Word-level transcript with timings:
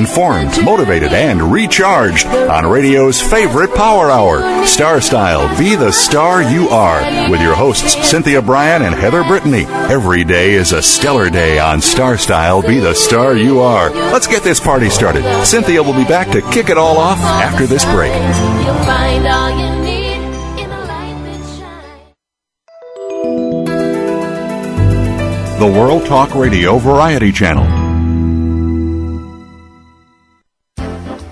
Informed, 0.00 0.64
motivated, 0.64 1.12
and 1.12 1.52
recharged 1.52 2.26
on 2.26 2.66
radio's 2.66 3.20
favorite 3.20 3.74
power 3.74 4.10
hour, 4.10 4.64
Star 4.64 4.98
Style 4.98 5.46
Be 5.58 5.76
the 5.76 5.92
Star 5.92 6.42
You 6.42 6.70
Are, 6.70 7.30
with 7.30 7.42
your 7.42 7.54
hosts 7.54 8.08
Cynthia 8.08 8.40
Bryan 8.40 8.80
and 8.80 8.94
Heather 8.94 9.22
Brittany. 9.22 9.66
Every 9.66 10.24
day 10.24 10.52
is 10.54 10.72
a 10.72 10.80
stellar 10.80 11.28
day 11.28 11.58
on 11.58 11.82
Star 11.82 12.16
Style 12.16 12.62
Be 12.62 12.78
the 12.78 12.94
Star 12.94 13.36
You 13.36 13.60
Are. 13.60 13.90
Let's 13.90 14.26
get 14.26 14.42
this 14.42 14.58
party 14.58 14.88
started. 14.88 15.22
Cynthia 15.44 15.82
will 15.82 15.92
be 15.92 16.04
back 16.04 16.30
to 16.30 16.40
kick 16.50 16.70
it 16.70 16.78
all 16.78 16.96
off 16.96 17.18
after 17.18 17.66
this 17.66 17.84
break. 17.84 18.14
You'll 18.14 18.84
find 18.84 19.26
all 19.26 19.50
you 19.50 19.84
need 19.84 20.16
in 20.62 20.70
a 20.70 20.80
light 20.86 21.20
that 21.26 21.42
shines. 25.50 25.60
The 25.60 25.66
World 25.78 26.06
Talk 26.06 26.34
Radio 26.34 26.78
Variety 26.78 27.32
Channel. 27.32 27.79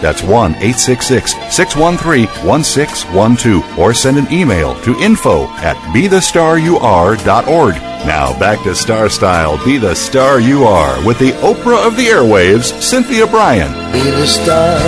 That's 0.00 0.22
1 0.22 0.52
866 0.54 1.32
613 1.54 2.26
1612. 2.46 3.78
Or 3.78 3.94
send 3.94 4.18
an 4.18 4.32
email 4.32 4.80
to 4.82 4.98
info 5.00 5.46
at 5.58 5.76
bethestaryouare.org. 5.94 7.74
Now 8.06 8.38
back 8.38 8.62
to 8.64 8.74
Star 8.74 9.08
Style 9.08 9.64
Be 9.64 9.78
the 9.78 9.94
Star 9.94 10.40
You 10.40 10.64
Are 10.64 11.04
with 11.06 11.18
the 11.18 11.30
Oprah 11.40 11.86
of 11.86 11.96
the 11.96 12.06
airwaves, 12.06 12.80
Cynthia 12.82 13.26
Bryan. 13.26 13.72
Be 13.92 14.10
the 14.10 14.26
star 14.26 14.78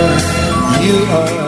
you 0.83 1.03
are. 1.05 1.47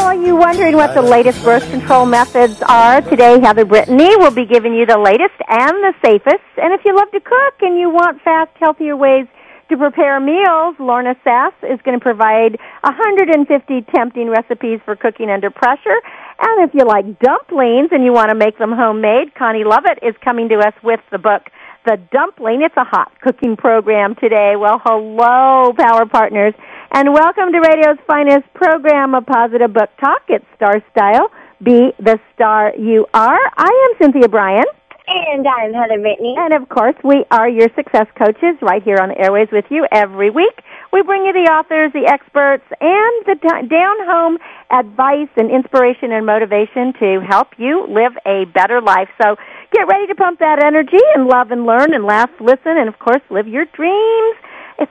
Are 0.00 0.14
you 0.14 0.34
wondering 0.36 0.74
what 0.74 0.94
the 0.94 1.02
latest 1.02 1.42
birth 1.44 1.62
control 1.70 2.04
methods 2.04 2.60
are? 2.62 3.00
Today, 3.02 3.40
Heather 3.40 3.64
Brittany 3.64 4.16
will 4.16 4.30
be 4.30 4.44
giving 4.44 4.74
you 4.74 4.84
the 4.84 4.98
latest 4.98 5.34
and 5.48 5.72
the 5.72 5.94
safest. 6.04 6.42
And 6.56 6.74
if 6.74 6.84
you 6.84 6.94
love 6.96 7.10
to 7.12 7.20
cook 7.20 7.54
and 7.60 7.78
you 7.78 7.88
want 7.90 8.20
fast, 8.22 8.50
healthier 8.58 8.96
ways 8.96 9.26
to 9.72 9.78
prepare 9.78 10.20
meals, 10.20 10.76
Lorna 10.78 11.16
Sass 11.24 11.52
is 11.62 11.80
going 11.82 11.98
to 11.98 12.02
provide 12.02 12.60
150 12.84 13.80
tempting 13.94 14.28
recipes 14.28 14.80
for 14.84 14.94
cooking 14.96 15.30
under 15.30 15.50
pressure. 15.50 15.96
And 16.38 16.68
if 16.68 16.74
you 16.74 16.84
like 16.84 17.18
dumplings 17.20 17.88
and 17.90 18.04
you 18.04 18.12
want 18.12 18.28
to 18.28 18.36
make 18.36 18.58
them 18.58 18.72
homemade, 18.72 19.34
Connie 19.34 19.64
Lovett 19.64 19.98
is 20.02 20.14
coming 20.22 20.50
to 20.50 20.58
us 20.58 20.74
with 20.82 21.00
the 21.10 21.16
book, 21.16 21.48
The 21.86 21.96
Dumpling. 22.12 22.60
It's 22.60 22.76
a 22.76 22.84
hot 22.84 23.18
cooking 23.22 23.56
program 23.56 24.14
today. 24.14 24.56
Well, 24.60 24.78
hello, 24.84 25.72
Power 25.72 26.04
Partners, 26.04 26.52
and 26.92 27.14
welcome 27.14 27.50
to 27.52 27.60
radio's 27.60 27.98
finest 28.06 28.52
program 28.52 29.14
of 29.14 29.24
positive 29.24 29.72
book 29.72 29.88
talk. 29.98 30.20
It's 30.28 30.44
Star 30.54 30.84
Style. 30.92 31.32
Be 31.62 31.92
the 31.98 32.20
star 32.34 32.74
you 32.76 33.06
are. 33.14 33.40
I 33.56 33.88
am 33.88 34.04
Cynthia 34.04 34.28
Bryan. 34.28 34.64
And 35.06 35.46
I'm 35.48 35.74
Heather 35.74 35.98
Brittany. 35.98 36.36
And 36.38 36.54
of 36.54 36.68
course, 36.68 36.94
we 37.02 37.24
are 37.30 37.48
your 37.48 37.68
success 37.74 38.06
coaches 38.16 38.56
right 38.62 38.82
here 38.82 38.98
on 38.98 39.08
the 39.08 39.18
airways 39.18 39.48
with 39.50 39.64
you 39.68 39.86
every 39.90 40.30
week. 40.30 40.62
We 40.92 41.02
bring 41.02 41.24
you 41.24 41.32
the 41.32 41.50
authors, 41.50 41.92
the 41.92 42.06
experts, 42.06 42.64
and 42.80 43.26
the 43.26 43.34
down 43.68 43.96
home 44.06 44.38
advice 44.70 45.28
and 45.36 45.50
inspiration 45.50 46.12
and 46.12 46.24
motivation 46.24 46.92
to 47.00 47.20
help 47.20 47.48
you 47.58 47.86
live 47.88 48.12
a 48.26 48.44
better 48.54 48.80
life. 48.80 49.08
So 49.20 49.36
get 49.72 49.88
ready 49.88 50.06
to 50.06 50.14
pump 50.14 50.38
that 50.38 50.62
energy 50.62 51.00
and 51.14 51.26
love 51.26 51.50
and 51.50 51.66
learn 51.66 51.94
and 51.94 52.04
laugh, 52.04 52.30
listen, 52.40 52.78
and 52.78 52.88
of 52.88 52.98
course, 52.98 53.22
live 53.28 53.48
your 53.48 53.64
dreams 53.64 54.36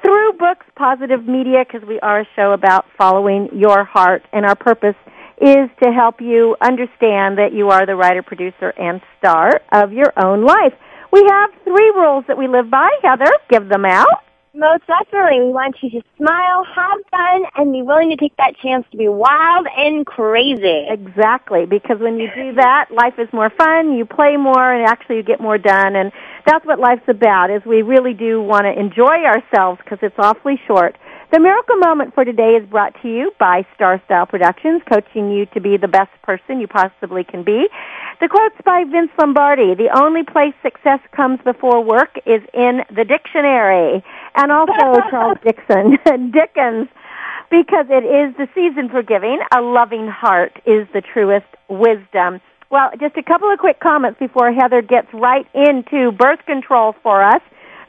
through 0.04 0.34
books, 0.34 0.66
positive 0.76 1.26
media, 1.26 1.64
because 1.66 1.88
we 1.88 2.00
are 2.02 2.22
a 2.22 2.28
show 2.36 2.52
about 2.52 2.86
following 2.98 3.50
your 3.54 3.84
heart 3.84 4.26
and 4.34 4.46
our 4.46 4.56
purpose 4.56 4.96
is 5.40 5.70
to 5.84 5.92
help 5.92 6.22
you 6.22 6.56
understand 6.62 7.38
that 7.38 7.54
you 7.54 7.70
are 7.70 7.86
the 7.86 7.96
writer, 7.96 8.22
producer, 8.24 8.70
and 8.78 9.02
star 9.18 9.62
of 9.72 9.94
your 9.94 10.12
own 10.18 10.44
life. 10.44 10.74
We 11.12 11.24
have 11.28 11.50
three 11.64 11.92
rules 11.96 12.26
that 12.28 12.38
we 12.38 12.48
live 12.48 12.70
by. 12.70 12.90
Heather, 13.04 13.32
give 13.50 13.68
them 13.68 13.86
out. 13.86 14.24
Most 14.54 14.84
definitely, 14.86 15.40
we 15.40 15.54
want 15.54 15.78
you 15.82 15.90
to 15.92 16.02
smile, 16.18 16.66
have 16.76 17.00
fun, 17.10 17.46
and 17.56 17.72
be 17.72 17.82
willing 17.82 18.10
to 18.10 18.18
take 18.18 18.36
that 18.36 18.58
chance 18.58 18.86
to 18.92 18.98
be 18.98 19.08
wild 19.08 19.66
and 19.78 20.06
crazy. 20.06 20.88
Exactly, 20.90 21.66
because 21.66 22.00
when 22.00 22.20
you 22.20 22.30
do 22.36 22.54
that, 22.56 22.92
life 22.92 23.14
is 23.18 23.32
more 23.32 23.50
fun, 23.50 23.94
you 23.94 24.04
play 24.06 24.36
more, 24.36 24.74
and 24.74 24.86
actually 24.86 25.16
you 25.16 25.24
get 25.24 25.40
more 25.40 25.58
done. 25.58 25.96
And 25.96 26.12
that's 26.46 26.66
what 26.66 26.80
life's 26.80 27.08
about, 27.08 27.50
is 27.50 27.64
we 27.66 27.82
really 27.82 28.14
do 28.14 28.42
want 28.42 28.66
to 28.66 28.78
enjoy 28.78 29.24
ourselves 29.24 29.80
because 29.82 30.00
it's 30.02 30.20
awfully 30.20 30.60
short. 30.68 30.98
The 31.32 31.40
miracle 31.40 31.78
moment 31.78 32.14
for 32.14 32.26
today 32.26 32.58
is 32.62 32.68
brought 32.68 32.94
to 33.04 33.08
you 33.08 33.32
by 33.40 33.66
Star 33.74 34.02
Style 34.04 34.26
Productions, 34.26 34.82
coaching 34.92 35.32
you 35.32 35.46
to 35.54 35.62
be 35.62 35.78
the 35.78 35.88
best 35.88 36.12
person 36.24 36.60
you 36.60 36.68
possibly 36.68 37.24
can 37.24 37.42
be. 37.42 37.70
The 38.20 38.28
quote's 38.28 38.60
by 38.66 38.84
Vince 38.84 39.12
Lombardi. 39.18 39.74
The 39.76 39.98
only 39.98 40.24
place 40.24 40.54
success 40.62 41.00
comes 41.16 41.40
before 41.46 41.82
work 41.82 42.20
is 42.26 42.42
in 42.54 42.82
the 42.94 43.06
dictionary. 43.06 44.04
And 44.36 44.52
also 44.52 44.74
Charles 45.10 45.38
Dixon, 45.42 46.00
Dickens, 46.32 46.90
because 47.50 47.86
it 47.90 48.04
is 48.04 48.36
the 48.36 48.50
season 48.54 48.90
for 48.90 49.02
giving. 49.02 49.40
A 49.56 49.62
loving 49.62 50.10
heart 50.10 50.60
is 50.66 50.86
the 50.92 51.00
truest 51.00 51.48
wisdom. 51.70 52.42
Well, 52.70 52.92
just 53.00 53.16
a 53.16 53.24
couple 53.24 53.50
of 53.50 53.58
quick 53.58 53.80
comments 53.80 54.20
before 54.20 54.52
Heather 54.52 54.82
gets 54.82 55.08
right 55.14 55.48
into 55.54 56.12
birth 56.12 56.46
control 56.46 56.94
for 57.02 57.24
us. 57.24 57.42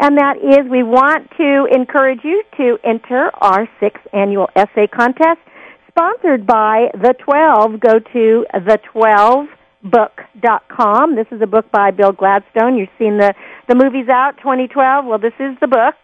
And 0.03 0.19
that 0.19 0.37
is 0.39 0.69
we 0.69 0.83
want 0.83 1.31
to 1.37 1.69
encourage 1.73 2.25
you 2.25 2.43
to 2.57 2.77
enter 2.83 3.31
our 3.41 3.69
sixth 3.79 4.03
annual 4.13 4.51
essay 4.57 4.89
contest 4.89 5.39
sponsored 5.87 6.45
by 6.45 6.89
The 6.95 7.15
12. 7.25 7.79
Go 7.79 8.01
to 8.01 8.45
the12book.com. 8.53 11.15
This 11.15 11.29
is 11.31 11.41
a 11.41 11.47
book 11.47 11.71
by 11.71 11.93
Bill 11.93 12.11
Gladstone. 12.11 12.77
You've 12.77 12.89
seen 12.99 13.19
the, 13.19 13.33
the 13.69 13.77
movies 13.77 14.09
out, 14.09 14.39
2012. 14.39 15.07
Well, 15.07 15.21
this 15.21 15.35
is 15.39 15.57
the 15.61 15.69
book. 15.69 15.95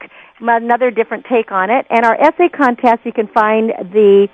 Another 0.40 0.92
different 0.92 1.26
take 1.28 1.50
on 1.50 1.68
it. 1.68 1.84
And 1.90 2.06
our 2.06 2.14
essay 2.14 2.50
contest, 2.50 3.00
you 3.04 3.12
can 3.12 3.26
find 3.26 3.72
the 3.92 4.28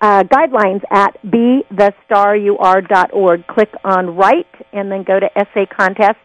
uh, 0.00 0.24
guidelines 0.24 0.80
at 0.90 1.22
bethestaryouare.org. 1.26 3.46
Click 3.48 3.74
on 3.84 4.16
write 4.16 4.48
and 4.72 4.90
then 4.90 5.02
go 5.02 5.20
to 5.20 5.28
essay 5.38 5.66
contest. 5.66 6.16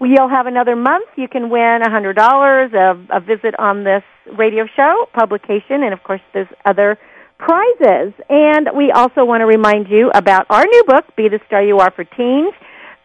You'll 0.00 0.28
have 0.28 0.46
another 0.46 0.76
month. 0.76 1.08
You 1.16 1.26
can 1.28 1.50
win 1.50 1.82
$100, 1.82 2.72
a, 2.72 3.16
a 3.16 3.20
visit 3.20 3.58
on 3.58 3.82
this 3.84 4.04
radio 4.36 4.66
show, 4.76 5.08
publication, 5.12 5.82
and 5.82 5.92
of 5.92 6.02
course 6.04 6.20
there's 6.32 6.46
other 6.64 6.98
prizes. 7.38 8.12
And 8.28 8.68
we 8.74 8.92
also 8.92 9.24
want 9.24 9.40
to 9.40 9.46
remind 9.46 9.88
you 9.88 10.10
about 10.14 10.46
our 10.50 10.64
new 10.64 10.84
book, 10.84 11.04
Be 11.16 11.28
the 11.28 11.40
Star 11.46 11.62
You 11.62 11.78
Are 11.78 11.90
for 11.90 12.04
Teens. 12.04 12.54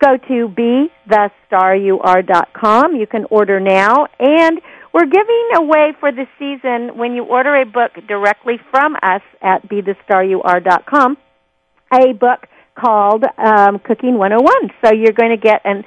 Go 0.03 0.17
to 0.17 0.49
bethestaryouare.com. 1.09 2.95
You 2.95 3.07
can 3.07 3.25
order 3.29 3.59
now. 3.59 4.07
And 4.19 4.61
we're 4.93 5.05
giving 5.05 5.49
away 5.55 5.93
for 5.99 6.11
the 6.11 6.27
season, 6.37 6.97
when 6.97 7.15
you 7.15 7.23
order 7.23 7.55
a 7.55 7.65
book 7.65 7.93
directly 8.07 8.59
from 8.69 8.95
us 9.01 9.21
at 9.41 9.67
bethestaryouare.com, 9.67 11.17
a 11.93 12.13
book 12.13 12.47
called 12.75 13.23
um, 13.37 13.79
Cooking 13.79 14.17
101. 14.17 14.71
So 14.83 14.93
you're 14.93 15.13
going 15.13 15.31
to 15.31 15.37
get 15.37 15.61
an, 15.65 15.83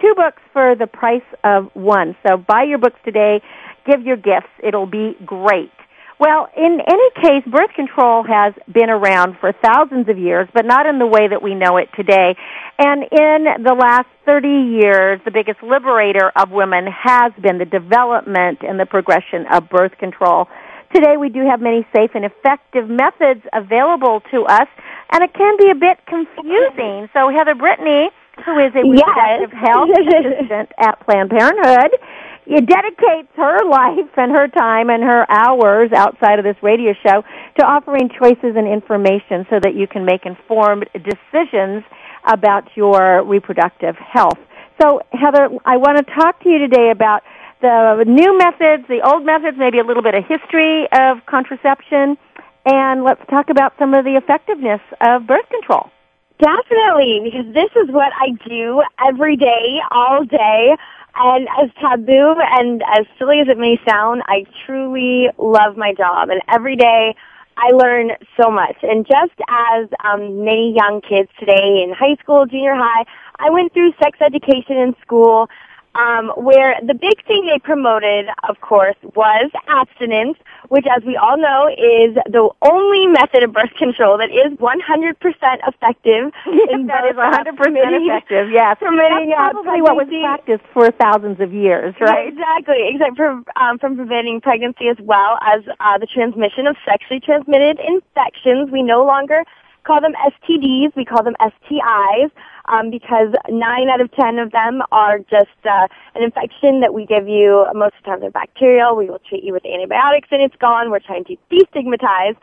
two 0.00 0.14
books 0.14 0.42
for 0.52 0.74
the 0.74 0.86
price 0.86 1.26
of 1.44 1.70
one. 1.74 2.16
So 2.26 2.36
buy 2.36 2.64
your 2.64 2.78
books 2.78 2.98
today. 3.04 3.42
Give 3.84 4.02
your 4.02 4.16
gifts. 4.16 4.50
It'll 4.62 4.86
be 4.86 5.16
great. 5.24 5.70
Well, 6.18 6.48
in 6.56 6.80
any 6.80 7.10
case, 7.20 7.44
birth 7.46 7.74
control 7.74 8.22
has 8.24 8.54
been 8.72 8.88
around 8.88 9.36
for 9.38 9.52
thousands 9.52 10.08
of 10.08 10.18
years, 10.18 10.48
but 10.54 10.64
not 10.64 10.86
in 10.86 10.98
the 10.98 11.06
way 11.06 11.28
that 11.28 11.42
we 11.42 11.54
know 11.54 11.76
it 11.76 11.90
today. 11.94 12.34
And 12.78 13.02
in 13.02 13.62
the 13.62 13.74
last 13.78 14.08
30 14.24 14.48
years, 14.48 15.20
the 15.26 15.30
biggest 15.30 15.62
liberator 15.62 16.32
of 16.34 16.50
women 16.50 16.86
has 16.86 17.32
been 17.42 17.58
the 17.58 17.66
development 17.66 18.60
and 18.62 18.80
the 18.80 18.86
progression 18.86 19.44
of 19.52 19.68
birth 19.68 19.92
control. 19.98 20.48
Today 20.94 21.18
we 21.18 21.28
do 21.28 21.44
have 21.44 21.60
many 21.60 21.86
safe 21.94 22.12
and 22.14 22.24
effective 22.24 22.88
methods 22.88 23.42
available 23.52 24.22
to 24.30 24.44
us, 24.46 24.68
and 25.10 25.22
it 25.22 25.32
can 25.34 25.56
be 25.58 25.70
a 25.70 25.74
bit 25.74 25.98
confusing. 26.06 27.08
So 27.12 27.28
Heather 27.30 27.54
Brittany, 27.54 28.10
who 28.44 28.58
is 28.58 28.72
a 28.74 28.82
reproductive 28.82 29.52
Yes. 29.52 29.64
health 29.66 29.90
assistant 29.90 30.72
at 30.78 31.00
Planned 31.00 31.30
Parenthood, 31.30 31.92
dedicates 32.46 33.28
her 33.36 33.64
life 33.64 34.10
and 34.16 34.30
her 34.30 34.46
time 34.48 34.88
and 34.90 35.02
her 35.02 35.26
hours 35.30 35.90
outside 35.92 36.38
of 36.38 36.44
this 36.44 36.56
radio 36.62 36.92
show 37.02 37.24
to 37.58 37.66
offering 37.66 38.08
choices 38.08 38.54
and 38.56 38.68
information 38.68 39.46
so 39.50 39.58
that 39.60 39.74
you 39.74 39.86
can 39.86 40.04
make 40.04 40.26
informed 40.26 40.86
decisions 40.94 41.82
about 42.28 42.68
your 42.76 43.22
reproductive 43.24 43.96
health. 43.96 44.38
So, 44.80 45.00
Heather, 45.12 45.48
I 45.64 45.76
want 45.78 45.96
to 45.98 46.04
talk 46.14 46.40
to 46.42 46.48
you 46.48 46.58
today 46.58 46.90
about 46.90 47.22
the 47.62 48.04
new 48.06 48.36
methods, 48.36 48.86
the 48.88 49.00
old 49.02 49.24
methods, 49.24 49.56
maybe 49.58 49.78
a 49.78 49.84
little 49.84 50.02
bit 50.02 50.14
of 50.14 50.24
history 50.26 50.86
of 50.92 51.24
contraception, 51.26 52.18
and 52.66 53.04
let's 53.04 53.22
talk 53.30 53.48
about 53.48 53.72
some 53.78 53.94
of 53.94 54.04
the 54.04 54.16
effectiveness 54.16 54.80
of 55.00 55.26
birth 55.26 55.48
control. 55.48 55.88
Definitely, 56.38 57.20
because 57.24 57.54
this 57.54 57.70
is 57.82 57.88
what 57.94 58.12
I 58.20 58.36
do 58.46 58.82
every 59.08 59.36
day, 59.36 59.78
all 59.90 60.24
day. 60.24 60.76
And 61.18 61.48
as 61.62 61.70
taboo 61.80 62.34
and 62.36 62.82
as 62.94 63.06
silly 63.18 63.40
as 63.40 63.48
it 63.48 63.56
may 63.56 63.80
sound, 63.88 64.22
I 64.26 64.44
truly 64.66 65.28
love 65.38 65.78
my 65.78 65.94
job. 65.94 66.28
And 66.28 66.42
every 66.52 66.76
day 66.76 67.14
I 67.56 67.70
learn 67.70 68.10
so 68.38 68.50
much. 68.50 68.76
And 68.82 69.06
just 69.06 69.32
as 69.48 69.88
um, 70.04 70.44
many 70.44 70.74
young 70.76 71.00
kids 71.00 71.30
today 71.40 71.82
in 71.82 71.94
high 71.96 72.16
school, 72.20 72.44
junior 72.44 72.74
high, 72.74 73.06
I 73.38 73.48
went 73.48 73.72
through 73.72 73.92
sex 74.02 74.18
education 74.20 74.76
in 74.76 74.94
school 75.00 75.48
um, 75.96 76.28
where 76.36 76.76
the 76.86 76.94
big 76.94 77.24
thing 77.26 77.46
they 77.46 77.58
promoted, 77.58 78.26
of 78.48 78.60
course, 78.60 78.96
was 79.14 79.50
abstinence, 79.68 80.36
which, 80.68 80.86
as 80.86 81.02
we 81.04 81.16
all 81.16 81.36
know, 81.36 81.68
is 81.68 82.14
the 82.30 82.48
only 82.62 83.06
method 83.06 83.42
of 83.42 83.52
birth 83.52 83.72
control 83.78 84.18
that 84.18 84.30
is 84.30 84.52
100% 84.58 85.16
effective. 85.66 86.32
that 86.86 87.04
is 87.08 87.16
both, 87.16 87.34
uh, 87.34 87.44
100% 87.44 87.56
effective, 87.56 88.50
yes. 88.50 88.76
permitting, 88.78 89.30
That's 89.30 89.54
uh, 89.54 89.62
probably 89.62 89.82
what 89.82 89.96
was 89.96 90.08
practiced 90.08 90.64
for 90.72 90.90
thousands 90.92 91.40
of 91.40 91.52
years, 91.52 91.94
right? 92.00 92.28
Exactly, 92.28 92.90
except 92.92 93.16
for 93.16 93.42
um, 93.56 93.78
from 93.78 93.96
preventing 93.96 94.40
pregnancy 94.40 94.88
as 94.88 94.98
well 95.00 95.38
as 95.42 95.62
uh, 95.80 95.98
the 95.98 96.06
transmission 96.06 96.66
of 96.66 96.76
sexually 96.84 97.20
transmitted 97.20 97.78
infections. 97.80 98.70
We 98.70 98.82
no 98.82 99.04
longer 99.04 99.44
call 99.86 100.00
them 100.00 100.12
STDs; 100.14 100.94
we 100.96 101.04
call 101.04 101.22
them 101.22 101.34
STIs 101.40 102.30
um, 102.66 102.90
because 102.90 103.32
nine 103.48 103.88
out 103.88 104.00
of 104.00 104.10
ten 104.12 104.38
of 104.38 104.50
them 104.52 104.82
are 104.92 105.18
just 105.18 105.60
uh, 105.64 105.86
an 106.14 106.22
infection 106.22 106.80
that 106.80 106.92
we 106.92 107.06
give 107.06 107.28
you. 107.28 107.66
Most 107.74 107.94
of 107.98 108.04
the 108.04 108.10
time, 108.10 108.20
they're 108.20 108.30
bacterial. 108.30 108.96
We 108.96 109.06
will 109.06 109.20
treat 109.20 109.44
you 109.44 109.52
with 109.52 109.64
antibiotics, 109.64 110.28
and 110.30 110.42
it's 110.42 110.56
gone. 110.56 110.90
We're 110.90 111.00
trying 111.00 111.24
to 111.26 111.36
destigmatize 111.50 112.36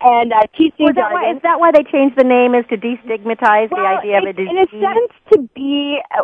and 0.00 0.32
uh, 0.32 0.42
teach 0.56 0.74
you 0.78 0.86
Was 0.86 0.94
that 0.94 1.12
why, 1.12 1.32
is 1.32 1.42
that 1.42 1.60
why 1.60 1.70
they 1.72 1.84
changed 1.84 2.16
the 2.16 2.24
name 2.24 2.54
is 2.54 2.64
to 2.68 2.76
destigmatize 2.76 3.68
the 3.68 3.76
Well, 3.76 3.98
idea 3.98 4.18
of 4.18 4.24
a 4.24 4.32
disease? 4.32 4.48
In 4.50 4.58
a 4.58 4.66
sense, 4.80 5.12
to 5.32 5.48
be 5.54 6.00
uh, 6.16 6.22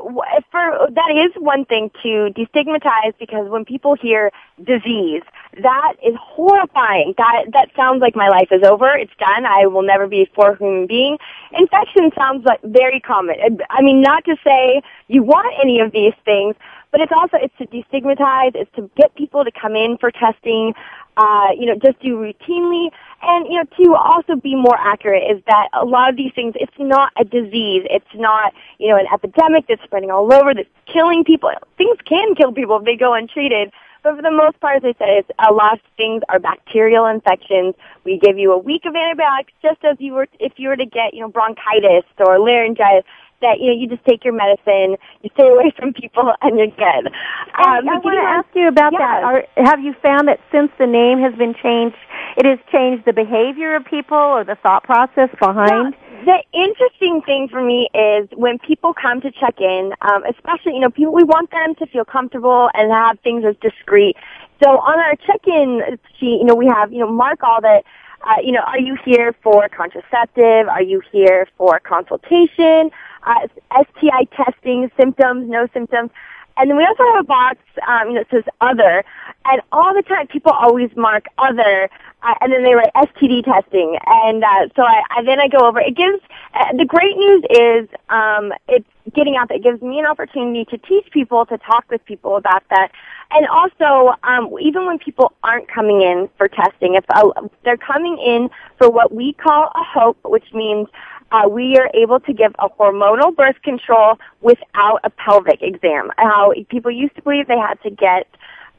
for 0.50 0.88
that 0.90 1.11
is 1.12 1.32
one 1.37 1.64
thing 1.67 1.90
to 2.02 2.32
destigmatize 2.32 3.12
because 3.19 3.49
when 3.49 3.64
people 3.64 3.94
hear 3.94 4.31
disease, 4.64 5.23
that 5.62 5.94
is 6.05 6.14
horrifying. 6.19 7.14
That 7.19 7.46
that 7.52 7.69
sounds 7.76 8.00
like 8.00 8.17
my 8.17 8.28
life 8.28 8.49
is 8.50 8.62
over. 8.62 8.88
It's 8.96 9.14
done. 9.19 9.44
I 9.44 9.67
will 9.67 9.82
never 9.82 10.06
be 10.06 10.23
a 10.23 10.26
full 10.34 10.55
human 10.55 10.87
being. 10.87 11.19
Infection 11.52 12.11
sounds 12.17 12.44
like 12.44 12.62
very 12.62 13.00
common. 13.00 13.37
I 13.69 13.82
mean, 13.82 14.00
not 14.00 14.25
to 14.25 14.37
say 14.43 14.82
you 15.08 15.23
want 15.23 15.52
any 15.62 15.81
of 15.81 15.93
these 15.93 16.14
things, 16.25 16.56
but 16.93 17.00
it's 17.00 17.12
also 17.12 17.37
it's 17.37 17.55
to 17.58 17.67
destigmatize. 17.67 18.52
It's 18.55 18.70
to 18.76 18.90
get 18.96 19.14
people 19.14 19.44
to 19.44 19.50
come 19.50 19.76
in 19.76 19.99
for 19.99 20.11
testing. 20.11 20.73
Uh, 21.16 21.48
you 21.58 21.64
know, 21.66 21.74
just 21.74 21.98
do 22.00 22.16
routinely, 22.16 22.90
and 23.22 23.46
you 23.48 23.56
know, 23.56 23.64
to 23.82 23.94
also 23.94 24.36
be 24.36 24.54
more 24.54 24.76
accurate 24.78 25.22
is 25.30 25.42
that 25.46 25.68
a 25.72 25.84
lot 25.84 26.10
of 26.10 26.16
these 26.16 26.32
things, 26.34 26.54
it's 26.56 26.78
not 26.78 27.10
a 27.18 27.24
disease. 27.24 27.86
It's 27.88 28.14
not 28.14 28.52
you 28.78 28.88
know 28.88 28.96
an 28.96 29.06
epidemic 29.12 29.66
that's 29.68 29.82
spreading 29.84 30.10
all 30.10 30.32
over 30.32 30.52
that's 30.52 30.68
killing 30.92 31.25
people. 31.25 31.50
Things 31.78 31.96
can 32.04 32.35
kill 32.35 32.52
people 32.52 32.78
if 32.78 32.85
they 32.85 32.96
go 32.96 33.14
untreated. 33.14 33.73
But 34.06 34.16
for 34.16 34.23
the 34.23 34.30
most 34.30 34.61
part, 34.61 34.76
as 34.76 34.82
I 34.85 34.94
said, 34.99 35.08
it's 35.18 35.30
a 35.40 35.52
lot 35.52 35.73
of 35.73 35.80
things 35.96 36.23
are 36.28 36.38
bacterial 36.38 37.06
infections. 37.06 37.75
We 38.04 38.20
give 38.20 38.38
you 38.38 38.52
a 38.52 38.58
week 38.58 38.85
of 38.85 38.94
antibiotics 38.94 39.52
just 39.61 39.82
as 39.82 39.96
you 39.99 40.12
were 40.12 40.28
if 40.38 40.52
you 40.58 40.68
were 40.68 40.76
to 40.76 40.87
get, 40.87 41.12
you 41.12 41.23
know, 41.23 41.28
bronchitis 41.28 42.04
or 42.18 42.38
laryngitis. 42.38 43.02
That 43.43 43.61
you 43.61 43.69
know, 43.69 43.76
you 43.78 43.87
just 43.87 44.05
take 44.05 44.25
your 44.25 44.33
medicine, 44.33 44.97
you 45.23 45.31
stay 45.35 45.47
away 45.47 45.71
from 45.78 45.93
people, 45.93 46.33
and 46.40 46.59
you're 46.59 46.69
good. 46.69 47.12
I, 47.55 47.78
Um, 47.78 47.88
I 47.88 47.95
but 47.97 48.05
want 48.05 48.16
to 48.16 48.23
ask 48.23 48.49
you 48.55 48.69
about 48.69 48.93
that. 48.93 49.23
Are, 49.23 49.45
have 49.57 49.81
you 49.81 49.95
found 50.02 50.28
that 50.28 50.40
since 50.50 50.71
the 50.78 50.87
name 50.87 51.19
has 51.21 51.35
been 51.35 51.55
changed, 51.55 51.97
it 52.38 52.47
has 52.47 52.59
changed 52.73 53.05
the 53.05 53.12
behavior 53.12 53.76
of 53.76 53.85
people 53.85 54.16
or 54.16 54.43
the 54.43 54.57
thought 54.62 54.85
process 54.85 55.28
behind? 55.38 55.71
Well, 55.71 55.93
the 56.25 56.43
interesting 56.52 57.21
thing 57.23 57.49
for 57.49 57.62
me 57.62 57.88
is 57.95 58.28
when 58.35 58.59
people 58.59 58.95
come 58.95 59.21
to 59.21 59.31
check 59.31 59.61
in, 59.61 59.93
um, 60.00 60.25
especially, 60.25 60.73
you 60.75 60.81
know, 60.81 60.90
people, 60.90 61.12
we 61.12 61.23
want 61.23 61.50
them 61.50 61.75
to 61.76 61.87
feel 61.87 62.05
comfortable 62.05 62.71
and 62.75 62.90
have 62.90 63.21
things 63.21 63.45
as 63.45 63.55
discreet. 63.61 64.16
So 64.62 64.71
on 64.71 64.99
our 64.99 65.14
check-in 65.26 65.99
sheet, 66.19 66.38
you 66.40 66.45
know, 66.45 66.55
we 66.55 66.66
have, 66.66 66.90
you 66.90 67.00
know, 67.00 67.12
mark 67.12 67.43
all 67.43 67.61
that, 67.61 67.85
uh, 68.26 68.40
you 68.43 68.50
know, 68.50 68.61
are 68.61 68.81
you 68.81 68.97
here 69.05 69.35
for 69.43 69.69
contraceptive? 69.69 70.66
Are 70.69 70.83
you 70.83 71.00
here 71.12 71.47
for 71.57 71.78
consultation? 71.78 72.90
Uh, 73.26 73.49
STI 73.73 74.25
testing, 74.37 74.90
symptoms, 74.97 75.50
no 75.50 75.66
symptoms. 75.75 76.11
And 76.56 76.71
then 76.71 76.76
we 76.76 76.85
also 76.85 77.02
have 77.12 77.25
a 77.25 77.26
box, 77.26 77.59
um, 77.87 78.14
that 78.14 78.26
says 78.30 78.45
other. 78.61 79.04
And 79.45 79.61
all 79.73 79.95
the 79.95 80.02
time, 80.02 80.26
people 80.28 80.52
always 80.52 80.90
mark 80.97 81.26
other, 81.38 81.90
uh, 82.23 82.35
and 82.40 82.52
then 82.52 82.64
they 82.64 82.75
write 82.75 82.92
STD 82.95 83.45
testing. 83.45 83.99
And 84.06 84.42
uh, 84.42 84.68
so 84.75 84.83
I, 84.83 85.02
I 85.11 85.23
then 85.23 85.38
I 85.38 85.49
go 85.49 85.66
over. 85.66 85.80
It 85.80 85.97
gives 85.97 86.21
uh, 86.54 86.73
the 86.76 86.87
great 86.87 87.16
news 87.16 87.45
is 87.50 87.88
um, 88.09 88.52
it's 88.68 88.88
getting 89.14 89.37
out 89.37 89.49
there. 89.49 89.59
It 89.59 89.62
gives 89.62 89.83
me 89.83 89.99
an 89.99 90.06
opportunity 90.06 90.64
to 90.66 90.78
teach 90.78 91.11
people, 91.11 91.45
to 91.47 91.59
talk 91.59 91.85
with 91.90 92.04
people 92.06 92.37
about 92.37 92.62
that. 92.71 92.90
And 93.30 93.47
also, 93.49 94.14
um, 94.23 94.56
even 94.61 94.87
when 94.87 94.99
people 94.99 95.33
aren't 95.42 95.68
coming 95.68 96.00
in 96.00 96.28
for 96.38 96.49
testing, 96.49 96.95
if 96.95 97.04
uh, 97.11 97.30
they're 97.64 97.76
coming 97.76 98.18
in 98.18 98.49
for 98.78 98.88
what 98.88 99.12
we 99.12 99.35
call 99.35 99.71
a 99.75 99.83
HOPE, 99.83 100.18
which 100.25 100.52
means 100.54 100.88
uh, 101.33 101.49
we 101.49 101.76
are 101.76 101.90
able 101.95 102.21
to 102.21 102.33
give 102.33 102.54
a 102.59 102.68
hormonal 102.68 103.35
birth 103.35 103.61
control 103.62 104.18
without 104.40 105.00
a 105.04 105.11
pelvic 105.11 105.61
exam. 105.62 106.11
How 106.18 106.52
people 106.68 106.90
used 106.90 107.16
to 107.16 107.23
believe 107.23 107.47
they 107.49 107.59
had 107.59 107.80
to 107.83 107.90
get 107.90 108.26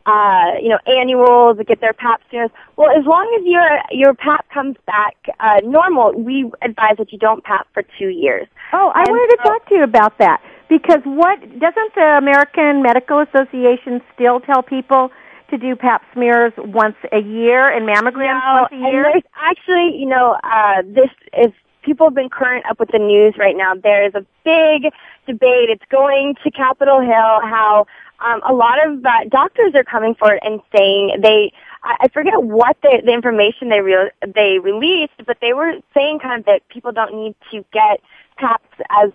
uh, 0.05 0.53
you 0.61 0.69
know, 0.69 0.79
annuals, 0.87 1.57
get 1.67 1.81
their 1.81 1.91
pap 1.91 2.21
smears. 2.29 2.49
Well, 2.77 2.89
as 2.97 3.05
long 3.05 3.27
as 3.37 3.45
your 3.45 3.67
your 3.91 4.13
pap 4.13 4.49
comes 4.49 4.77
back 4.85 5.17
uh, 5.41 5.59
normal, 5.65 6.13
we 6.13 6.49
advise 6.61 6.95
that 6.97 7.11
you 7.11 7.17
don't 7.19 7.43
pap 7.43 7.67
for 7.73 7.83
two 7.99 8.07
years. 8.07 8.47
Oh, 8.71 8.91
I 8.95 9.01
And 9.01 9.09
wanted 9.09 9.35
to 9.35 9.43
so- 9.43 9.49
talk 9.49 9.67
to 9.67 9.75
you 9.75 9.83
about 9.83 10.17
that 10.19 10.41
because 10.69 11.01
what 11.03 11.41
doesn't 11.59 11.95
the 11.95 12.15
American 12.17 12.81
Medical 12.81 13.19
Association 13.19 14.01
still 14.15 14.39
tell 14.39 14.63
people 14.63 15.11
to 15.49 15.57
do 15.57 15.75
pap 15.75 16.03
smears 16.13 16.53
once 16.57 16.95
a 17.11 17.19
year 17.19 17.67
and 17.69 17.85
mammograms 17.87 18.39
No, 18.45 18.61
once 18.61 18.71
a 18.71 18.75
and 18.75 18.93
year? 18.93 19.03
there's 19.03 19.23
actually, 19.35 19.97
you 19.99 20.05
know, 20.07 20.37
uh, 20.43 20.83
this 20.85 21.09
is 21.37 21.51
people 21.87 22.05
have 22.07 22.13
been 22.13 22.29
current 22.29 22.65
up 22.69 22.79
with 22.79 22.91
the 22.91 22.99
news 22.99 23.35
right 23.39 23.55
now. 23.55 23.73
There 23.73 24.05
is 24.05 24.13
a 24.13 24.25
big 24.43 24.91
debate. 25.25 25.69
It's 25.69 25.85
going 25.89 26.35
to 26.43 26.51
Capitol 26.51 26.99
Hill. 26.99 27.09
How 27.41 27.85
um, 28.19 28.41
a 28.47 28.53
lot 28.53 28.85
of 28.85 29.05
uh, 29.05 29.09
doctors 29.29 29.73
are 29.73 29.85
coming 29.85 30.13
forward 30.13 30.39
and 30.43 30.59
saying 30.75 31.17
they. 31.21 31.51
I 31.83 31.95
I 32.01 32.07
forget 32.09 32.43
what 32.43 32.75
the, 32.83 33.01
the 33.05 33.13
information 33.13 33.69
they 33.69 33.79
re- 33.79 34.11
they 34.35 34.59
released, 34.59 35.13
but 35.25 35.37
they 35.39 35.53
were 35.53 35.75
saying 35.95 36.19
kind 36.19 36.41
of 36.41 36.45
that 36.45 36.67
people 36.67 36.91
don't 36.91 37.15
need 37.15 37.35
to 37.51 37.63
get 37.71 38.01
taps 38.37 38.75
as 38.89 39.09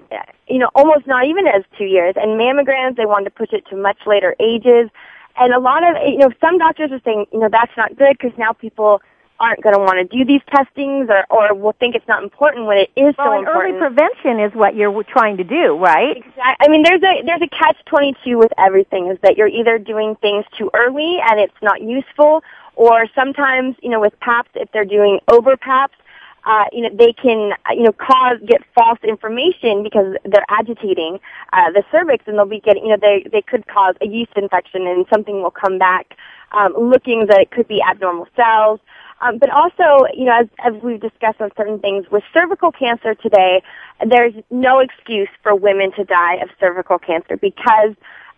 you 0.48 0.58
know 0.58 0.70
almost 0.74 1.06
not 1.06 1.26
even 1.26 1.46
as 1.46 1.62
two 1.78 1.84
years 1.84 2.14
and 2.16 2.40
mammograms 2.40 2.96
they 2.96 3.06
wanted 3.06 3.26
to 3.26 3.30
push 3.30 3.52
it 3.52 3.64
to 3.70 3.76
much 3.76 3.98
later 4.04 4.34
ages 4.40 4.90
and 5.36 5.54
a 5.54 5.60
lot 5.60 5.84
of 5.84 5.94
you 6.04 6.18
know 6.18 6.30
some 6.40 6.58
doctors 6.58 6.90
are 6.90 7.00
saying 7.04 7.24
you 7.32 7.38
know 7.38 7.48
that's 7.48 7.70
not 7.76 7.94
good 7.96 8.16
because 8.18 8.36
now 8.36 8.52
people 8.52 9.00
aren't 9.42 9.60
going 9.60 9.74
to 9.74 9.80
want 9.80 9.98
to 9.98 10.16
do 10.16 10.24
these 10.24 10.40
testings 10.54 11.10
or 11.10 11.26
or 11.28 11.54
will 11.54 11.74
think 11.80 11.96
it's 11.96 12.06
not 12.06 12.22
important 12.22 12.66
when 12.66 12.78
it 12.78 12.90
is 12.94 13.14
well, 13.18 13.26
so 13.26 13.38
and 13.38 13.48
early 13.48 13.76
prevention 13.76 14.38
is 14.38 14.54
what 14.54 14.76
you're 14.76 15.02
trying 15.02 15.36
to 15.36 15.44
do, 15.44 15.76
right? 15.76 16.16
Exact- 16.16 16.62
I 16.62 16.68
mean, 16.68 16.84
there's 16.84 17.02
a 17.02 17.22
there's 17.26 17.42
a 17.42 17.48
catch 17.48 17.76
twenty 17.86 18.14
two 18.24 18.38
with 18.38 18.52
everything 18.56 19.08
is 19.08 19.18
that 19.22 19.36
you're 19.36 19.48
either 19.48 19.78
doing 19.78 20.14
things 20.22 20.44
too 20.56 20.70
early 20.74 21.18
and 21.28 21.40
it's 21.40 21.60
not 21.60 21.82
useful, 21.82 22.42
or 22.76 23.06
sometimes 23.14 23.74
you 23.82 23.90
know 23.90 24.00
with 24.00 24.18
PAPs 24.20 24.50
if 24.54 24.70
they're 24.72 24.84
doing 24.84 25.18
over 25.28 25.56
PAPs, 25.56 25.96
uh, 26.44 26.64
you 26.72 26.82
know 26.82 26.90
they 26.94 27.12
can 27.12 27.52
uh, 27.66 27.72
you 27.72 27.82
know 27.82 27.92
cause 27.92 28.38
get 28.46 28.62
false 28.74 28.98
information 29.02 29.82
because 29.82 30.14
they're 30.24 30.46
agitating 30.50 31.18
uh, 31.52 31.70
the 31.72 31.82
cervix 31.90 32.24
and 32.28 32.38
they'll 32.38 32.46
be 32.46 32.60
getting 32.60 32.84
you 32.84 32.90
know 32.90 32.98
they 33.00 33.26
they 33.32 33.42
could 33.42 33.66
cause 33.66 33.96
a 34.00 34.06
yeast 34.06 34.32
infection 34.36 34.86
and 34.86 35.04
something 35.12 35.42
will 35.42 35.50
come 35.50 35.78
back 35.78 36.16
um, 36.52 36.74
looking 36.78 37.26
that 37.26 37.40
it 37.40 37.50
could 37.50 37.68
be 37.68 37.82
abnormal 37.82 38.28
cells. 38.36 38.80
Um, 39.20 39.38
but 39.38 39.50
also, 39.50 40.06
you 40.14 40.24
know, 40.24 40.36
as, 40.40 40.48
as 40.64 40.74
we've 40.82 41.00
discussed 41.00 41.40
on 41.40 41.50
certain 41.56 41.78
things, 41.78 42.06
with 42.10 42.24
cervical 42.34 42.72
cancer 42.72 43.14
today, 43.14 43.62
there's 44.04 44.34
no 44.50 44.80
excuse 44.80 45.28
for 45.42 45.54
women 45.54 45.92
to 45.92 46.04
die 46.04 46.36
of 46.36 46.48
cervical 46.58 46.98
cancer 46.98 47.36
because 47.36 47.94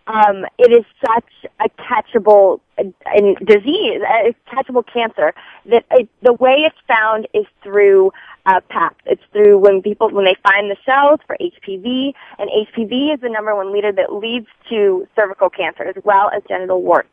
um, 0.07 0.45
it 0.59 0.71
is 0.71 0.85
such 1.03 1.49
a 1.59 1.69
catchable 1.81 2.59
disease, 3.43 4.01
a 4.03 4.35
catchable 4.47 4.83
cancer 4.85 5.33
that 5.65 5.85
it, 5.91 6.07
the 6.21 6.33
way 6.33 6.63
it's 6.65 6.77
found 6.87 7.27
is 7.33 7.45
through 7.63 8.11
uh, 8.45 8.59
PAP. 8.69 8.95
It's 9.05 9.23
through 9.31 9.57
when 9.57 9.81
people 9.81 10.11
when 10.11 10.25
they 10.25 10.35
find 10.43 10.69
the 10.69 10.77
cells 10.85 11.19
for 11.25 11.35
HPV, 11.41 12.13
and 12.37 12.49
HPV 12.49 13.15
is 13.15 13.21
the 13.21 13.29
number 13.29 13.55
one 13.55 13.73
leader 13.73 13.91
that 13.91 14.13
leads 14.13 14.47
to 14.69 15.07
cervical 15.15 15.49
cancer 15.49 15.83
as 15.83 15.95
well 16.03 16.29
as 16.29 16.43
genital 16.47 16.83
warts. 16.83 17.09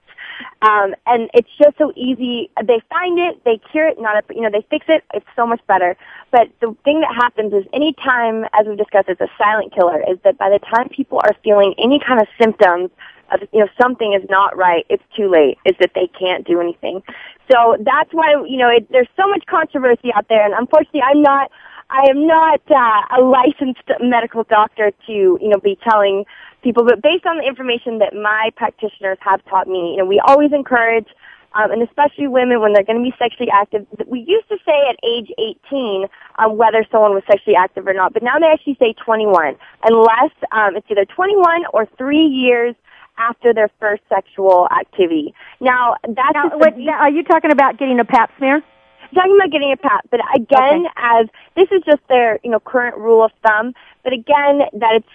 Um, 0.63 0.95
and 1.07 1.31
it's 1.35 1.49
just 1.59 1.77
so 1.79 1.93
easy. 1.97 2.51
They 2.63 2.81
find 2.89 3.19
it, 3.19 3.43
they 3.45 3.61
cure 3.71 3.89
it, 3.89 4.01
not 4.01 4.17
a, 4.17 4.35
you 4.35 4.41
know, 4.41 4.51
they 4.51 4.65
fix 4.71 4.87
it. 4.89 5.05
It's 5.15 5.27
so 5.35 5.47
much 5.47 5.61
better. 5.67 5.97
But 6.31 6.49
the 6.61 6.77
thing 6.85 7.01
that 7.01 7.15
happens 7.15 7.53
is 7.53 7.65
any 7.73 7.95
time, 7.95 8.45
as 8.53 8.67
we've 8.67 8.79
discussed, 8.79 9.09
it's 9.09 9.21
a 9.21 9.31
silent 9.39 9.75
killer. 9.75 10.03
Is 10.09 10.19
that 10.25 10.39
by 10.39 10.51
the 10.51 10.59
time 10.59 10.89
people 10.89 11.19
are 11.19 11.35
feeling 11.43 11.75
any 11.79 11.99
kind 11.99 12.21
of 12.21 12.29
symptoms 12.41 12.91
of 13.33 13.41
you 13.53 13.61
know 13.61 13.69
something 13.81 14.13
is 14.13 14.29
not 14.29 14.57
right, 14.57 14.87
it's 14.89 15.03
too 15.17 15.31
late. 15.31 15.59
Is 15.65 15.75
that 15.81 15.93
they 15.95 16.09
can't 16.19 16.47
do 16.47 16.61
anything. 16.61 17.03
So 17.51 17.77
that's 17.81 18.13
why 18.13 18.31
you 18.47 18.57
know 18.57 18.69
it, 18.69 18.91
there's 18.91 19.09
so 19.17 19.27
much 19.29 19.45
controversy 19.47 20.13
out 20.15 20.29
there, 20.29 20.45
and 20.45 20.55
unfortunately, 20.55 21.03
I'm 21.03 21.23
not. 21.23 21.51
I 21.91 22.09
am 22.09 22.27
not 22.27 22.63
uh, 22.71 23.19
a 23.19 23.21
licensed 23.21 23.87
medical 24.01 24.45
doctor 24.45 24.93
to, 25.07 25.13
you 25.13 25.49
know, 25.49 25.59
be 25.59 25.79
telling 25.87 26.25
people, 26.63 26.85
but 26.85 27.03
based 27.03 27.27
on 27.27 27.39
the 27.39 27.45
information 27.45 27.99
that 27.99 28.15
my 28.15 28.51
practitioners 28.57 29.19
have 29.21 29.45
taught 29.47 29.69
me, 29.69 29.93
you 29.93 29.97
know, 29.99 30.05
we 30.05 30.21
always 30.21 30.53
encourage, 30.53 31.09
um, 31.55 31.71
and 31.71 31.83
especially 31.83 32.29
women 32.29 32.61
when 32.61 32.73
they're 32.73 32.85
going 32.85 33.03
to 33.03 33.03
be 33.03 33.15
sexually 33.19 33.51
active. 33.51 33.87
We 34.07 34.21
used 34.21 34.49
to 34.49 34.57
say 34.65 34.79
at 34.89 34.97
age 35.05 35.31
18 35.69 36.07
um, 36.39 36.57
whether 36.57 36.85
someone 36.91 37.13
was 37.13 37.23
sexually 37.31 37.57
active 37.57 37.87
or 37.87 37.95
not, 37.95 38.13
but 38.13 38.23
now 38.23 38.39
they 38.39 38.47
actually 38.47 38.77
say 38.81 38.95
21, 39.05 39.57
unless 39.85 40.33
um, 40.53 40.77
it's 40.77 40.87
either 40.91 41.05
21 41.05 41.65
or 41.73 41.87
three 41.99 42.27
years 42.27 42.75
after 43.19 43.53
their 43.53 43.71
first 43.79 44.03
sexual 44.09 44.69
activity. 44.71 45.35
Now, 45.61 45.97
that's 46.03 46.35
Now, 46.35 46.51
what, 46.57 46.79
now, 46.79 46.99
are 47.01 47.11
you 47.11 47.23
talking 47.23 47.53
about 47.53 47.79
getting 47.79 48.01
a 48.01 48.05
pap 48.05 48.31
smear? 48.39 48.63
talking 49.15 49.37
about 49.37 49.51
getting 49.51 49.73
a 49.73 49.77
pap, 49.77 50.07
but 50.11 50.21
again, 50.35 50.87
as 50.97 51.27
this 51.55 51.69
is 51.71 51.83
just 51.85 52.01
their 52.09 52.39
you 52.43 52.51
know 52.51 52.61
current 52.61 52.97
rule 52.97 53.25
of 53.25 53.31
thumb. 53.47 53.75
But 54.05 54.13
again, 54.13 54.61
that 54.73 54.95
it's 54.97 55.09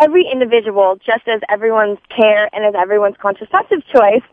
every 0.00 0.24
individual, 0.30 0.96
just 1.04 1.26
as 1.28 1.40
everyone's 1.48 1.98
care 2.14 2.48
and 2.52 2.64
as 2.64 2.74
everyone's 2.80 3.16
contraceptive 3.20 3.80
choice, 3.86 4.24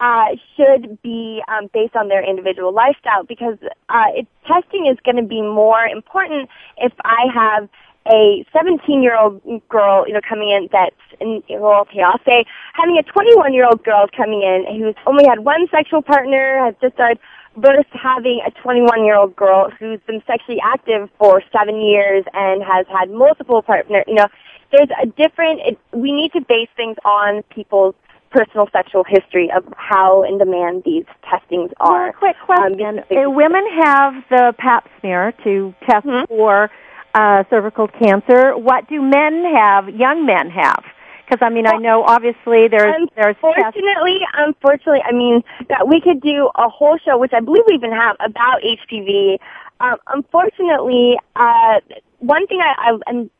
uh, 0.00 0.36
should 0.56 1.00
be 1.02 1.42
um, 1.48 1.68
based 1.74 1.96
on 1.96 2.08
their 2.08 2.22
individual 2.22 2.72
lifestyle 2.72 3.24
because 3.24 3.58
uh, 3.88 4.04
it, 4.14 4.26
testing 4.46 4.86
is 4.86 4.96
going 5.04 5.16
to 5.16 5.26
be 5.26 5.42
more 5.42 5.84
important 5.84 6.48
if 6.76 6.92
I 7.04 7.26
have 7.34 7.68
a 8.06 8.44
17 8.52 9.02
year 9.02 9.18
old 9.18 9.42
girl, 9.68 10.06
you 10.06 10.14
know, 10.14 10.20
coming 10.26 10.50
in 10.50 10.68
that's, 10.72 10.94
in, 11.20 11.42
well, 11.50 11.82
okay, 11.82 12.00
I'll 12.00 12.20
say 12.24 12.44
having 12.74 12.96
a 12.96 13.02
21 13.02 13.52
year 13.52 13.66
old 13.66 13.82
girl 13.84 14.06
coming 14.16 14.42
in 14.42 14.64
who's 14.80 14.94
only 15.06 15.24
had 15.28 15.40
one 15.40 15.66
sexual 15.70 16.00
partner, 16.00 16.64
has 16.64 16.74
just 16.80 16.94
started, 16.94 17.18
versus 17.56 17.84
having 17.92 18.40
a 18.46 18.50
21 18.62 19.04
year 19.04 19.16
old 19.16 19.34
girl 19.34 19.70
who's 19.78 20.00
been 20.06 20.22
sexually 20.26 20.60
active 20.64 21.10
for 21.18 21.42
seven 21.52 21.80
years 21.80 22.24
and 22.32 22.62
has 22.62 22.86
had 22.86 23.10
multiple 23.10 23.62
partners, 23.62 24.04
you 24.06 24.14
know, 24.14 24.28
there's 24.72 24.88
a 25.02 25.06
different, 25.06 25.60
it, 25.60 25.78
we 25.92 26.12
need 26.12 26.32
to 26.32 26.40
base 26.40 26.68
things 26.76 26.96
on 27.04 27.42
people's 27.44 27.94
personal 28.30 28.68
sexual 28.72 29.04
history 29.08 29.50
of 29.50 29.64
how 29.76 30.22
in 30.22 30.36
demand 30.38 30.82
these 30.84 31.04
testings 31.28 31.70
are. 31.80 32.14
Well, 32.20 32.34
quick 32.34 32.36
Um, 32.48 32.76
question. 32.76 32.98
Uh, 33.10 33.30
women 33.30 33.64
have 33.82 34.14
the 34.28 34.54
pap 34.58 34.86
smear 35.00 35.32
to 35.44 35.74
test 35.88 36.06
Mhm. 36.06 36.28
for 36.28 36.70
uh, 37.14 37.44
cervical 37.48 37.88
cancer. 37.88 38.56
What 38.56 38.86
do 38.88 39.00
men 39.00 39.44
have, 39.56 39.88
young 39.88 40.26
men 40.26 40.50
have? 40.50 40.84
Because, 41.24 41.44
I 41.44 41.50
mean, 41.50 41.66
I 41.66 41.76
know 41.76 42.04
obviously 42.04 42.68
there's, 42.68 42.94
there's 43.14 43.36
tests. 43.36 43.76
Unfortunately, 43.76 44.20
unfortunately, 44.34 45.02
I 45.04 45.12
mean, 45.12 45.42
that 45.68 45.88
we 45.88 46.00
could 46.00 46.20
do 46.20 46.50
a 46.54 46.68
whole 46.68 46.96
show, 46.98 47.18
which 47.18 47.32
I 47.32 47.40
believe 47.40 47.64
we 47.66 47.74
even 47.74 47.92
have, 47.92 48.16
about 48.20 48.62
HPV. 48.62 49.38
Um, 49.80 49.96
unfortunately, 50.06 51.18
uh, 51.36 51.80
one 52.18 52.46
thing 52.46 52.60
I, 52.60 52.74
I 52.78 52.98
and 53.06 53.30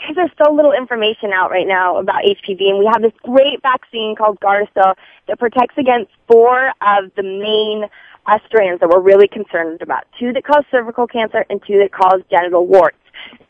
because 0.00 0.16
there's 0.16 0.30
so 0.42 0.52
little 0.52 0.72
information 0.72 1.32
out 1.32 1.50
right 1.50 1.66
now 1.66 1.98
about 1.98 2.22
HPV, 2.24 2.70
and 2.70 2.78
we 2.78 2.86
have 2.92 3.02
this 3.02 3.12
great 3.22 3.62
vaccine 3.62 4.14
called 4.16 4.38
Gardasil 4.40 4.94
that 5.28 5.38
protects 5.38 5.76
against 5.78 6.10
four 6.26 6.68
of 6.80 7.10
the 7.16 7.22
main 7.22 7.86
uh, 8.26 8.38
strands 8.46 8.80
that 8.80 8.88
we're 8.88 9.00
really 9.00 9.28
concerned 9.28 9.82
about: 9.82 10.04
two 10.18 10.32
that 10.32 10.44
cause 10.44 10.64
cervical 10.70 11.06
cancer 11.06 11.44
and 11.50 11.60
two 11.66 11.78
that 11.78 11.92
cause 11.92 12.22
genital 12.30 12.66
warts. 12.66 12.96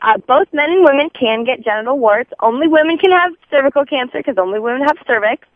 Uh, 0.01 0.17
both 0.27 0.47
men 0.53 0.69
and 0.69 0.85
women 0.85 1.09
can 1.09 1.43
get 1.43 1.63
genital 1.63 1.97
warts. 1.97 2.31
Only 2.39 2.67
women 2.67 2.97
can 2.97 3.11
have 3.11 3.33
cervical 3.49 3.85
cancer 3.85 4.19
because 4.19 4.37
only 4.37 4.59
women 4.59 4.81
have 4.81 4.97
cervix. 5.07 5.47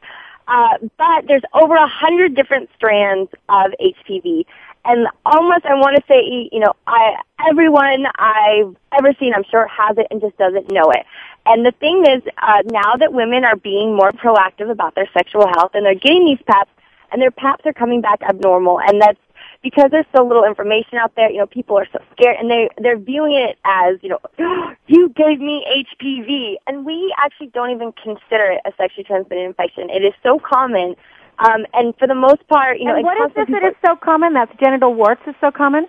Uh, 0.47 0.77
but 0.97 1.27
there's 1.27 1.43
over 1.53 1.75
a 1.75 1.87
hundred 1.87 2.35
different 2.35 2.69
strands 2.75 3.29
of 3.49 3.71
HPV. 3.79 4.45
And 4.89 5.07
almost, 5.23 5.65
I 5.65 5.75
want 5.75 5.97
to 5.97 6.03
say, 6.07 6.49
you 6.51 6.59
know, 6.59 6.73
I, 6.87 7.21
everyone 7.47 8.07
I've 8.17 8.75
ever 8.97 9.13
seen, 9.19 9.35
I'm 9.35 9.43
sure, 9.43 9.67
has 9.67 9.95
it 9.99 10.07
and 10.09 10.19
just 10.19 10.35
doesn't 10.39 10.71
know 10.71 10.89
it. 10.89 11.05
And 11.45 11.63
the 11.63 11.73
thing 11.73 12.05
is, 12.09 12.23
uh, 12.41 12.63
now 12.65 12.95
that 12.95 13.13
women 13.13 13.45
are 13.45 13.55
being 13.55 13.95
more 13.95 14.11
proactive 14.11 14.71
about 14.71 14.95
their 14.95 15.07
sexual 15.13 15.45
health 15.45 15.71
and 15.75 15.85
they're 15.85 15.93
getting 15.93 16.25
these 16.25 16.41
PAPs, 16.47 16.71
and 17.11 17.21
their 17.21 17.29
PAPs 17.29 17.67
are 17.67 17.73
coming 17.73 18.01
back 18.01 18.23
abnormal, 18.23 18.79
and 18.79 18.99
that's 18.99 19.19
because 19.61 19.91
there's 19.91 20.09
so 20.15 20.25
little 20.25 20.43
information 20.43 20.97
out 20.97 21.13
there. 21.15 21.29
You 21.29 21.37
know, 21.37 21.45
people 21.45 21.77
are 21.77 21.87
so 21.91 21.99
scared, 22.13 22.37
and 22.39 22.49
they 22.49 22.69
they're 22.79 22.97
viewing 22.97 23.35
it 23.35 23.59
as, 23.65 23.97
you 24.01 24.09
know, 24.09 24.19
you 24.87 25.09
gave 25.09 25.39
me 25.39 25.85
HPV, 26.01 26.55
and 26.65 26.83
we 26.83 27.13
actually 27.23 27.47
don't 27.47 27.69
even 27.69 27.91
consider 27.91 28.57
it 28.57 28.61
a 28.65 28.71
sexually 28.75 29.03
transmitted 29.03 29.43
infection. 29.43 29.91
It 29.91 30.03
is 30.03 30.13
so 30.23 30.39
common, 30.39 30.95
um, 31.39 31.65
and 31.73 31.95
for 31.97 32.07
the 32.07 32.15
most 32.15 32.47
part, 32.47 32.79
you 32.79 32.85
know, 32.85 32.95
and 32.95 33.03
what 33.03 33.17
is 33.29 33.35
this 33.35 33.47
that 33.49 33.63
is 33.63 33.75
so 33.85 33.95
common? 33.95 34.33
That's 34.33 34.51
genital 34.59 34.93
warts 34.93 35.21
is 35.27 35.35
so 35.41 35.51
common? 35.51 35.87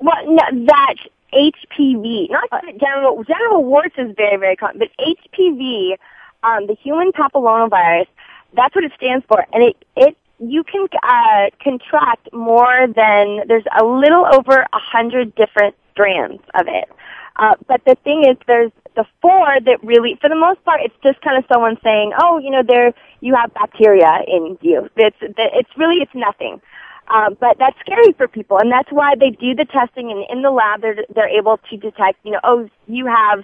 well, 0.00 0.16
no, 0.26 0.42
that 0.66 0.94
HPV, 1.32 2.30
not 2.30 2.48
genital 2.78 3.22
genital 3.24 3.64
warts 3.64 3.94
is 3.98 4.14
very 4.16 4.36
very 4.36 4.56
common, 4.56 4.78
but 4.78 4.88
HPV, 4.98 5.96
um, 6.42 6.66
the 6.66 6.76
human 6.82 7.12
papillomavirus, 7.12 8.06
that's 8.54 8.74
what 8.74 8.84
it 8.84 8.92
stands 8.96 9.24
for, 9.28 9.46
and 9.52 9.62
it 9.62 9.76
it 9.96 10.16
you 10.38 10.64
can 10.64 10.88
uh, 11.02 11.50
contract 11.62 12.32
more 12.32 12.86
than 12.86 13.46
there's 13.46 13.64
a 13.78 13.84
little 13.84 14.26
over 14.26 14.66
a 14.72 14.78
hundred 14.78 15.34
different 15.34 15.74
strands 15.92 16.42
of 16.54 16.66
it. 16.66 16.88
Uh, 17.36 17.54
but 17.68 17.82
the 17.84 17.94
thing 18.02 18.24
is, 18.24 18.36
there's 18.46 18.72
the 19.00 19.06
four 19.22 19.48
that 19.64 19.78
really, 19.82 20.18
for 20.20 20.28
the 20.28 20.36
most 20.36 20.62
part, 20.64 20.80
it's 20.84 20.94
just 21.02 21.20
kind 21.22 21.38
of 21.38 21.44
someone 21.50 21.76
saying, 21.82 22.12
"Oh, 22.20 22.38
you 22.38 22.50
know, 22.50 22.62
there 22.62 22.92
you 23.20 23.34
have 23.34 23.52
bacteria 23.54 24.20
in 24.28 24.58
you." 24.60 24.90
It's 24.96 25.16
it's 25.20 25.70
really 25.76 25.98
it's 26.04 26.14
nothing. 26.14 26.60
Um, 27.08 27.36
but 27.40 27.56
that's 27.58 27.78
scary 27.80 28.12
for 28.12 28.28
people, 28.28 28.58
and 28.58 28.70
that's 28.70 28.90
why 28.92 29.14
they 29.18 29.30
do 29.30 29.54
the 29.54 29.64
testing. 29.64 30.10
And 30.12 30.24
in 30.30 30.42
the 30.42 30.50
lab, 30.50 30.82
they're 30.82 31.04
they're 31.14 31.28
able 31.40 31.58
to 31.70 31.76
detect, 31.76 32.18
you 32.24 32.32
know, 32.32 32.40
oh, 32.44 32.68
you 32.86 33.06
have 33.06 33.42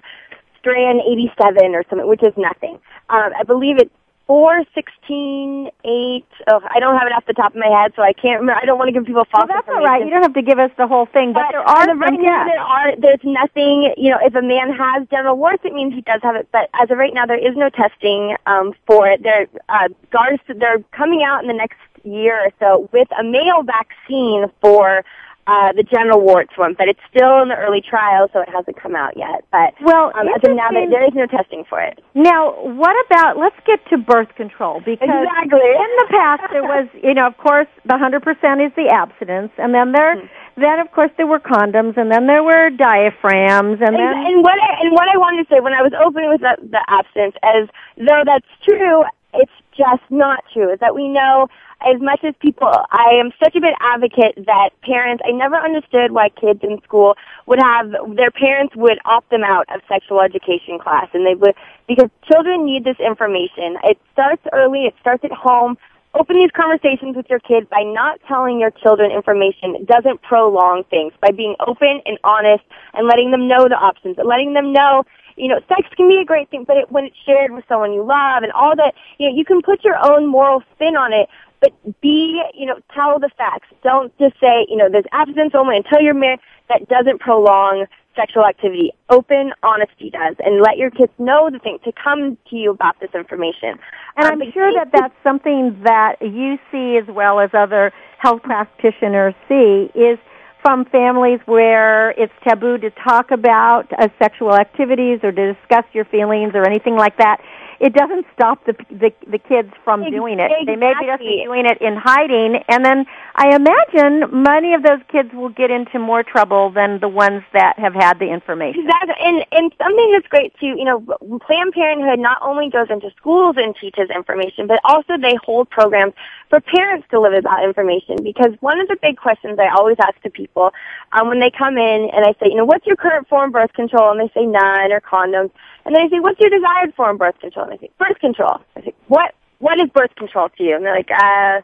strand 0.58 1.00
87 1.00 1.74
or 1.74 1.84
something, 1.88 2.06
which 2.06 2.22
is 2.22 2.34
nothing. 2.36 2.78
Um, 3.08 3.30
I 3.38 3.44
believe 3.44 3.78
it's 3.78 3.94
four, 4.26 4.62
sixteen, 4.74 5.70
eight. 5.84 6.26
Oh, 6.48 6.60
I 6.68 6.80
don't 6.80 6.98
have 6.98 7.06
it 7.06 7.12
off 7.12 7.24
the 7.26 7.32
top 7.32 7.54
of 7.54 7.60
my 7.60 7.68
head, 7.68 7.92
so 7.96 8.02
I 8.02 8.12
can't 8.12 8.40
remember. 8.40 8.60
I 8.60 8.64
don't 8.64 8.78
want 8.78 8.88
to 8.88 8.92
give 8.92 9.04
people 9.04 9.24
false 9.30 9.48
Well, 9.48 9.56
that's 9.56 9.68
all 9.68 9.84
right. 9.84 10.04
You 10.04 10.10
don't 10.10 10.22
have 10.22 10.34
to 10.34 10.42
give 10.42 10.58
us 10.58 10.70
the 10.76 10.86
whole 10.86 11.06
thing, 11.06 11.32
but, 11.32 11.42
But 11.46 11.52
there 11.52 11.60
are 11.60 11.86
right 11.96 12.08
some 12.14 12.22
now, 12.22 12.44
tests. 12.44 12.50
there 12.52 12.60
are 12.60 12.96
there's 12.96 13.24
nothing. 13.24 13.94
You 13.96 14.10
know, 14.10 14.18
if 14.22 14.34
a 14.34 14.42
man 14.42 14.72
has 14.72 15.06
genital 15.08 15.36
warts, 15.36 15.62
it 15.64 15.72
means 15.72 15.94
he 15.94 16.00
does 16.02 16.20
have 16.22 16.36
it. 16.36 16.48
But 16.52 16.70
as 16.80 16.90
of 16.90 16.98
right 16.98 17.14
now, 17.14 17.26
there 17.26 17.38
is 17.38 17.56
no 17.56 17.70
testing 17.70 18.36
um, 18.46 18.74
for 18.86 19.08
it. 19.08 19.22
There, 19.22 19.46
uh, 19.68 19.88
GARS, 20.10 20.40
they're 20.48 20.82
coming 20.92 21.22
out 21.22 21.42
in 21.42 21.48
the 21.48 21.54
next 21.54 21.78
year 22.04 22.38
or 22.46 22.50
so 22.60 22.88
with 22.92 23.08
a 23.18 23.24
male 23.24 23.62
vaccine 23.64 24.46
for 24.60 25.04
uh, 25.46 25.72
the 25.72 25.82
genital 25.82 26.20
warts 26.20 26.52
one, 26.56 26.74
but 26.76 26.88
it's 26.88 27.00
still 27.08 27.42
in 27.42 27.48
the 27.48 27.54
early 27.54 27.80
trials, 27.80 28.30
so 28.32 28.40
it 28.40 28.48
hasn't 28.48 28.80
come 28.80 28.96
out 28.96 29.16
yet. 29.16 29.44
But 29.52 29.74
Well, 29.80 30.10
um, 30.18 30.26
as 30.28 30.42
of 30.42 30.56
now, 30.56 30.70
there, 30.70 31.04
is 31.06 31.14
no 31.14 31.26
testing 31.26 31.64
for 31.68 31.80
it. 31.80 32.02
Now, 32.14 32.50
what 32.62 32.94
about, 33.06 33.38
let's 33.38 33.56
get 33.66 33.78
to 33.90 33.98
birth 33.98 34.34
control 34.36 34.80
because 34.80 35.06
Exactly. 35.06 35.62
in 35.62 35.90
the 36.02 36.08
past 36.10 36.42
there 36.50 36.64
was, 36.64 36.88
you 37.02 37.14
know, 37.14 37.26
of 37.26 37.36
course, 37.38 37.68
the 37.84 37.94
100% 37.94 38.66
is 38.66 38.72
the 38.74 38.88
abstinence 38.90 39.52
and 39.58 39.72
then 39.72 39.92
there, 39.92 40.16
Hmm. 40.16 40.26
then 40.56 40.80
of 40.80 40.90
course 40.90 41.10
there 41.16 41.26
were 41.26 41.38
condoms 41.38 41.96
and 41.96 42.10
then 42.10 42.26
there 42.26 42.42
were 42.42 42.70
diaphragms 42.70 43.78
and 43.80 43.94
And, 43.94 43.96
then, 43.96 44.26
and 44.26 44.42
what 44.42 44.58
I, 44.58 44.80
and 44.82 44.92
what 44.92 45.06
I 45.06 45.16
wanted 45.16 45.46
to 45.46 45.54
say 45.54 45.60
when 45.60 45.74
I 45.74 45.82
was 45.82 45.92
opening 45.94 46.30
with 46.30 46.40
the, 46.40 46.56
the 46.58 46.82
abstinence 46.88 47.36
is, 47.54 47.68
though 47.98 48.22
that's 48.26 48.46
true, 48.64 49.04
it's 49.36 49.52
just 49.76 50.02
not 50.10 50.44
true. 50.52 50.72
Is 50.72 50.80
that 50.80 50.94
we 50.94 51.08
know 51.08 51.48
as 51.80 52.00
much 52.00 52.24
as 52.24 52.34
people, 52.40 52.68
I 52.68 53.20
am 53.20 53.30
such 53.42 53.54
a 53.54 53.60
big 53.60 53.74
advocate 53.80 54.46
that 54.46 54.70
parents. 54.82 55.22
I 55.26 55.32
never 55.32 55.56
understood 55.56 56.12
why 56.12 56.30
kids 56.30 56.60
in 56.62 56.80
school 56.82 57.16
would 57.46 57.60
have 57.60 57.90
their 58.16 58.30
parents 58.30 58.74
would 58.76 58.98
opt 59.04 59.30
them 59.30 59.44
out 59.44 59.66
of 59.74 59.82
sexual 59.88 60.20
education 60.20 60.78
class, 60.78 61.08
and 61.12 61.26
they 61.26 61.34
would 61.34 61.54
because 61.86 62.10
children 62.30 62.64
need 62.64 62.84
this 62.84 62.98
information. 62.98 63.76
It 63.84 63.98
starts 64.12 64.42
early. 64.52 64.84
It 64.86 64.94
starts 65.00 65.24
at 65.24 65.32
home 65.32 65.76
open 66.18 66.36
these 66.36 66.50
conversations 66.56 67.14
with 67.14 67.26
your 67.28 67.40
kid 67.40 67.68
by 67.68 67.82
not 67.82 68.18
telling 68.26 68.58
your 68.58 68.70
children 68.70 69.10
information 69.10 69.76
It 69.76 69.86
doesn't 69.86 70.22
prolong 70.22 70.84
things 70.84 71.12
by 71.20 71.30
being 71.30 71.54
open 71.60 72.00
and 72.06 72.18
honest 72.24 72.64
and 72.94 73.06
letting 73.06 73.30
them 73.30 73.46
know 73.46 73.68
the 73.68 73.76
options 73.76 74.16
letting 74.24 74.54
them 74.54 74.72
know 74.72 75.04
you 75.36 75.48
know 75.48 75.60
sex 75.68 75.88
can 75.96 76.08
be 76.08 76.16
a 76.16 76.24
great 76.24 76.50
thing 76.50 76.64
but 76.64 76.76
it, 76.76 76.90
when 76.90 77.04
it's 77.04 77.16
shared 77.24 77.52
with 77.52 77.64
someone 77.68 77.92
you 77.92 78.02
love 78.02 78.42
and 78.42 78.52
all 78.52 78.74
that 78.76 78.94
you 79.18 79.28
know 79.28 79.34
you 79.34 79.44
can 79.44 79.62
put 79.62 79.84
your 79.84 79.96
own 80.10 80.26
moral 80.26 80.62
spin 80.74 80.96
on 80.96 81.12
it 81.12 81.28
but 81.60 81.72
be 82.00 82.42
you 82.54 82.66
know 82.66 82.78
tell 82.94 83.18
the 83.18 83.30
facts 83.36 83.68
don't 83.82 84.16
just 84.18 84.38
say 84.40 84.66
you 84.68 84.76
know 84.76 84.88
there's 84.88 85.04
abstinence 85.12 85.54
only 85.54 85.76
until 85.76 86.00
you're 86.00 86.14
married 86.14 86.40
that 86.68 86.88
doesn't 86.88 87.20
prolong 87.20 87.86
sexual 88.16 88.44
activity. 88.44 88.92
Open 89.10 89.52
honesty 89.62 90.10
does, 90.10 90.34
and 90.44 90.60
let 90.60 90.78
your 90.78 90.90
kids 90.90 91.12
know 91.18 91.48
the 91.50 91.58
thing 91.58 91.78
to 91.84 91.92
come 91.92 92.36
to 92.50 92.56
you 92.56 92.70
about 92.70 92.98
this 92.98 93.10
information. 93.14 93.78
and 94.16 94.26
I'm 94.26 94.52
sure 94.52 94.72
that 94.72 94.90
that's 94.92 95.14
something 95.22 95.78
that 95.84 96.16
you 96.20 96.58
see 96.72 96.96
as 96.96 97.06
well 97.06 97.38
as 97.38 97.50
other 97.52 97.92
health 98.18 98.42
practitioners 98.42 99.34
see 99.48 99.90
is 99.94 100.18
from 100.66 100.84
families 100.86 101.38
where 101.46 102.10
it's 102.10 102.32
taboo 102.42 102.76
to 102.76 102.90
talk 102.90 103.30
about 103.30 103.84
uh, 103.92 104.08
sexual 104.20 104.52
activities 104.52 105.20
or 105.22 105.30
to 105.30 105.54
discuss 105.54 105.84
your 105.92 106.04
feelings 106.06 106.50
or 106.56 106.66
anything 106.66 106.96
like 106.96 107.16
that. 107.18 107.38
It 107.80 107.92
doesn't 107.94 108.26
stop 108.34 108.64
the 108.64 108.74
the, 108.90 109.12
the 109.30 109.38
kids 109.38 109.72
from 109.84 110.02
Ex- 110.02 110.12
doing 110.12 110.38
it. 110.38 110.50
They 110.66 110.76
may 110.76 110.92
be 110.98 111.06
exactly. 111.06 111.42
doing 111.44 111.66
it 111.66 111.78
in 111.80 111.96
hiding, 111.96 112.62
and 112.68 112.84
then 112.84 113.06
I 113.34 113.54
imagine 113.54 114.42
many 114.42 114.74
of 114.74 114.82
those 114.82 115.00
kids 115.10 115.32
will 115.32 115.50
get 115.50 115.70
into 115.70 115.98
more 115.98 116.22
trouble 116.22 116.70
than 116.70 117.00
the 117.00 117.08
ones 117.08 117.42
that 117.52 117.78
have 117.78 117.94
had 117.94 118.18
the 118.18 118.32
information. 118.32 118.86
Exactly, 118.86 119.14
and 119.20 119.44
and 119.52 119.72
something 119.78 120.12
that's 120.12 120.28
great 120.28 120.52
too. 120.58 120.74
You 120.76 120.84
know, 120.84 121.00
Planned 121.46 121.72
Parenthood 121.72 122.18
not 122.18 122.38
only 122.42 122.70
goes 122.70 122.88
into 122.90 123.10
schools 123.16 123.56
and 123.58 123.74
teaches 123.76 124.08
information, 124.14 124.66
but 124.66 124.80
also 124.84 125.16
they 125.20 125.36
hold 125.44 125.68
programs 125.70 126.14
for 126.48 126.60
parents 126.60 127.06
to 127.10 127.20
live 127.20 127.34
about 127.34 127.64
information. 127.64 128.22
Because 128.22 128.52
one 128.60 128.80
of 128.80 128.88
the 128.88 128.96
big 129.02 129.16
questions 129.16 129.58
I 129.58 129.68
always 129.68 129.96
ask 130.00 130.20
to 130.22 130.30
people 130.30 130.72
um, 131.12 131.28
when 131.28 131.40
they 131.40 131.50
come 131.50 131.76
in, 131.76 132.10
and 132.12 132.24
I 132.24 132.32
say, 132.40 132.48
you 132.48 132.56
know, 132.56 132.64
what's 132.64 132.86
your 132.86 132.96
current 132.96 133.28
form 133.28 133.50
of 133.50 133.52
birth 133.52 133.72
control? 133.74 134.10
And 134.10 134.20
they 134.20 134.32
say 134.32 134.46
none 134.46 134.92
or 134.92 135.00
condoms. 135.00 135.50
And 135.86 135.94
then 135.94 136.02
I 136.02 136.08
say, 136.10 136.18
what's 136.18 136.40
your 136.40 136.50
desired 136.50 136.94
form 136.94 137.14
of 137.14 137.18
birth 137.20 137.38
control? 137.40 137.70
And 137.70 137.78
they 137.78 137.86
say, 137.86 137.90
birth 137.96 138.18
control. 138.18 138.60
I 138.74 138.82
say, 138.82 138.94
what 139.06 139.34
what 139.58 139.80
is 139.80 139.88
birth 139.90 140.14
control 140.16 140.50
to 140.58 140.62
you? 140.62 140.76
And 140.76 140.84
they're 140.84 140.94
like, 140.94 141.10
uh, 141.10 141.60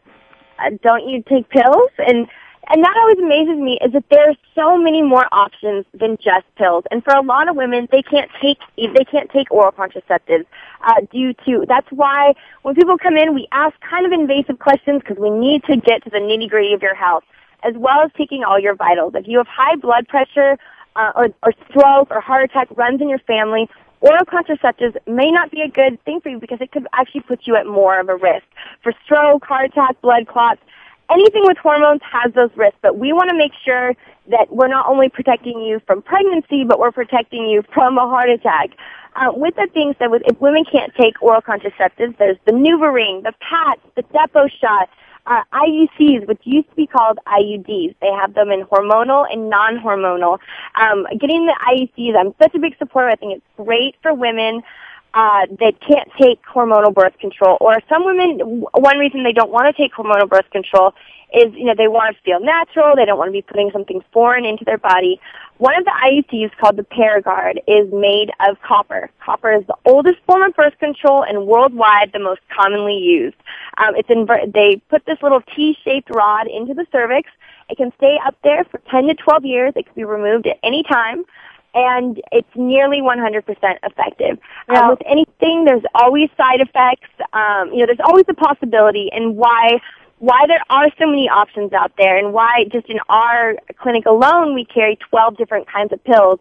uh, 0.59 0.69
don't 0.81 1.07
you 1.07 1.21
take 1.27 1.49
pills? 1.49 1.91
And 1.99 2.27
and 2.69 2.81
that 2.81 2.95
always 2.97 3.17
amazes 3.19 3.57
me 3.57 3.77
is 3.83 3.91
that 3.91 4.05
there's 4.09 4.37
so 4.55 4.77
many 4.77 5.01
more 5.01 5.25
options 5.33 5.85
than 5.93 6.15
just 6.23 6.45
pills. 6.55 6.85
And 6.89 7.03
for 7.03 7.13
a 7.13 7.21
lot 7.21 7.49
of 7.49 7.57
women, 7.57 7.89
they 7.91 8.01
can't 8.01 8.31
take 8.41 8.59
they 8.77 9.03
can't 9.03 9.29
take 9.29 9.51
oral 9.51 9.73
contraceptives 9.73 10.45
uh, 10.85 11.01
due 11.11 11.33
to. 11.45 11.65
That's 11.67 11.91
why 11.91 12.33
when 12.61 12.75
people 12.75 12.97
come 12.97 13.17
in, 13.17 13.33
we 13.33 13.47
ask 13.51 13.75
kind 13.81 14.05
of 14.05 14.13
invasive 14.13 14.59
questions 14.59 15.01
because 15.01 15.17
we 15.17 15.29
need 15.29 15.65
to 15.65 15.75
get 15.75 16.01
to 16.05 16.09
the 16.09 16.19
nitty 16.19 16.49
gritty 16.49 16.73
of 16.73 16.81
your 16.81 16.95
health, 16.95 17.25
as 17.63 17.75
well 17.75 17.99
as 17.99 18.11
taking 18.17 18.45
all 18.45 18.57
your 18.57 18.75
vitals. 18.75 19.15
If 19.15 19.27
you 19.27 19.39
have 19.39 19.47
high 19.47 19.75
blood 19.75 20.07
pressure 20.07 20.57
uh, 20.95 21.11
or, 21.13 21.27
or 21.43 21.53
stroke 21.69 22.09
or 22.09 22.21
heart 22.21 22.45
attack 22.45 22.69
runs 22.77 23.01
in 23.01 23.09
your 23.09 23.19
family, 23.19 23.69
oral 24.03 24.25
contraceptives 24.25 24.97
may 25.07 25.31
not 25.31 25.49
be 25.49 25.61
a 25.61 25.69
good 25.69 26.03
thing 26.03 26.19
for 26.19 26.29
you 26.29 26.37
because 26.37 26.59
it 26.59 26.71
could 26.71 26.85
actually 26.93 27.21
put 27.21 27.47
you 27.47 27.55
at 27.55 27.65
more 27.65 27.99
of 27.99 28.09
a 28.09 28.15
risk 28.15 28.43
for 28.83 28.93
stroke, 29.03 29.45
heart 29.45 29.71
attack, 29.71 29.99
blood 30.01 30.27
clots. 30.27 30.61
Anything 31.09 31.43
with 31.45 31.57
hormones 31.57 32.01
has 32.03 32.33
those 32.33 32.49
risks, 32.55 32.77
but 32.81 32.97
we 32.97 33.13
want 33.13 33.29
to 33.29 33.37
make 33.37 33.53
sure 33.63 33.95
that 34.29 34.47
we're 34.51 34.67
not 34.67 34.87
only 34.87 35.09
protecting 35.09 35.61
you 35.61 35.81
from 35.87 36.01
pregnancy, 36.01 36.65
but 36.65 36.79
we're 36.79 36.91
protecting 36.91 37.47
you 37.47 37.63
from 37.73 37.97
a 37.97 38.07
heart 38.07 38.29
attack. 38.29 38.71
Uh, 39.15 39.31
with 39.33 39.55
that 39.55 39.73
being 39.73 39.95
said, 39.99 40.07
with, 40.07 40.23
if 40.25 40.39
women 40.41 40.65
can't 40.69 40.93
take 40.95 41.21
oral 41.21 41.41
contraceptives, 41.41 42.17
there's 42.17 42.37
the 42.45 42.51
NuvaRing, 42.51 43.23
the 43.23 43.33
patch, 43.39 43.79
the 43.95 44.03
Depo 44.03 44.49
shot, 44.49 44.89
uh, 45.25 45.43
IUCs, 45.53 46.27
which 46.27 46.41
used 46.43 46.69
to 46.69 46.75
be 46.75 46.87
called 46.87 47.19
IUDs. 47.27 47.95
They 48.01 48.11
have 48.11 48.33
them 48.33 48.51
in 48.51 48.65
hormonal 48.65 49.25
and 49.31 49.49
non-hormonal. 49.49 50.39
Um, 50.75 51.07
getting 51.19 51.45
the 51.45 51.55
IUCs, 51.67 52.15
I'm 52.17 52.33
such 52.41 52.53
a 52.55 52.59
big 52.59 52.77
supporter. 52.77 53.09
I 53.09 53.15
think 53.15 53.37
it's 53.37 53.65
great 53.65 53.95
for 54.01 54.13
women 54.13 54.63
uh, 55.13 55.45
that 55.59 55.73
can't 55.79 56.09
take 56.19 56.41
hormonal 56.43 56.93
birth 56.93 57.17
control. 57.19 57.57
Or 57.61 57.77
some 57.87 58.05
women, 58.05 58.39
one 58.73 58.97
reason 58.97 59.23
they 59.23 59.33
don't 59.33 59.51
want 59.51 59.73
to 59.73 59.81
take 59.81 59.93
hormonal 59.93 60.29
birth 60.29 60.49
control 60.51 60.93
is, 61.33 61.53
you 61.53 61.65
know, 61.65 61.73
they 61.75 61.87
want 61.87 62.15
to 62.15 62.21
feel 62.23 62.39
natural. 62.39 62.95
They 62.95 63.05
don't 63.05 63.17
want 63.17 63.29
to 63.29 63.31
be 63.31 63.41
putting 63.41 63.71
something 63.71 64.03
foreign 64.11 64.45
into 64.45 64.65
their 64.65 64.77
body. 64.77 65.19
One 65.57 65.77
of 65.77 65.85
the 65.85 65.91
IUCs 65.91 66.51
called 66.59 66.77
the 66.77 66.83
Paragard 66.83 67.57
is 67.67 67.91
made 67.93 68.31
of 68.47 68.59
copper. 68.61 69.09
Copper 69.23 69.53
is 69.53 69.65
the 69.67 69.75
oldest 69.85 70.17
form 70.25 70.41
of 70.41 70.55
birth 70.55 70.77
control 70.79 71.23
and 71.23 71.45
worldwide 71.45 72.11
the 72.11 72.19
most 72.19 72.41
commonly 72.55 72.97
used. 72.97 73.35
Um, 73.77 73.95
it's 73.95 74.09
inver- 74.09 74.51
they 74.51 74.81
put 74.89 75.05
this 75.05 75.17
little 75.21 75.41
T-shaped 75.55 76.09
rod 76.09 76.47
into 76.47 76.73
the 76.73 76.85
cervix. 76.91 77.29
It 77.69 77.77
can 77.77 77.91
stay 77.97 78.19
up 78.25 78.35
there 78.43 78.63
for 78.65 78.79
10 78.89 79.07
to 79.07 79.13
12 79.13 79.45
years. 79.45 79.73
It 79.75 79.85
can 79.85 79.95
be 79.95 80.03
removed 80.03 80.47
at 80.47 80.57
any 80.63 80.83
time. 80.83 81.23
And 81.75 82.21
it's 82.31 82.47
nearly 82.55 83.01
100% 83.01 83.43
effective. 83.83 84.37
Yeah. 84.71 84.79
Um, 84.79 84.89
with 84.89 85.01
anything, 85.05 85.65
there's 85.65 85.83
always 85.95 86.29
side 86.37 86.61
effects. 86.61 87.09
Um, 87.33 87.71
you 87.73 87.79
know, 87.79 87.87
there's 87.87 88.03
always 88.03 88.25
a 88.27 88.33
possibility, 88.33 89.09
and 89.11 89.35
why 89.35 89.79
why 90.19 90.45
there 90.47 90.63
are 90.69 90.87
so 90.97 91.05
many 91.05 91.27
options 91.27 91.73
out 91.73 91.91
there, 91.97 92.17
and 92.17 92.31
why 92.31 92.65
just 92.71 92.87
in 92.87 92.99
our 93.09 93.55
clinic 93.75 94.05
alone 94.05 94.53
we 94.53 94.63
carry 94.63 94.97
12 95.09 95.35
different 95.35 95.67
kinds 95.67 95.91
of 95.91 96.01
pills, 96.05 96.39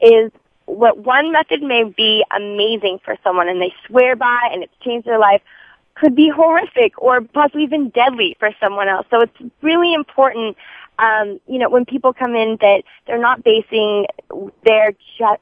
is 0.00 0.30
what 0.66 0.98
one 0.98 1.32
method 1.32 1.62
may 1.62 1.82
be 1.84 2.24
amazing 2.36 3.00
for 3.04 3.16
someone, 3.24 3.48
and 3.48 3.60
they 3.60 3.72
swear 3.86 4.14
by, 4.14 4.50
and 4.52 4.62
it's 4.62 4.72
changed 4.84 5.06
their 5.06 5.18
life, 5.18 5.42
could 5.94 6.14
be 6.14 6.28
horrific 6.28 7.00
or 7.00 7.20
possibly 7.20 7.62
even 7.62 7.88
deadly 7.90 8.36
for 8.38 8.50
someone 8.60 8.88
else. 8.88 9.06
So 9.10 9.20
it's 9.20 9.52
really 9.62 9.94
important 9.94 10.56
um, 10.98 11.40
you 11.46 11.58
know, 11.58 11.68
when 11.68 11.84
people 11.84 12.12
come 12.12 12.34
in 12.34 12.56
that 12.60 12.82
they're 13.06 13.20
not 13.20 13.42
basing 13.42 14.06
their 14.64 14.92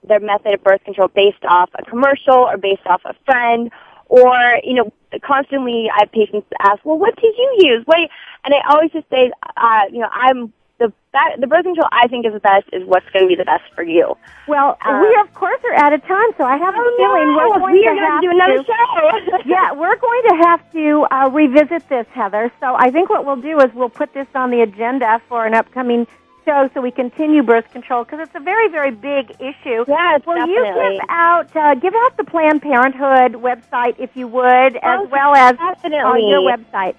their 0.04 0.20
method 0.20 0.54
of 0.54 0.64
birth 0.64 0.82
control 0.84 1.08
based 1.08 1.44
off 1.44 1.70
a 1.78 1.84
commercial 1.84 2.34
or 2.34 2.56
based 2.56 2.86
off 2.86 3.02
a 3.04 3.14
friend, 3.24 3.70
or 4.06 4.34
you 4.62 4.74
know, 4.74 4.92
constantly 5.24 5.90
I 5.90 6.00
have 6.00 6.12
patients 6.12 6.46
ask, 6.60 6.84
well, 6.84 6.98
what 6.98 7.16
did 7.16 7.34
you 7.36 7.56
use? 7.60 7.82
What? 7.86 7.98
And 8.44 8.54
I 8.54 8.58
always 8.70 8.90
just 8.92 9.08
say, 9.10 9.30
uh, 9.56 9.82
you 9.90 10.00
know, 10.00 10.08
I'm 10.12 10.52
the 10.82 10.92
that, 11.12 11.36
the 11.40 11.46
birth 11.46 11.64
control 11.64 11.86
I 11.92 12.08
think 12.08 12.26
is 12.26 12.32
the 12.32 12.40
best 12.40 12.66
is 12.72 12.82
what's 12.86 13.08
going 13.12 13.24
to 13.24 13.28
be 13.28 13.34
the 13.36 13.44
best 13.44 13.64
for 13.74 13.82
you. 13.84 14.16
Well, 14.48 14.76
Uh, 14.84 14.98
we 15.02 15.10
of 15.20 15.32
course 15.34 15.60
are 15.68 15.74
out 15.84 15.92
of 15.92 16.02
time, 16.04 16.30
so 16.38 16.44
I 16.44 16.56
have 16.56 16.74
a 16.74 16.84
feeling 16.96 17.26
we're 17.36 17.48
going 17.58 17.72
we 17.72 17.82
to 17.84 17.94
have 17.94 18.20
to 18.20 18.26
do 18.26 18.30
another 18.32 18.64
show. 18.64 19.38
yeah, 19.56 19.72
we're 19.72 19.96
going 20.08 20.22
to 20.30 20.34
have 20.46 20.60
to 20.72 20.84
uh, 21.10 21.28
revisit 21.32 21.88
this, 21.88 22.06
Heather. 22.12 22.50
So 22.60 22.74
I 22.74 22.90
think 22.90 23.10
what 23.10 23.24
we'll 23.26 23.36
do 23.50 23.60
is 23.60 23.68
we'll 23.74 23.90
put 24.02 24.12
this 24.14 24.26
on 24.34 24.50
the 24.50 24.62
agenda 24.62 25.20
for 25.28 25.44
an 25.46 25.54
upcoming 25.54 26.06
show 26.44 26.68
so 26.74 26.80
we 26.80 26.90
continue 26.90 27.40
birth 27.42 27.70
control 27.70 28.02
because 28.04 28.18
it's 28.18 28.34
a 28.34 28.40
very, 28.40 28.68
very 28.68 28.90
big 28.90 29.30
issue. 29.38 29.84
Yes, 29.86 30.22
Will 30.26 30.34
definitely. 30.34 30.54
you 30.54 30.98
give 30.98 31.00
out 31.08 31.54
uh, 31.54 31.74
give 31.76 31.94
out 31.94 32.16
the 32.16 32.24
Planned 32.24 32.62
Parenthood 32.62 33.34
website 33.40 33.94
if 34.00 34.16
you 34.16 34.26
would, 34.26 34.74
as 34.76 35.00
Oh, 35.02 35.08
well 35.12 35.34
as 35.36 35.56
definitely. 35.56 35.98
on 35.98 36.28
your 36.28 36.40
website? 36.40 36.96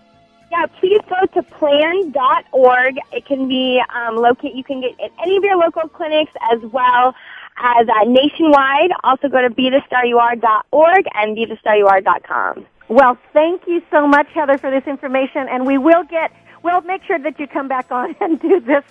Yeah, 0.53 0.67
please 0.79 1.01
go 1.09 1.25
to 1.33 1.41
plan.org. 1.57 2.95
It 3.11 3.25
can 3.25 3.47
be 3.47 3.81
um, 3.95 4.17
locate. 4.17 4.53
You 4.53 4.63
can 4.63 4.81
get 4.81 4.91
at 5.03 5.09
any 5.25 5.35
of 5.35 5.43
your 5.43 5.57
local 5.57 5.89
clinics 5.89 6.31
as 6.51 6.59
well 6.71 7.15
as 7.57 7.87
uh, 7.89 8.03
nationwide. 8.05 8.91
Also 9.03 9.29
go 9.29 9.41
to 9.41 9.49
bethestaryouare.org 9.49 11.05
and 11.15 11.35
bethestaryouare.com. 11.35 12.67
Well, 12.87 13.17
thank 13.33 13.63
you 13.65 13.81
so 13.89 14.05
much, 14.05 14.27
Heather, 14.35 14.59
for 14.59 14.69
this 14.69 14.83
information, 14.85 15.47
and 15.49 15.65
we 15.65 15.79
will 15.79 16.03
get 16.03 16.31
we'll 16.61 16.81
make 16.81 17.03
sure 17.03 17.17
that 17.17 17.39
you 17.39 17.47
come 17.47 17.67
back 17.67 17.91
on 17.91 18.15
and 18.21 18.39
do 18.39 18.59
this 18.59 18.83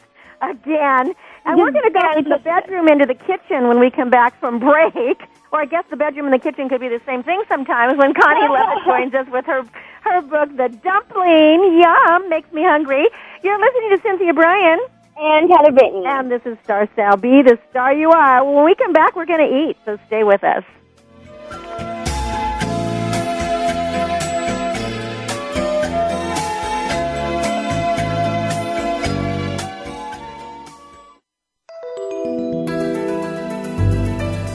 again. 0.42 1.14
And 1.44 1.58
we're 1.58 1.70
going 1.72 1.84
to 1.84 1.90
go 1.90 2.12
from 2.12 2.24
the 2.24 2.38
bedroom 2.42 2.88
into 2.88 3.06
the 3.06 3.14
kitchen 3.14 3.68
when 3.68 3.78
we 3.80 3.90
come 3.90 4.10
back 4.10 4.38
from 4.40 4.58
break. 4.68 5.22
Or 5.52 5.60
I 5.60 5.66
guess 5.66 5.84
the 5.90 5.96
bedroom 5.96 6.26
and 6.26 6.34
the 6.34 6.38
kitchen 6.38 6.68
could 6.68 6.80
be 6.80 6.88
the 6.88 7.00
same 7.06 7.22
thing 7.22 7.42
sometimes 7.48 7.98
when 7.98 8.14
Connie 8.14 8.48
Lovett 8.52 8.84
joins 8.84 9.14
us 9.14 9.26
with 9.30 9.46
her 9.46 9.64
her 10.02 10.20
book, 10.22 10.56
The 10.56 10.68
Dumpling. 10.82 11.78
Yum, 11.80 12.28
makes 12.28 12.52
me 12.52 12.62
hungry. 12.64 13.08
You're 13.42 13.58
listening 13.58 13.90
to 13.96 14.02
Cynthia 14.02 14.32
Bryan. 14.34 14.80
And 15.16 15.50
Heather 15.50 15.72
Brittany. 15.72 16.04
And 16.06 16.30
this 16.30 16.42
is 16.44 16.56
Star 16.64 16.88
Style. 16.94 17.16
Be 17.16 17.42
the 17.42 17.58
star 17.70 17.92
you 17.94 18.10
are. 18.10 18.44
When 18.44 18.64
we 18.64 18.74
come 18.74 18.92
back, 18.92 19.14
we're 19.14 19.26
going 19.26 19.46
to 19.46 19.70
eat, 19.70 19.76
so 19.84 19.98
stay 20.06 20.24
with 20.24 20.42
us. 20.42 20.64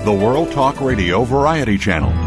The 0.08 0.14
World 0.14 0.54
Talk 0.54 0.80
Radio 0.80 1.26
Variety 1.26 1.78
Channel. 1.78 2.27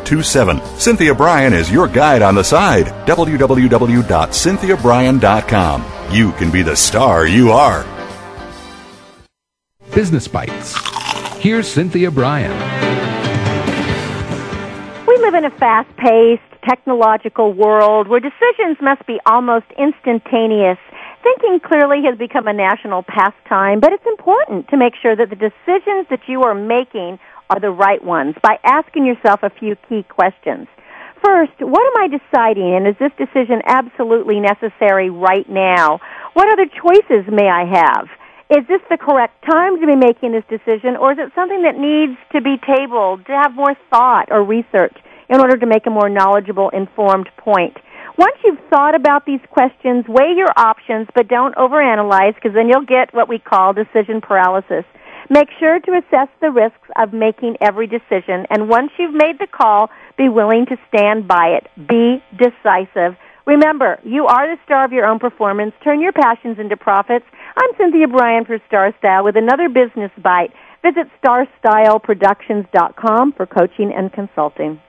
925-377-7827. 0.05 0.77
Cynthia 0.77 1.15
Bryan 1.15 1.53
is 1.53 1.71
your 1.71 1.87
guide 1.87 2.21
on 2.21 2.35
the 2.35 2.43
side. 2.43 2.87
www.cynthiabryan.com. 3.07 5.85
You 6.11 6.31
can 6.33 6.51
be 6.51 6.61
the 6.61 6.75
star 6.75 7.25
you 7.25 7.51
are. 7.51 7.85
Business 9.95 10.27
Bites. 10.27 10.75
Here's 11.37 11.67
Cynthia 11.67 12.11
Bryan. 12.11 12.51
We 15.07 15.17
live 15.17 15.33
in 15.33 15.45
a 15.45 15.51
fast 15.51 15.89
paced, 15.97 16.41
technological 16.63 17.53
world 17.53 18.07
where 18.07 18.19
decisions 18.19 18.77
must 18.81 19.05
be 19.05 19.19
almost 19.25 19.65
instantaneous. 19.77 20.77
Thinking 21.23 21.59
clearly 21.59 22.01
has 22.05 22.17
become 22.17 22.47
a 22.47 22.53
national 22.53 23.03
pastime, 23.03 23.79
but 23.79 23.93
it's 23.93 24.05
important 24.05 24.67
to 24.69 24.77
make 24.77 24.93
sure 25.01 25.15
that 25.15 25.29
the 25.29 25.35
decisions 25.35 26.07
that 26.09 26.21
you 26.27 26.43
are 26.43 26.55
making 26.55 27.19
are 27.51 27.59
the 27.59 27.69
right 27.69 28.01
ones 28.01 28.35
by 28.41 28.57
asking 28.63 29.05
yourself 29.05 29.43
a 29.43 29.49
few 29.49 29.75
key 29.89 30.03
questions. 30.07 30.67
First, 31.23 31.51
what 31.59 31.83
am 31.83 31.97
I 31.99 32.07
deciding 32.07 32.73
and 32.73 32.87
is 32.87 32.95
this 32.97 33.11
decision 33.19 33.61
absolutely 33.67 34.39
necessary 34.39 35.09
right 35.09 35.47
now? 35.49 35.99
What 36.33 36.47
other 36.47 36.65
choices 36.65 37.27
may 37.29 37.49
I 37.49 37.65
have? 37.67 38.07
Is 38.49 38.65
this 38.67 38.81
the 38.89 38.97
correct 38.97 39.43
time 39.43 39.79
to 39.79 39.85
be 39.85 39.95
making 39.95 40.31
this 40.31 40.47
decision 40.47 40.95
or 40.95 41.11
is 41.11 41.19
it 41.19 41.35
something 41.35 41.63
that 41.63 41.75
needs 41.75 42.17
to 42.31 42.41
be 42.41 42.55
tabled 42.63 43.25
to 43.27 43.33
have 43.33 43.53
more 43.53 43.75
thought 43.91 44.31
or 44.31 44.43
research 44.43 44.95
in 45.29 45.39
order 45.39 45.57
to 45.57 45.65
make 45.65 45.85
a 45.85 45.91
more 45.91 46.09
knowledgeable, 46.09 46.69
informed 46.69 47.29
point? 47.35 47.75
Once 48.17 48.35
you've 48.43 48.59
thought 48.69 48.95
about 48.95 49.25
these 49.25 49.39
questions, 49.51 50.05
weigh 50.07 50.33
your 50.35 50.51
options, 50.55 51.07
but 51.15 51.27
don't 51.27 51.55
overanalyze 51.55 52.35
because 52.35 52.53
then 52.53 52.67
you'll 52.67 52.85
get 52.85 53.13
what 53.13 53.27
we 53.27 53.39
call 53.39 53.73
decision 53.73 54.21
paralysis. 54.21 54.85
Make 55.31 55.47
sure 55.61 55.79
to 55.79 55.91
assess 55.93 56.27
the 56.41 56.51
risks 56.51 56.89
of 56.97 57.13
making 57.13 57.55
every 57.61 57.87
decision, 57.87 58.45
and 58.49 58.67
once 58.67 58.91
you've 58.99 59.13
made 59.13 59.39
the 59.39 59.47
call, 59.47 59.89
be 60.17 60.27
willing 60.27 60.65
to 60.65 60.75
stand 60.89 61.25
by 61.25 61.55
it. 61.55 61.69
Be 61.87 62.21
decisive. 62.37 63.15
Remember, 63.47 63.97
you 64.03 64.25
are 64.25 64.45
the 64.45 64.57
star 64.65 64.83
of 64.83 64.91
your 64.91 65.05
own 65.05 65.19
performance. 65.19 65.73
Turn 65.85 66.01
your 66.01 66.11
passions 66.11 66.59
into 66.59 66.75
profits. 66.75 67.23
I'm 67.55 67.69
Cynthia 67.77 68.09
Bryan 68.09 68.43
for 68.43 68.59
Star 68.67 68.93
Style 68.99 69.23
with 69.23 69.37
another 69.37 69.69
business 69.69 70.11
bite. 70.21 70.51
Visit 70.83 71.07
starstyleproductions.com 71.23 73.31
for 73.31 73.45
coaching 73.45 73.93
and 73.95 74.11
consulting. 74.11 74.81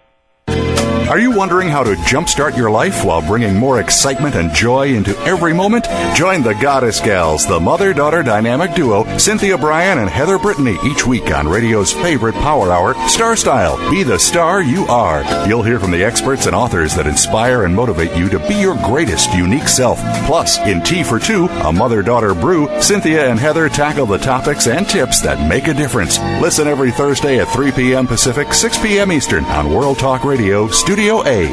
Are 1.09 1.19
you 1.19 1.31
wondering 1.31 1.69
how 1.69 1.83
to 1.83 1.95
jumpstart 1.97 2.57
your 2.57 2.71
life 2.71 3.05
while 3.05 3.21
bringing 3.21 3.55
more 3.55 3.81
excitement 3.81 4.35
and 4.35 4.55
joy 4.55 4.95
into 4.95 5.19
every 5.21 5.53
moment? 5.53 5.85
Join 6.17 6.43
the 6.43 6.55
Goddess 6.55 7.01
Gals, 7.01 7.45
the 7.47 7.61
mother 7.61 7.93
daughter 7.93 8.23
dynamic 8.23 8.75
duo, 8.75 9.05
Cynthia 9.19 9.59
Bryan 9.59 9.99
and 9.99 10.09
Heather 10.09 10.38
Brittany, 10.38 10.79
each 10.87 11.07
week 11.07 11.31
on 11.31 11.47
radio's 11.47 11.93
favorite 11.93 12.35
power 12.37 12.73
hour, 12.73 12.95
Star 13.09 13.37
Style. 13.37 13.77
Be 13.91 14.05
the 14.05 14.19
star 14.19 14.62
you 14.62 14.87
are. 14.87 15.23
You'll 15.47 15.62
hear 15.62 15.79
from 15.79 15.91
the 15.91 16.03
experts 16.03 16.47
and 16.47 16.57
authors 16.57 16.95
that 16.95 17.07
inspire 17.07 17.65
and 17.65 17.77
motivate 17.77 18.17
you 18.17 18.31
to 18.31 18.38
be 18.49 18.55
your 18.55 18.77
greatest 18.77 19.35
unique 19.35 19.69
self. 19.69 19.99
Plus, 20.25 20.59
in 20.61 20.81
Tea 20.83 21.03
for 21.03 21.19
Two, 21.19 21.47
a 21.47 21.73
mother 21.73 22.03
daughter 22.03 22.33
brew, 22.33 22.69
Cynthia 22.81 23.29
and 23.29 23.38
Heather 23.38 23.69
tackle 23.69 24.07
the 24.07 24.19
topics 24.19 24.67
and 24.67 24.88
tips 24.88 25.21
that 25.21 25.47
make 25.47 25.69
a 25.69 25.75
difference. 25.75 26.19
Listen 26.41 26.67
every 26.67 26.91
Thursday 26.91 27.38
at 27.38 27.49
3 27.49 27.73
p.m. 27.73 28.07
Pacific, 28.07 28.55
6 28.55 28.79
p.m. 28.79 29.12
Eastern 29.12 29.45
on 29.47 29.75
World 29.75 29.99
Talk 29.99 30.25
Radio, 30.25 30.69
Studio 30.69 30.92
A. 30.99 31.49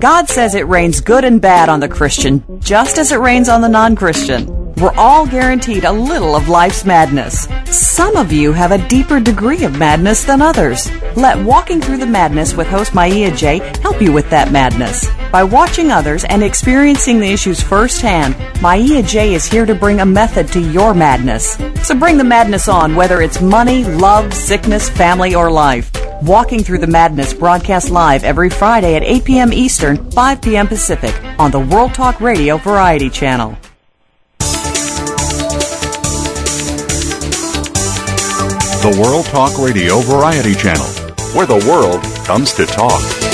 God 0.00 0.28
says 0.28 0.54
it 0.54 0.66
rains 0.66 1.00
good 1.00 1.24
and 1.24 1.40
bad 1.40 1.68
on 1.68 1.80
the 1.80 1.88
Christian, 1.88 2.44
just 2.60 2.98
as 2.98 3.12
it 3.12 3.18
rains 3.18 3.48
on 3.48 3.60
the 3.60 3.68
non 3.68 3.96
Christian. 3.96 4.63
We're 4.76 4.94
all 4.96 5.24
guaranteed 5.24 5.84
a 5.84 5.92
little 5.92 6.34
of 6.34 6.48
life's 6.48 6.84
madness. 6.84 7.46
Some 7.66 8.16
of 8.16 8.32
you 8.32 8.52
have 8.52 8.72
a 8.72 8.88
deeper 8.88 9.20
degree 9.20 9.64
of 9.64 9.78
madness 9.78 10.24
than 10.24 10.42
others. 10.42 10.90
Let 11.16 11.38
Walking 11.38 11.80
Through 11.80 11.98
the 11.98 12.06
Madness 12.06 12.54
with 12.54 12.66
host 12.66 12.92
Maia 12.92 13.30
J 13.34 13.58
help 13.80 14.02
you 14.02 14.12
with 14.12 14.28
that 14.30 14.50
madness. 14.50 15.08
By 15.30 15.44
watching 15.44 15.92
others 15.92 16.24
and 16.24 16.42
experiencing 16.42 17.20
the 17.20 17.32
issues 17.32 17.62
firsthand, 17.62 18.36
Maia 18.60 19.02
J 19.02 19.34
is 19.34 19.44
here 19.44 19.64
to 19.64 19.76
bring 19.76 20.00
a 20.00 20.06
method 20.06 20.48
to 20.48 20.60
your 20.60 20.92
madness. 20.92 21.56
So 21.86 21.94
bring 21.94 22.18
the 22.18 22.24
madness 22.24 22.66
on, 22.66 22.96
whether 22.96 23.22
it's 23.22 23.40
money, 23.40 23.84
love, 23.84 24.34
sickness, 24.34 24.88
family, 24.88 25.36
or 25.36 25.52
life. 25.52 25.90
Walking 26.22 26.64
Through 26.64 26.78
the 26.78 26.86
Madness 26.88 27.32
broadcast 27.32 27.90
live 27.90 28.24
every 28.24 28.50
Friday 28.50 28.96
at 28.96 29.04
8 29.04 29.24
p.m. 29.24 29.52
Eastern, 29.52 30.10
5 30.10 30.42
p.m. 30.42 30.66
Pacific 30.66 31.14
on 31.38 31.52
the 31.52 31.60
World 31.60 31.94
Talk 31.94 32.20
Radio 32.20 32.56
Variety 32.56 33.08
Channel. 33.08 33.56
The 38.84 39.00
World 39.00 39.24
Talk 39.24 39.58
Radio 39.58 40.00
Variety 40.00 40.54
Channel, 40.54 40.84
where 41.34 41.46
the 41.46 41.66
world 41.66 42.02
comes 42.26 42.52
to 42.52 42.66
talk. 42.66 43.33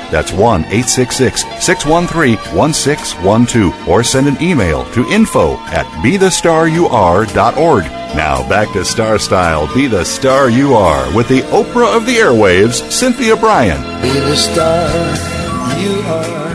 That's 0.11 0.31
1 0.31 0.65
866 0.65 1.41
613 1.63 2.37
1612. 2.55 3.87
Or 3.87 4.03
send 4.03 4.27
an 4.27 4.41
email 4.41 4.85
to 4.91 5.07
info 5.09 5.57
at 5.67 5.85
bethestaryouare.org. 6.03 7.85
Now 8.15 8.47
back 8.49 8.71
to 8.73 8.83
Star 8.83 9.17
Style 9.17 9.73
Be 9.73 9.87
the 9.87 10.03
Star 10.03 10.49
You 10.49 10.73
Are 10.73 11.15
with 11.15 11.29
the 11.29 11.41
Oprah 11.43 11.95
of 11.95 12.05
the 12.05 12.17
Airwaves, 12.17 12.91
Cynthia 12.91 13.37
Bryan. 13.37 13.81
Be 14.01 14.11
the 14.11 14.35
star 14.35 14.89
you 15.79 16.01
are. 16.01 16.50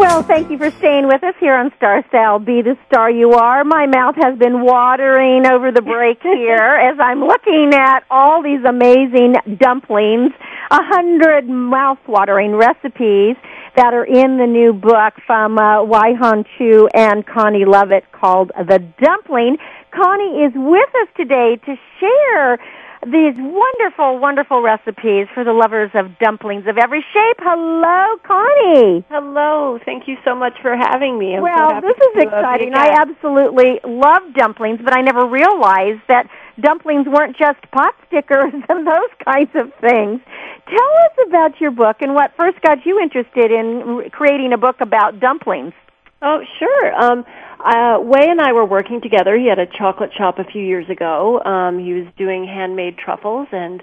Well, 0.00 0.22
thank 0.22 0.50
you 0.50 0.56
for 0.56 0.70
staying 0.78 1.08
with 1.08 1.22
us 1.22 1.34
here 1.40 1.54
on 1.54 1.70
Star 1.76 2.02
Style. 2.08 2.38
Be 2.38 2.62
the 2.62 2.74
star 2.86 3.10
you 3.10 3.32
are. 3.32 3.64
My 3.64 3.84
mouth 3.84 4.14
has 4.16 4.38
been 4.38 4.62
watering 4.62 5.44
over 5.46 5.70
the 5.70 5.82
break 5.82 6.20
here 6.22 6.56
as 6.56 6.96
I'm 6.98 7.20
looking 7.20 7.74
at 7.74 8.00
all 8.10 8.42
these 8.42 8.64
amazing 8.66 9.34
dumplings, 9.58 10.32
a 10.70 10.80
hundred 10.80 11.50
mouth-watering 11.50 12.56
recipes 12.56 13.36
that 13.76 13.92
are 13.92 14.06
in 14.06 14.38
the 14.38 14.46
new 14.46 14.72
book 14.72 15.20
from 15.26 15.58
uh, 15.58 15.84
Wai 15.84 16.14
Hon 16.18 16.46
Chu 16.56 16.88
and 16.94 17.26
Connie 17.26 17.66
Lovett 17.66 18.10
called 18.10 18.52
The 18.56 18.78
Dumpling. 19.02 19.58
Connie 19.92 20.44
is 20.48 20.52
with 20.56 20.88
us 21.02 21.08
today 21.14 21.60
to 21.66 21.76
share 22.00 22.58
these 23.06 23.34
wonderful, 23.38 24.18
wonderful 24.18 24.60
recipes 24.60 25.26
for 25.32 25.42
the 25.42 25.54
lovers 25.54 25.90
of 25.94 26.18
dumplings 26.18 26.66
of 26.66 26.76
every 26.76 27.00
shape. 27.00 27.36
Hello, 27.40 28.18
Connie. 28.22 29.04
Hello. 29.08 29.78
Thank 29.84 30.06
you 30.06 30.18
so 30.22 30.34
much 30.34 30.52
for 30.60 30.76
having 30.76 31.18
me. 31.18 31.34
I'm 31.34 31.42
well, 31.42 31.70
happy 31.70 31.86
this 31.86 31.96
is 31.96 32.22
exciting. 32.24 32.74
I 32.74 32.88
absolutely 33.00 33.80
love 33.84 34.34
dumplings, 34.34 34.80
but 34.84 34.94
I 34.94 35.00
never 35.00 35.24
realized 35.24 36.02
that 36.08 36.28
dumplings 36.60 37.06
weren't 37.06 37.38
just 37.38 37.58
pot 37.70 37.94
stickers 38.06 38.52
and 38.68 38.86
those 38.86 39.12
kinds 39.24 39.50
of 39.54 39.72
things. 39.80 40.20
Tell 40.68 40.92
us 41.04 41.26
about 41.26 41.58
your 41.58 41.70
book 41.70 42.02
and 42.02 42.14
what 42.14 42.32
first 42.36 42.60
got 42.60 42.84
you 42.84 43.00
interested 43.00 43.50
in 43.50 44.10
creating 44.12 44.52
a 44.52 44.58
book 44.58 44.76
about 44.80 45.20
dumplings. 45.20 45.72
Oh, 46.20 46.44
sure. 46.58 46.94
Um, 47.02 47.24
uh, 47.64 48.00
Wai 48.00 48.24
and 48.28 48.40
I 48.40 48.52
were 48.52 48.64
working 48.64 49.00
together. 49.00 49.38
He 49.38 49.48
had 49.48 49.58
a 49.58 49.66
chocolate 49.66 50.10
shop 50.16 50.38
a 50.38 50.44
few 50.44 50.62
years 50.62 50.88
ago. 50.88 51.40
Um, 51.42 51.78
he 51.78 51.92
was 51.92 52.06
doing 52.16 52.46
handmade 52.46 52.98
truffles, 52.98 53.48
and 53.52 53.82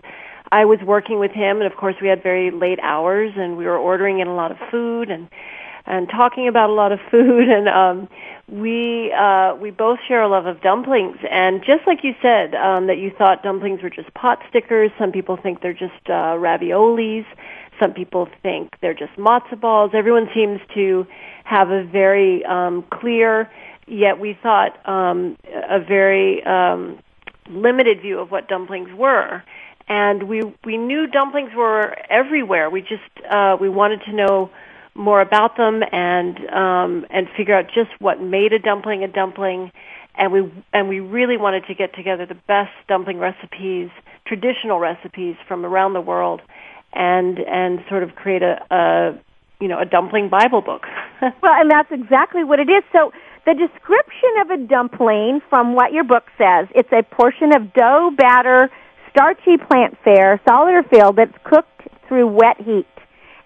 I 0.51 0.65
was 0.65 0.79
working 0.85 1.19
with 1.19 1.31
him. 1.31 1.57
And 1.61 1.71
of 1.71 1.77
course, 1.77 1.95
we 2.01 2.07
had 2.07 2.23
very 2.23 2.51
late 2.51 2.79
hours, 2.81 3.31
and 3.35 3.57
we 3.57 3.65
were 3.65 3.77
ordering 3.77 4.19
in 4.19 4.27
a 4.27 4.35
lot 4.35 4.51
of 4.51 4.57
food 4.71 5.09
and 5.09 5.27
and 5.85 6.09
talking 6.09 6.49
about 6.49 6.69
a 6.69 6.73
lot 6.73 6.91
of 6.91 6.99
food. 7.09 7.47
And 7.49 7.69
um, 7.69 8.09
we 8.49 9.11
uh, 9.11 9.55
we 9.55 9.71
both 9.71 9.99
share 10.07 10.21
a 10.21 10.27
love 10.27 10.45
of 10.45 10.61
dumplings. 10.61 11.17
And 11.29 11.61
just 11.65 11.85
like 11.85 12.03
you 12.03 12.13
said, 12.21 12.55
um, 12.55 12.87
that 12.87 12.97
you 12.97 13.11
thought 13.17 13.43
dumplings 13.43 13.81
were 13.83 13.89
just 13.89 14.13
pot 14.13 14.39
stickers. 14.49 14.91
Some 14.97 15.11
people 15.11 15.37
think 15.37 15.61
they're 15.61 15.73
just 15.73 16.07
uh, 16.07 16.35
raviolis. 16.39 17.25
Some 17.79 17.93
people 17.93 18.27
think 18.41 18.73
they're 18.81 18.93
just 18.93 19.13
matzo 19.17 19.59
balls. 19.59 19.91
Everyone 19.93 20.29
seems 20.33 20.61
to 20.75 21.05
have 21.43 21.69
a 21.69 21.83
very 21.83 22.43
um, 22.45 22.83
clear, 22.91 23.51
yet 23.85 24.19
we 24.19 24.37
thought 24.41 24.79
um, 24.87 25.37
a 25.69 25.79
very 25.79 26.43
um, 26.43 26.99
limited 27.49 28.01
view 28.01 28.19
of 28.19 28.31
what 28.31 28.47
dumplings 28.47 28.89
were. 28.93 29.43
And 29.89 30.23
we 30.23 30.41
we 30.65 30.77
knew 30.77 31.07
dumplings 31.07 31.51
were 31.55 31.95
everywhere. 32.09 32.69
We 32.69 32.81
just 32.81 33.03
uh, 33.29 33.57
we 33.59 33.67
wanted 33.67 34.01
to 34.05 34.13
know 34.13 34.49
more 34.97 35.21
about 35.21 35.57
them 35.57 35.81
and 35.91 36.37
um, 36.49 37.05
and 37.09 37.27
figure 37.37 37.55
out 37.55 37.67
just 37.67 37.91
what 37.99 38.21
made 38.21 38.53
a 38.53 38.59
dumpling 38.59 39.03
a 39.03 39.07
dumpling. 39.07 39.71
And 40.15 40.33
we 40.33 40.51
and 40.73 40.89
we 40.89 40.99
really 40.99 41.37
wanted 41.37 41.65
to 41.67 41.75
get 41.75 41.93
together 41.93 42.25
the 42.25 42.39
best 42.47 42.71
dumpling 42.87 43.19
recipes, 43.19 43.89
traditional 44.25 44.79
recipes 44.79 45.35
from 45.47 45.65
around 45.65 45.93
the 45.93 46.01
world, 46.01 46.41
and 46.93 47.39
and 47.39 47.83
sort 47.87 48.03
of 48.03 48.15
create 48.15 48.41
a, 48.41 48.65
a 48.71 49.19
you 49.61 49.67
know 49.67 49.79
a 49.79 49.85
dumpling 49.85 50.29
Bible 50.29 50.61
book. 50.61 50.83
Well, 51.41 51.53
and 51.53 51.71
that's 51.71 51.91
exactly 51.91 52.43
what 52.43 52.59
it 52.59 52.69
is. 52.69 52.83
So 52.91 53.11
the 53.47 53.55
description 53.55 54.29
of 54.41 54.51
a 54.51 54.57
dumpling 54.57 55.41
from 55.49 55.73
what 55.73 55.93
your 55.93 56.03
book 56.03 56.25
says, 56.37 56.67
it's 56.75 56.91
a 56.91 57.01
portion 57.01 57.55
of 57.55 57.73
dough, 57.73 58.11
batter, 58.15 58.69
starchy 59.09 59.57
plant 59.57 59.97
fare, 60.03 60.39
solid 60.47 60.73
or 60.73 60.83
filled, 60.83 61.15
that's 61.15 61.33
cooked 61.43 61.87
through 62.07 62.27
wet 62.27 62.61
heat. 62.61 62.85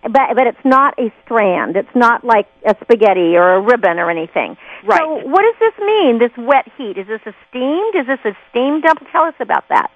But, 0.03 0.35
but 0.35 0.47
it's 0.47 0.65
not 0.65 0.97
a 0.97 1.13
strand. 1.23 1.75
It's 1.75 1.95
not 1.95 2.23
like 2.23 2.47
a 2.65 2.75
spaghetti 2.81 3.37
or 3.37 3.53
a 3.53 3.61
ribbon 3.61 3.99
or 3.99 4.09
anything. 4.09 4.57
Right. 4.83 4.99
So 4.99 5.27
what 5.27 5.43
does 5.43 5.55
this 5.59 5.85
mean, 5.85 6.17
this 6.17 6.31
wet 6.37 6.67
heat? 6.77 6.97
Is 6.97 7.07
this 7.07 7.21
a 7.25 7.33
steamed? 7.49 7.95
Is 7.95 8.07
this 8.07 8.19
a 8.25 8.35
steamed 8.49 8.83
dumpling? 8.83 9.11
Tell 9.11 9.25
us 9.25 9.35
about 9.39 9.69
that. 9.69 9.91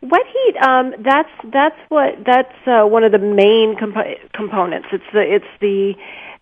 Wet 0.00 0.26
heat. 0.32 0.56
Um, 0.62 0.94
that's 1.02 1.30
that's 1.52 1.78
what 1.88 2.22
that's 2.24 2.54
uh, 2.68 2.86
one 2.86 3.02
of 3.02 3.10
the 3.10 3.18
main 3.18 3.74
compo- 3.76 4.14
components. 4.32 4.86
It's 4.92 5.02
the 5.12 5.22
it's 5.22 5.52
the 5.60 5.94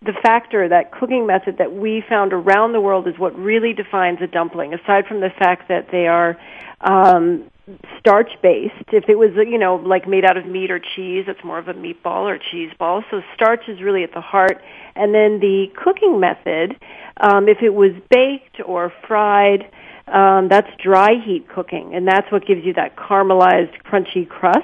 the 0.02 0.12
factor 0.22 0.68
that 0.68 0.92
cooking 0.92 1.26
method 1.26 1.57
that 1.57 1.72
we 1.72 2.05
found 2.07 2.35
around 2.35 2.72
the 2.72 2.83
world 2.83 3.09
is 3.09 3.18
what 3.18 3.35
really 3.38 3.72
defines 3.72 4.18
a 4.20 4.26
dumpling. 4.26 4.74
Aside 4.74 5.07
from 5.07 5.20
the 5.20 5.31
fact 5.31 5.68
that 5.68 5.88
they 5.90 6.07
are 6.07 6.37
um, 6.83 7.50
starch 7.98 8.31
based, 8.42 8.74
if 8.92 9.09
it 9.09 9.16
was 9.16 9.31
you 9.35 9.59
know 9.59 9.76
like 9.76 10.07
made 10.07 10.24
out 10.24 10.37
of 10.37 10.46
meat 10.46 10.70
or 10.70 10.79
cheese, 10.79 11.24
it's 11.26 11.42
more 11.44 11.59
of 11.59 11.68
a 11.68 11.74
meatball 11.74 12.24
or 12.24 12.38
cheese 12.38 12.70
ball. 12.79 13.02
So 13.11 13.22
starch 13.35 13.68
is 13.68 13.83
really 13.83 14.05
at 14.05 14.14
the 14.14 14.20
heart. 14.20 14.62
And 14.94 15.14
then 15.14 15.40
the 15.40 15.66
cooking 15.76 16.20
method, 16.20 16.76
um, 17.20 17.48
if 17.48 17.59
it 17.62 17.74
was 17.74 17.92
baked 18.11 18.61
or 18.64 18.92
fried 19.07 19.70
um, 20.09 20.48
that's 20.48 20.68
dry 20.83 21.14
heat 21.24 21.48
cooking, 21.48 21.94
and 21.94 22.07
that's 22.07 22.31
what 22.31 22.46
gives 22.46 22.64
you 22.64 22.72
that 22.74 22.96
caramelized, 22.96 23.83
crunchy 23.83 24.29
crust. 24.29 24.62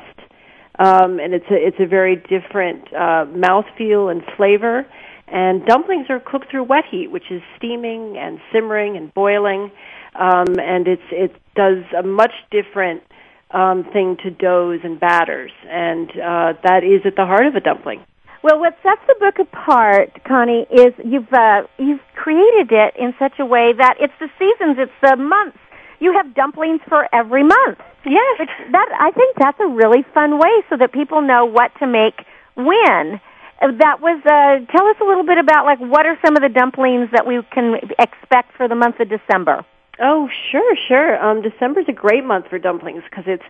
Um, 0.78 1.18
and 1.18 1.34
it's 1.34 1.46
a 1.50 1.54
it's 1.54 1.76
a 1.80 1.86
very 1.86 2.16
different 2.16 2.86
uh, 2.94 3.26
mouthfeel 3.26 4.10
and 4.10 4.22
flavor. 4.36 4.86
And 5.26 5.64
dumplings 5.66 6.06
are 6.10 6.20
cooked 6.20 6.50
through 6.50 6.64
wet 6.64 6.84
heat, 6.90 7.10
which 7.10 7.30
is 7.30 7.42
steaming 7.56 8.18
and 8.18 8.38
simmering 8.52 8.96
and 8.96 9.12
boiling, 9.14 9.70
um, 10.14 10.58
and 10.60 10.86
it's 10.86 11.02
it 11.10 11.34
does 11.54 11.84
a 11.96 12.02
much 12.02 12.32
different 12.50 13.02
um, 13.50 13.84
thing 13.92 14.16
to 14.22 14.30
doughs 14.30 14.80
and 14.82 14.98
batters, 14.98 15.52
and 15.68 16.10
uh, 16.10 16.54
that 16.64 16.84
is 16.84 17.02
at 17.04 17.16
the 17.16 17.26
heart 17.26 17.46
of 17.46 17.54
a 17.54 17.60
dumpling. 17.60 18.04
Well, 18.42 18.58
what 18.58 18.76
sets 18.82 19.00
the 19.06 19.14
book 19.20 19.38
apart, 19.38 20.24
Connie, 20.24 20.66
is 20.70 20.92
you've 21.04 21.32
uh, 21.32 21.62
you've 21.78 22.00
created 22.16 22.72
it 22.72 22.96
in 22.96 23.14
such 23.18 23.38
a 23.38 23.46
way 23.46 23.72
that 23.72 23.96
it's 24.00 24.14
the 24.18 24.28
seasons, 24.38 24.78
it's 24.78 24.92
the 25.00 25.16
months. 25.16 25.58
You 26.00 26.12
have 26.14 26.34
dumplings 26.34 26.80
for 26.88 27.08
every 27.14 27.44
month. 27.44 27.78
Yes, 28.04 28.40
Which 28.40 28.50
that 28.72 28.88
I 28.98 29.12
think 29.12 29.36
that's 29.38 29.60
a 29.60 29.68
really 29.68 30.02
fun 30.12 30.38
way 30.38 30.50
so 30.68 30.76
that 30.76 30.92
people 30.92 31.22
know 31.22 31.44
what 31.44 31.70
to 31.78 31.86
make 31.86 32.24
when. 32.56 33.20
Uh, 33.60 33.70
That 33.78 34.00
was 34.00 34.18
uh, 34.26 34.66
tell 34.76 34.86
us 34.88 34.96
a 35.00 35.04
little 35.04 35.22
bit 35.22 35.38
about 35.38 35.64
like 35.64 35.78
what 35.78 36.04
are 36.06 36.18
some 36.24 36.34
of 36.34 36.42
the 36.42 36.48
dumplings 36.48 37.10
that 37.12 37.26
we 37.26 37.40
can 37.52 37.76
expect 37.98 38.56
for 38.56 38.66
the 38.66 38.74
month 38.74 38.98
of 38.98 39.08
December. 39.08 39.64
Oh, 40.02 40.28
sure, 40.50 40.76
sure. 40.88 41.24
Um, 41.24 41.42
December's 41.42 41.84
a 41.88 41.92
great 41.92 42.24
month 42.24 42.48
for 42.48 42.58
dumplings 42.58 43.04
because 43.08 43.24
it's 43.28 43.44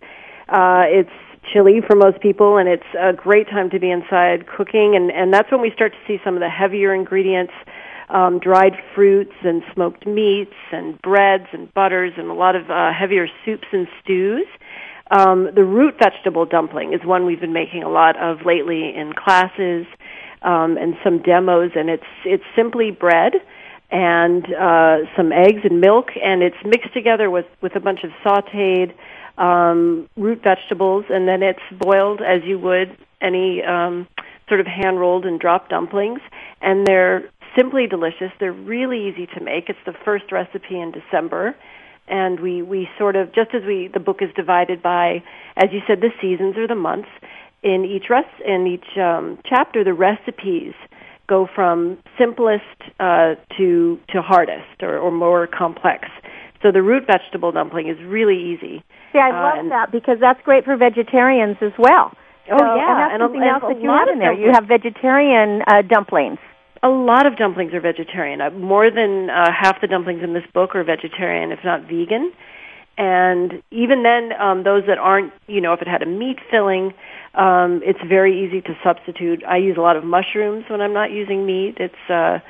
uh, 0.50 0.84
it's 0.86 1.10
chilly 1.50 1.80
for 1.80 1.96
most 1.96 2.20
people, 2.20 2.58
and 2.58 2.68
it's 2.68 2.86
a 3.00 3.14
great 3.14 3.48
time 3.48 3.70
to 3.70 3.80
be 3.80 3.90
inside 3.90 4.46
cooking, 4.46 4.94
and 4.94 5.10
and 5.10 5.32
that's 5.32 5.50
when 5.50 5.62
we 5.62 5.70
start 5.70 5.92
to 5.92 5.98
see 6.06 6.20
some 6.22 6.34
of 6.34 6.40
the 6.40 6.50
heavier 6.50 6.94
ingredients, 6.94 7.54
um, 8.10 8.38
dried 8.38 8.74
fruits 8.94 9.32
and 9.42 9.62
smoked 9.72 10.06
meats 10.06 10.54
and 10.72 11.00
breads 11.00 11.46
and 11.54 11.72
butters 11.72 12.12
and 12.18 12.28
a 12.28 12.34
lot 12.34 12.54
of 12.54 12.70
uh, 12.70 12.92
heavier 12.92 13.28
soups 13.46 13.68
and 13.72 13.88
stews. 14.02 14.46
Um, 15.10 15.48
the 15.54 15.64
root 15.64 15.94
vegetable 15.98 16.44
dumpling 16.44 16.92
is 16.92 17.00
one 17.02 17.24
we've 17.24 17.40
been 17.40 17.54
making 17.54 17.82
a 17.82 17.88
lot 17.88 18.16
of 18.18 18.44
lately 18.44 18.94
in 18.94 19.14
classes 19.14 19.86
um, 20.42 20.76
and 20.76 20.96
some 21.02 21.22
demos, 21.22 21.70
and 21.76 21.88
it's 21.88 22.04
it's 22.26 22.44
simply 22.54 22.90
bread 22.90 23.36
and 23.92 24.46
uh, 24.54 24.96
some 25.14 25.32
eggs 25.32 25.60
and 25.64 25.80
milk, 25.80 26.08
and 26.20 26.42
it's 26.42 26.56
mixed 26.64 26.92
together 26.94 27.30
with 27.30 27.44
with 27.60 27.76
a 27.76 27.80
bunch 27.80 28.00
of 28.04 28.10
sautéed 28.24 28.94
um, 29.36 30.08
root 30.16 30.42
vegetables, 30.42 31.04
and 31.10 31.28
then 31.28 31.42
it's 31.42 31.60
boiled 31.78 32.20
as 32.22 32.42
you 32.44 32.58
would 32.58 32.96
any 33.20 33.62
um, 33.62 34.08
sort 34.48 34.60
of 34.60 34.66
hand 34.66 34.98
rolled 34.98 35.26
and 35.26 35.38
dropped 35.38 35.68
dumplings, 35.68 36.20
and 36.62 36.86
they're 36.86 37.30
simply 37.56 37.86
delicious. 37.86 38.32
They're 38.40 38.50
really 38.50 39.08
easy 39.08 39.26
to 39.34 39.40
make. 39.44 39.68
It's 39.68 39.78
the 39.84 39.94
first 40.04 40.32
recipe 40.32 40.80
in 40.80 40.90
December, 40.90 41.54
and 42.08 42.40
we 42.40 42.62
we 42.62 42.88
sort 42.98 43.14
of 43.14 43.34
just 43.34 43.50
as 43.54 43.62
we 43.62 43.90
the 43.92 44.00
book 44.00 44.22
is 44.22 44.30
divided 44.34 44.82
by, 44.82 45.22
as 45.58 45.68
you 45.70 45.80
said, 45.86 46.00
the 46.00 46.10
seasons 46.18 46.56
or 46.56 46.66
the 46.66 46.74
months. 46.74 47.10
In 47.62 47.84
each 47.84 48.06
res 48.08 48.24
in 48.44 48.66
each 48.66 48.96
um, 48.96 49.38
chapter, 49.44 49.84
the 49.84 49.92
recipes 49.92 50.72
go 51.34 51.48
from 51.58 51.76
simplest 52.20 52.78
uh, 53.00 53.34
to 53.56 53.66
to 54.12 54.16
hardest 54.32 54.76
or, 54.86 54.94
or 55.04 55.10
more 55.10 55.42
complex. 55.62 56.00
So 56.62 56.66
the 56.78 56.82
root 56.90 57.04
vegetable 57.14 57.50
dumpling 57.58 57.86
is 57.88 57.98
really 58.16 58.38
easy. 58.52 58.76
See, 59.12 59.18
I 59.28 59.30
Uh, 59.30 59.42
love 59.46 59.58
and- 59.60 59.70
that 59.76 59.86
because 59.98 60.18
that's 60.26 60.40
great 60.48 60.62
for 60.68 60.76
vegetarians 60.88 61.56
as 61.68 61.74
well. 61.86 62.06
Oh, 62.50 62.58
So- 62.58 62.74
yeah, 62.76 62.90
and 62.90 62.98
that's 63.00 63.12
and 63.14 63.20
something 63.24 63.40
and 63.46 63.50
else 63.54 63.64
a 63.64 63.68
that 63.74 63.80
you 63.82 63.90
have 63.98 64.08
in 64.14 64.18
there. 64.24 64.32
You 64.44 64.50
have 64.58 64.64
vegetarian 64.78 65.48
uh, 65.66 65.82
dumplings. 65.94 66.38
A 66.84 66.92
lot 67.12 67.24
of 67.28 67.32
dumplings 67.42 67.72
are 67.76 67.80
vegetarian. 67.92 68.38
Uh, 68.40 68.50
more 68.74 68.86
than 68.98 69.12
uh, 69.30 69.52
half 69.62 69.76
the 69.80 69.86
dumplings 69.94 70.22
in 70.26 70.32
this 70.38 70.46
book 70.52 70.70
are 70.76 70.84
vegetarian, 70.94 71.46
if 71.56 71.60
not 71.70 71.78
vegan. 71.92 72.24
And 72.98 73.62
even 73.70 73.98
then, 74.02 74.24
um, 74.46 74.58
those 74.70 74.84
that 74.90 74.98
aren't, 74.98 75.32
you 75.46 75.60
know, 75.64 75.72
if 75.76 75.80
it 75.84 75.88
had 75.88 76.02
a 76.02 76.10
meat 76.20 76.38
filling, 76.50 76.92
um, 77.34 77.80
it's 77.84 78.00
very 78.06 78.44
easy 78.44 78.60
to 78.60 78.76
substitute. 78.84 79.42
I 79.44 79.56
use 79.56 79.76
a 79.76 79.80
lot 79.80 79.96
of 79.96 80.04
mushrooms 80.04 80.64
when 80.68 80.80
I'm 80.80 80.92
not 80.92 81.10
using 81.10 81.46
meat. 81.46 81.76
It's 81.78 81.94
uh, 82.10 82.40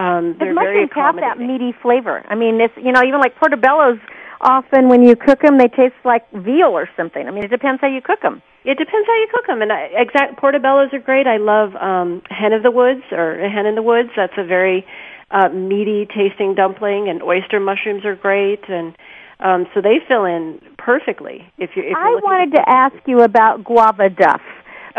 um, 0.00 0.32
But 0.32 0.44
they're 0.44 0.54
very 0.54 0.86
mushrooms 0.86 0.90
have 0.94 1.16
that 1.16 1.38
meaty 1.38 1.72
flavor. 1.82 2.24
I 2.28 2.34
mean, 2.34 2.60
it's 2.60 2.74
you 2.76 2.92
know 2.92 3.02
even 3.02 3.20
like 3.20 3.36
portobello's 3.36 3.98
often 4.40 4.88
when 4.88 5.02
you 5.02 5.14
cook 5.14 5.42
them 5.42 5.58
they 5.58 5.68
taste 5.68 5.94
like 6.04 6.30
veal 6.32 6.72
or 6.72 6.88
something. 6.96 7.28
I 7.28 7.30
mean, 7.30 7.44
it 7.44 7.50
depends 7.50 7.80
how 7.80 7.88
you 7.88 8.00
cook 8.00 8.22
them. 8.22 8.40
It 8.64 8.78
depends 8.78 9.06
how 9.06 9.14
you 9.14 9.28
cook 9.32 9.46
them, 9.46 9.62
and 9.62 9.72
I, 9.72 9.88
exact 9.92 10.40
portobellos 10.40 10.92
are 10.92 10.98
great. 10.98 11.26
I 11.26 11.36
love 11.36 11.74
um, 11.76 12.22
hen 12.28 12.52
of 12.52 12.62
the 12.62 12.70
woods 12.70 13.02
or 13.12 13.38
hen 13.38 13.66
in 13.66 13.74
the 13.74 13.82
woods. 13.82 14.10
That's 14.16 14.36
a 14.36 14.44
very 14.44 14.86
uh, 15.30 15.48
meaty 15.48 16.06
tasting 16.06 16.54
dumpling, 16.54 17.08
and 17.08 17.22
oyster 17.22 17.60
mushrooms 17.60 18.04
are 18.04 18.16
great, 18.16 18.68
and 18.68 18.96
um, 19.40 19.66
so 19.74 19.80
they 19.80 19.98
fill 20.06 20.24
in 20.24 20.60
perfectly. 20.84 21.46
If 21.58 21.70
you, 21.76 21.82
if 21.84 21.96
I 21.96 22.10
wanted 22.22 22.50
to 22.56 22.62
ask 22.68 22.96
you 23.06 23.20
about 23.20 23.64
guava 23.64 24.08
duff. 24.10 24.40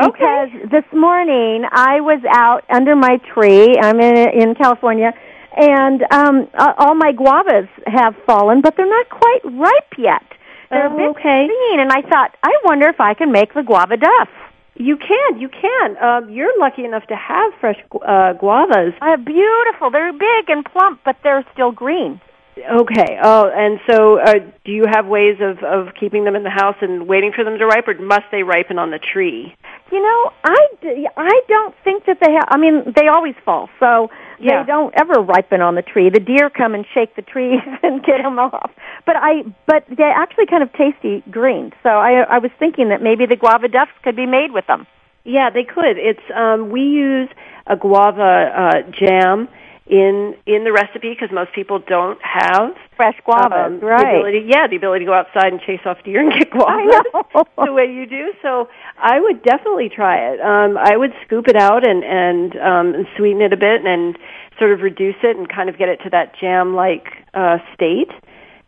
Okay. 0.02 0.46
Because 0.54 0.70
this 0.72 0.86
morning 0.94 1.66
I 1.72 2.00
was 2.02 2.22
out 2.30 2.64
under 2.70 2.96
my 2.96 3.18
tree. 3.34 3.78
I'm 3.78 4.00
in 4.00 4.16
in 4.42 4.56
California, 4.56 5.12
and 5.58 6.02
um, 6.12 6.48
all 6.58 6.96
my 6.96 7.12
guavas 7.12 7.68
have 7.88 8.16
fallen, 8.26 8.62
but 8.62 8.76
they're 8.78 8.88
not 8.90 9.10
quite 9.10 9.42
ripe 9.46 9.94
yet. 9.98 10.24
They're 10.70 10.88
Oh, 10.88 10.94
a 10.94 10.98
bit 10.98 11.10
okay. 11.20 11.48
green, 11.48 11.80
and 11.82 11.92
I 11.92 12.02
thought, 12.02 12.32
I 12.42 12.54
wonder 12.64 12.88
if 12.88 13.02
I 13.02 13.14
can 13.14 13.32
make 13.34 13.54
the 13.54 13.64
guava 13.64 13.98
duff. 13.98 14.30
You 14.76 14.96
can, 14.96 15.40
you 15.40 15.50
can. 15.50 15.98
Um, 16.02 16.30
you're 16.30 16.58
lucky 16.58 16.86
enough 16.86 17.06
to 17.08 17.16
have 17.16 17.52
fresh 17.60 17.78
uh, 17.94 18.34
guavas. 18.42 18.94
Uh, 19.02 19.18
beautiful. 19.18 19.92
They're 19.92 20.14
big 20.14 20.50
and 20.50 20.64
plump, 20.64 21.02
but 21.04 21.18
they're 21.24 21.46
still 21.54 21.74
green. 21.74 22.22
Okay. 22.58 23.18
Oh, 23.24 23.50
and 23.54 23.80
so 23.90 24.20
uh, 24.20 24.34
do 24.66 24.72
you 24.72 24.86
have 24.90 25.06
ways 25.08 25.38
of 25.40 25.64
of 25.64 25.94
keeping 26.00 26.26
them 26.26 26.36
in 26.36 26.44
the 26.44 26.50
house 26.50 26.76
and 26.82 27.08
waiting 27.08 27.32
for 27.34 27.44
them 27.44 27.58
to 27.58 27.66
ripen, 27.66 27.98
or 27.98 28.02
must 28.06 28.26
they 28.32 28.44
ripen 28.44 28.78
on 28.78 28.92
the 28.92 29.00
tree? 29.00 29.56
You 29.92 30.02
know, 30.02 30.32
I, 30.44 30.68
d- 30.82 31.08
I 31.18 31.42
don't 31.48 31.76
think 31.84 32.06
that 32.06 32.18
they 32.22 32.32
have. 32.34 32.46
I 32.50 32.58
mean, 32.58 32.94
they 32.96 33.08
always 33.08 33.36
fall, 33.44 33.70
so 33.80 34.10
Yeah. 34.40 34.64
they 34.64 34.68
don't 34.68 34.94
ever 35.00 35.22
ripen 35.22 35.62
on 35.62 35.76
the 35.76 35.82
tree. 35.82 36.10
The 36.10 36.20
deer 36.20 36.50
come 36.50 36.76
and 36.76 36.86
shake 36.94 37.16
the 37.16 37.22
trees 37.22 37.60
and 37.84 38.04
get 38.04 38.22
them 38.22 38.38
off. 38.40 38.72
But 39.06 39.16
I, 39.18 39.44
but 39.66 39.86
they're 39.90 40.12
actually 40.12 40.46
kind 40.46 40.64
of 40.64 40.72
tasty 40.74 41.24
green. 41.30 41.72
So 41.84 41.90
I, 41.90 42.22
I 42.22 42.38
was 42.40 42.52
thinking 42.60 42.90
that 42.90 43.02
maybe 43.02 43.26
the 43.26 43.36
guava 43.36 43.68
duffs 43.68 43.92
could 44.04 44.16
be 44.16 44.26
made 44.26 44.52
with 44.52 44.66
them. 44.68 44.88
Yeah, 45.26 45.50
they 45.50 45.64
could. 45.64 45.98
It's 45.98 46.24
um, 46.36 46.70
we 46.70 46.82
use 46.82 47.30
a 47.68 47.76
guava 47.76 48.22
uh, 48.24 48.92
jam 48.92 49.48
in 49.92 50.36
in 50.48 50.64
the 50.64 50.72
recipe 50.72 51.12
because 51.12 51.30
most 51.36 51.52
people 51.54 51.78
don't 51.78 52.18
have 52.24 52.72
Fresh 52.96 53.20
guavas, 53.28 53.66
um, 53.66 53.80
the 53.82 53.86
right? 53.86 54.16
ability, 54.16 54.48
yeah, 54.48 54.66
the 54.68 54.78
ability 54.78 55.04
to 55.06 55.10
go 55.10 55.14
outside 55.14 55.52
and 55.52 55.60
chase 55.62 55.82
off 55.86 55.98
deer 56.06 56.22
and 56.22 56.32
get 56.32 56.50
guavas 56.50 57.46
the 57.66 57.74
way 57.74 57.92
you 57.92 58.06
do. 58.06 58.32
So 58.42 58.70
I 58.98 59.20
would 59.20 59.44
definitely 59.44 59.90
try 59.90 60.32
it. 60.32 60.40
Um, 60.40 60.78
I 60.78 60.96
would 60.96 61.12
scoop 61.26 61.50
it 61.50 61.58
out 61.58 61.86
and 61.86 62.04
and, 62.06 62.56
um, 62.56 62.96
and 62.96 63.06
sweeten 63.18 63.42
it 63.42 63.52
a 63.52 63.58
bit 63.58 63.86
and 63.86 64.18
sort 64.58 64.72
of 64.72 64.80
reduce 64.80 65.20
it 65.24 65.36
and 65.36 65.50
kind 65.50 65.68
of 65.68 65.78
get 65.78 65.90
it 65.90 66.00
to 66.04 66.10
that 66.12 66.40
jam-like 66.40 67.08
uh, 67.34 67.58
state. 67.76 68.12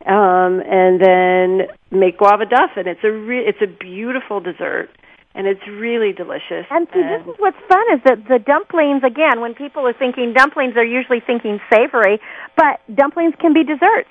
Um, 0.05 0.59
and 0.67 0.99
then 0.99 1.67
make 1.89 2.17
guava 2.17 2.45
duff, 2.45 2.71
and 2.75 2.87
it's 2.87 3.03
a 3.05 3.11
re- 3.11 3.47
it's 3.47 3.61
a 3.61 3.67
beautiful 3.67 4.41
dessert, 4.41 4.89
and 5.35 5.47
it's 5.47 5.65
really 5.67 6.13
delicious. 6.13 6.65
And 6.69 6.87
see, 6.93 7.01
this 7.01 7.21
is 7.21 7.35
what's 7.39 7.57
fun 7.67 7.83
is 7.93 8.01
that 8.05 8.27
the 8.27 8.39
dumplings, 8.39 9.03
again, 9.03 9.41
when 9.41 9.55
people 9.55 9.87
are 9.87 9.93
thinking 9.93 10.33
dumplings, 10.33 10.75
they're 10.75 10.85
usually 10.85 11.19
thinking 11.19 11.59
savory, 11.71 12.19
but 12.55 12.79
dumplings 12.93 13.33
can 13.39 13.53
be 13.53 13.63
desserts. 13.63 14.09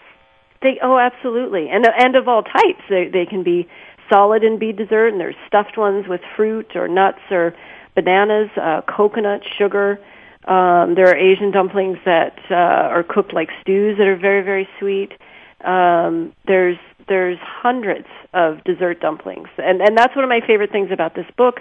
They 0.63 0.79
oh 0.83 0.99
absolutely, 0.99 1.69
and 1.71 1.87
and 1.87 2.17
of 2.17 2.29
all 2.29 2.43
types. 2.43 2.83
They 2.89 3.09
they 3.09 3.27
can 3.27 3.43
be 3.43 3.69
solid 4.11 4.45
and 4.45 4.59
be 4.59 4.73
dessert, 4.73 5.09
and 5.09 5.21
there's 5.21 5.37
stuffed 5.47 5.77
ones 5.77 6.07
with 6.09 6.21
fruit 6.37 6.77
or 6.77 6.89
nuts 6.89 7.21
or 7.31 7.55
bananas, 7.95 8.51
uh, 8.57 8.83
coconut, 8.83 9.43
sugar. 9.59 9.99
Um, 10.45 10.95
there 10.97 11.09
are 11.09 11.17
Asian 11.17 11.51
dumplings 11.53 11.99
that 12.05 12.39
uh, 12.51 12.55
are 12.55 13.03
cooked 13.03 13.33
like 13.33 13.49
stews 13.61 13.99
that 13.99 14.07
are 14.07 14.17
very 14.17 14.43
very 14.43 14.69
sweet. 14.79 15.13
Um, 15.65 16.33
there's 16.47 16.79
there's 17.09 17.38
hundreds 17.41 18.07
of 18.35 18.62
dessert 18.65 19.01
dumplings, 19.01 19.49
and 19.59 19.81
and 19.81 19.97
that's 19.97 20.15
one 20.15 20.25
of 20.25 20.29
my 20.29 20.41
favorite 20.47 20.71
things 20.71 20.91
about 20.93 21.15
this 21.15 21.27
book. 21.37 21.61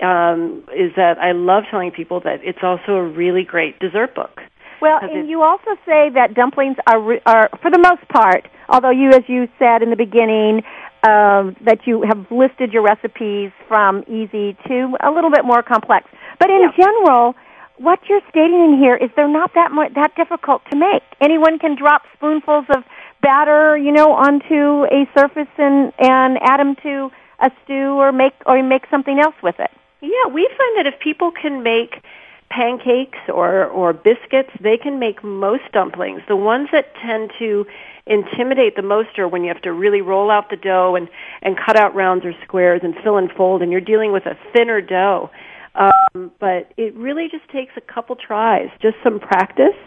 Um, 0.00 0.64
is 0.74 0.90
that 0.96 1.18
I 1.18 1.30
love 1.30 1.64
telling 1.70 1.92
people 1.92 2.20
that 2.20 2.40
it's 2.42 2.58
also 2.62 2.92
a 2.96 3.06
really 3.06 3.44
great 3.44 3.78
dessert 3.78 4.16
book. 4.16 4.40
Well, 4.80 4.98
and 5.00 5.28
you 5.28 5.44
also 5.44 5.76
say 5.86 6.10
that 6.10 6.34
dumplings 6.34 6.76
are 6.88 7.00
re- 7.00 7.20
are 7.24 7.48
for 7.62 7.70
the 7.70 7.78
most 7.78 8.02
part, 8.08 8.48
although 8.68 8.90
you, 8.90 9.10
as 9.10 9.22
you 9.28 9.46
said 9.58 9.80
in 9.80 9.90
the 9.90 9.96
beginning, 9.96 10.62
um, 11.04 11.54
that 11.64 11.86
you 11.86 12.02
have 12.02 12.26
listed 12.30 12.72
your 12.72 12.82
recipes 12.82 13.52
from 13.68 14.02
easy 14.08 14.56
to 14.66 14.96
a 15.00 15.10
little 15.10 15.30
bit 15.30 15.44
more 15.44 15.62
complex. 15.62 16.10
But 16.40 16.50
in 16.50 16.68
general, 16.76 17.34
what 17.78 18.00
you're 18.08 18.22
stating 18.28 18.58
in 18.58 18.78
here 18.78 18.96
is 18.96 19.10
they're 19.14 19.28
not 19.28 19.54
that 19.54 19.70
mu 19.72 19.88
that 19.94 20.14
difficult 20.16 20.62
to 20.70 20.76
make. 20.76 21.02
Anyone 21.20 21.58
can 21.58 21.76
drop 21.76 22.02
spoonfuls 22.14 22.66
of 22.70 22.82
batter, 23.22 23.76
you 23.76 23.92
know, 23.92 24.12
onto 24.12 24.84
a 24.92 25.08
surface 25.16 25.52
and 25.56 25.92
and 25.98 26.38
add 26.42 26.60
them 26.60 26.76
to 26.82 27.10
a 27.40 27.50
stew 27.64 27.94
or 27.98 28.12
make 28.12 28.34
or 28.46 28.62
make 28.62 28.82
something 28.90 29.18
else 29.18 29.36
with 29.42 29.58
it. 29.58 29.70
Yeah, 30.00 30.32
we 30.32 30.48
find 30.58 30.78
that 30.78 30.92
if 30.92 31.00
people 31.00 31.30
can 31.30 31.62
make 31.62 32.02
pancakes 32.50 33.18
or 33.28 33.66
or 33.66 33.92
biscuits, 33.92 34.50
they 34.60 34.76
can 34.76 34.98
make 34.98 35.24
most 35.24 35.62
dumplings. 35.72 36.20
The 36.28 36.36
ones 36.36 36.68
that 36.72 36.94
tend 36.96 37.30
to 37.38 37.64
intimidate 38.06 38.74
the 38.74 38.82
most 38.82 39.18
are 39.18 39.28
when 39.28 39.42
you 39.42 39.48
have 39.48 39.62
to 39.62 39.72
really 39.72 40.00
roll 40.00 40.30
out 40.30 40.50
the 40.50 40.56
dough 40.56 40.96
and 40.96 41.08
and 41.40 41.56
cut 41.56 41.78
out 41.78 41.94
rounds 41.94 42.24
or 42.24 42.32
squares 42.44 42.80
and 42.82 42.94
fill 43.02 43.16
and 43.16 43.30
fold, 43.30 43.62
and 43.62 43.72
you're 43.72 43.80
dealing 43.80 44.12
with 44.12 44.26
a 44.26 44.36
thinner 44.52 44.80
dough. 44.80 45.30
Um, 45.74 46.30
but 46.38 46.72
it 46.76 46.94
really 46.94 47.28
just 47.30 47.48
takes 47.48 47.72
a 47.78 47.80
couple 47.80 48.16
tries, 48.16 48.68
just 48.82 48.96
some 49.02 49.18
practice. 49.18 49.78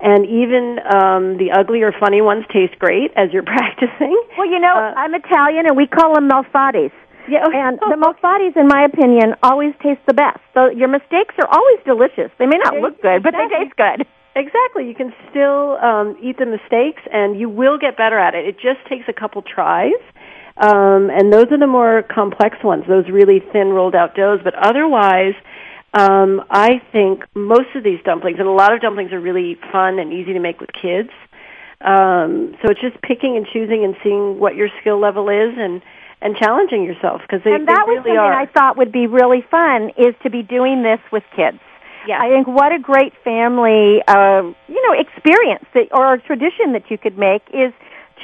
And 0.00 0.26
even 0.26 0.78
um, 0.86 1.38
the 1.38 1.50
ugly 1.50 1.82
or 1.82 1.92
funny 1.98 2.20
ones 2.22 2.44
taste 2.52 2.78
great 2.78 3.10
as 3.16 3.32
you're 3.32 3.42
practicing. 3.56 4.14
Well, 4.36 4.46
you 4.46 4.58
know, 4.60 4.74
Uh, 4.74 4.94
I'm 4.96 5.14
Italian 5.14 5.66
and 5.66 5.76
we 5.76 5.86
call 5.86 6.14
them 6.14 6.28
malfattis. 6.28 6.92
Yeah, 7.28 7.44
And 7.52 7.78
the 7.78 7.96
malfattis, 7.98 8.56
in 8.56 8.68
my 8.68 8.84
opinion, 8.84 9.34
always 9.42 9.74
taste 9.82 10.00
the 10.06 10.14
best. 10.14 10.38
So 10.54 10.70
your 10.70 10.88
mistakes 10.88 11.34
are 11.38 11.48
always 11.50 11.78
delicious. 11.84 12.30
They 12.38 12.46
may 12.46 12.58
not 12.58 12.74
look 12.76 13.02
good, 13.02 13.22
but 13.22 13.34
they 13.34 13.48
taste 13.48 13.76
good. 13.76 14.06
Exactly. 14.36 14.86
You 14.86 14.94
can 14.94 15.12
still 15.30 15.76
um, 15.82 16.16
eat 16.22 16.38
the 16.38 16.46
mistakes, 16.46 17.02
and 17.12 17.38
you 17.38 17.48
will 17.48 17.76
get 17.76 17.96
better 17.96 18.18
at 18.18 18.34
it. 18.36 18.46
It 18.46 18.54
just 18.54 18.78
takes 18.88 19.04
a 19.08 19.12
couple 19.12 19.42
tries, 19.42 19.98
um, 20.58 21.10
and 21.10 21.32
those 21.32 21.50
are 21.50 21.58
the 21.58 21.66
more 21.66 22.02
complex 22.02 22.56
ones. 22.62 22.84
Those 22.88 23.08
really 23.10 23.40
thin, 23.52 23.70
rolled 23.70 23.96
out 23.96 24.14
doughs. 24.14 24.40
But 24.44 24.54
otherwise, 24.54 25.34
um, 25.98 26.44
I 26.50 26.80
think 26.92 27.24
most 27.34 27.74
of 27.74 27.82
these 27.82 27.98
dumplings, 28.04 28.38
and 28.38 28.46
a 28.46 28.52
lot 28.52 28.72
of 28.72 28.80
dumplings 28.80 29.12
are 29.12 29.20
really 29.20 29.56
fun 29.72 29.98
and 29.98 30.12
easy 30.12 30.32
to 30.32 30.40
make 30.40 30.60
with 30.60 30.70
kids. 30.72 31.10
Um, 31.80 32.56
so 32.60 32.70
it's 32.70 32.80
just 32.80 33.00
picking 33.02 33.36
and 33.36 33.46
choosing 33.46 33.84
and 33.84 33.96
seeing 34.02 34.38
what 34.38 34.54
your 34.54 34.68
skill 34.80 35.00
level 35.00 35.28
is, 35.28 35.54
and 35.56 35.82
and 36.20 36.36
challenging 36.36 36.84
yourself 36.84 37.20
because 37.22 37.42
they, 37.44 37.52
and 37.52 37.68
that 37.68 37.84
they 37.86 37.92
was 37.92 38.04
really 38.04 38.16
something 38.16 38.18
are. 38.18 38.32
I 38.32 38.46
thought 38.46 38.76
would 38.76 38.92
be 38.92 39.06
really 39.06 39.42
fun 39.50 39.90
is 39.96 40.14
to 40.22 40.30
be 40.30 40.42
doing 40.42 40.82
this 40.82 41.00
with 41.12 41.22
kids. 41.34 41.58
Yeah. 42.06 42.20
I 42.20 42.28
think 42.30 42.46
what 42.46 42.72
a 42.72 42.78
great 42.78 43.12
family, 43.22 44.02
uh, 44.06 44.42
you 44.66 44.82
know, 44.82 44.98
experience 44.98 45.64
that, 45.74 45.88
or 45.92 46.14
a 46.14 46.20
tradition 46.20 46.72
that 46.72 46.90
you 46.90 46.98
could 46.98 47.18
make 47.18 47.42
is 47.52 47.72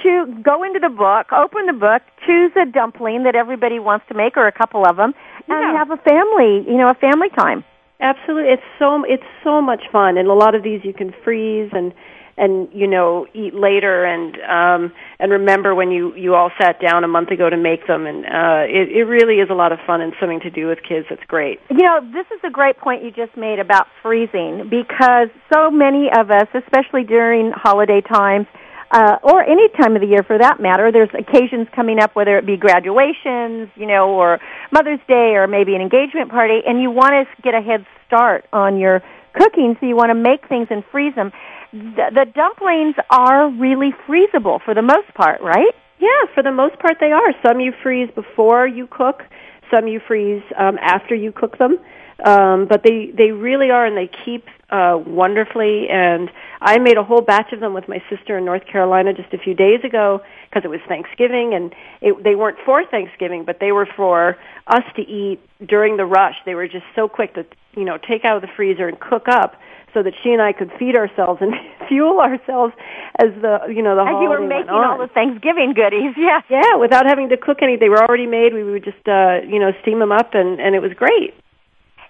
to 0.03 0.27
go 0.43 0.63
into 0.63 0.79
the 0.81 0.89
book, 0.89 1.33
open 1.33 1.67
the 1.67 1.73
book, 1.73 2.03
choose 2.27 2.53
a 2.61 2.67
dumpling 2.67 3.23
that 3.25 3.35
everybody 3.35 3.79
wants 3.79 4.07
to 4.09 4.15
make, 4.15 4.37
or 4.37 4.47
a 4.47 4.53
couple 4.53 4.85
of 4.87 4.97
them, 4.97 5.15
and 5.49 5.61
Yeah. 5.73 5.79
have 5.79 5.91
a 5.91 5.97
family, 5.99 6.65
you 6.69 6.77
know, 6.77 6.89
a 6.89 6.95
family 6.95 7.29
time. 7.31 7.65
Absolutely, 8.01 8.51
it's 8.53 8.63
so 8.79 9.05
it's 9.05 9.25
so 9.43 9.63
much 9.63 9.89
fun, 9.93 10.19
and 10.19 10.29
a 10.29 10.35
lot 10.35 10.55
of 10.55 10.63
these 10.63 10.85
you 10.85 10.93
can 10.93 11.13
freeze 11.25 11.71
and 11.73 11.93
and 12.37 12.69
you 12.73 12.89
know 12.89 13.27
eat 13.33 13.55
later, 13.55 14.05
and 14.05 14.37
um, 14.43 14.93
and 15.21 15.31
remember 15.31 15.75
when 15.75 15.93
you 15.93 16.13
you 16.17 16.35
all 16.35 16.51
sat 16.61 16.81
down 16.81 17.05
a 17.05 17.09
month 17.09 17.31
ago 17.31 17.49
to 17.49 17.57
make 17.57 17.87
them, 17.87 18.05
and 18.07 18.27
uh, 18.27 18.65
it 18.67 18.91
it 18.91 19.05
really 19.05 19.37
is 19.39 19.49
a 19.49 19.55
lot 19.55 19.71
of 19.71 19.79
fun 19.87 20.01
and 20.01 20.13
something 20.19 20.41
to 20.41 20.51
do 20.51 20.67
with 20.67 20.81
kids. 20.83 21.07
That's 21.09 21.23
great. 21.29 21.61
You 21.71 21.85
know, 21.85 22.01
this 22.13 22.27
is 22.35 22.41
a 22.43 22.51
great 22.51 22.77
point 22.79 23.05
you 23.05 23.13
just 23.13 23.37
made 23.37 23.61
about 23.61 23.87
freezing 24.03 24.69
because 24.69 25.29
so 25.53 25.71
many 25.71 26.11
of 26.13 26.31
us, 26.33 26.49
especially 26.53 27.05
during 27.05 27.53
holiday 27.53 28.01
times, 28.01 28.49
uh, 28.95 29.19
or 29.25 29.43
any 29.43 29.69
time 29.71 29.97
of 29.97 30.03
the 30.03 30.07
year 30.07 30.23
for 30.23 30.39
that 30.39 30.61
matter, 30.61 30.93
there's 30.93 31.11
occasions 31.19 31.67
coming 31.75 31.99
up, 31.99 32.15
whether 32.15 32.39
it 32.39 32.47
be 32.47 32.57
graduations, 32.57 33.69
you 33.75 33.87
know, 33.87 34.15
or 34.15 34.39
Mother's 34.71 35.01
Day, 35.09 35.35
or 35.35 35.49
maybe 35.49 35.75
an 35.75 35.83
engagement 35.83 36.31
party, 36.31 36.61
and 36.65 36.81
you 36.81 36.93
want 36.93 37.11
to 37.11 37.43
get 37.43 37.55
a 37.55 37.61
head 37.61 37.85
start 38.07 38.45
on 38.53 38.79
your 38.79 39.03
cooking, 39.35 39.77
so 39.81 39.87
you 39.87 39.97
want 39.97 40.11
to 40.11 40.15
make 40.15 40.49
things 40.49 40.69
and 40.71 40.85
freeze 40.93 41.13
them. 41.17 41.33
The, 41.73 42.07
the 42.15 42.27
dumplings 42.33 42.95
are 43.11 43.51
really 43.51 43.91
freezable 44.07 44.63
for 44.65 44.75
the 44.75 44.83
most 44.83 45.13
part, 45.15 45.41
right? 45.41 45.75
Yeah, 45.99 46.31
for 46.33 46.45
the 46.45 46.53
most 46.53 46.79
part 46.79 46.99
they 47.01 47.11
are. 47.11 47.35
Some 47.45 47.59
you 47.59 47.73
freeze 47.83 48.11
before 48.15 48.69
you 48.69 48.87
cook, 48.87 49.25
some 49.73 49.89
you 49.89 50.01
freeze 50.07 50.43
um, 50.57 50.79
after 50.81 51.17
you 51.17 51.33
cook 51.33 51.59
them. 51.59 51.79
Um, 52.25 52.67
but 52.67 52.83
they 52.83 53.13
they 53.15 53.33
really 53.33 53.71
are, 53.71 53.85
and 53.85 53.97
they 53.97 54.11
keep 54.25 54.47
uh, 54.71 54.99
wonderfully. 55.07 55.89
And 55.91 56.31
I 56.61 56.79
made 56.79 56.97
a 56.97 57.05
whole 57.05 57.21
batch 57.21 57.53
of 57.53 57.61
them 57.61 57.75
with 57.75 57.87
my 57.87 58.03
sister 58.09 58.39
in 58.39 58.47
North 58.47 58.67
Carolina 58.67 59.13
just 59.13 59.33
a 59.35 59.39
few 59.39 59.55
days 59.55 59.85
ago 59.85 60.23
because 60.49 60.65
it 60.65 60.69
was 60.69 60.81
Thanksgiving, 60.89 61.53
and 61.53 61.75
it, 62.01 62.25
they 62.25 62.35
weren't 62.35 62.57
for 62.65 62.83
Thanksgiving, 62.87 63.45
but 63.45 63.61
they 63.61 63.73
were 63.73 63.87
for 63.95 64.39
us 64.67 64.85
to 64.97 65.03
eat 65.03 65.39
during 65.67 65.99
the 65.99 66.07
rush. 66.07 66.37
They 66.47 66.55
were 66.55 66.67
just 66.67 66.87
so 66.97 67.09
quick 67.09 67.35
to 67.35 67.45
you 67.77 67.85
know 67.85 67.99
take 67.99 68.25
out 68.25 68.37
of 68.37 68.43
the 68.43 68.49
freezer 68.57 68.89
and 68.89 68.99
cook 68.99 69.29
up. 69.29 69.61
so 69.93 70.03
that 70.03 70.15
she 70.23 70.33
and 70.33 70.41
I 70.41 70.53
could 70.53 70.73
feed 70.79 70.97
ourselves 70.97 71.41
and 71.43 71.53
fuel 71.89 72.21
ourselves 72.21 72.73
as 73.21 73.31
the 73.43 73.67
you 73.69 73.83
know 73.83 73.97
the 73.97 74.03
As 74.03 74.23
you 74.23 74.31
were 74.31 74.41
making 74.41 74.71
all 74.71 74.97
the 74.97 75.09
Thanksgiving 75.09 75.75
goodies, 75.75 76.15
yes. 76.17 76.43
Yeah, 76.49 76.77
without 76.77 77.05
having 77.05 77.29
to 77.29 77.37
cook 77.37 77.59
any. 77.61 77.77
They 77.77 77.91
were 77.91 78.03
already 78.03 78.27
made. 78.27 78.55
We 78.55 78.65
would 78.65 78.83
just 78.83 79.07
uh, 79.07 79.41
you 79.47 79.59
know 79.59 79.73
steam 79.83 79.99
them 79.99 80.11
up, 80.11 80.33
and 80.33 80.59
and 80.59 80.75
it 80.75 80.81
was 80.81 80.95
great. 80.95 81.35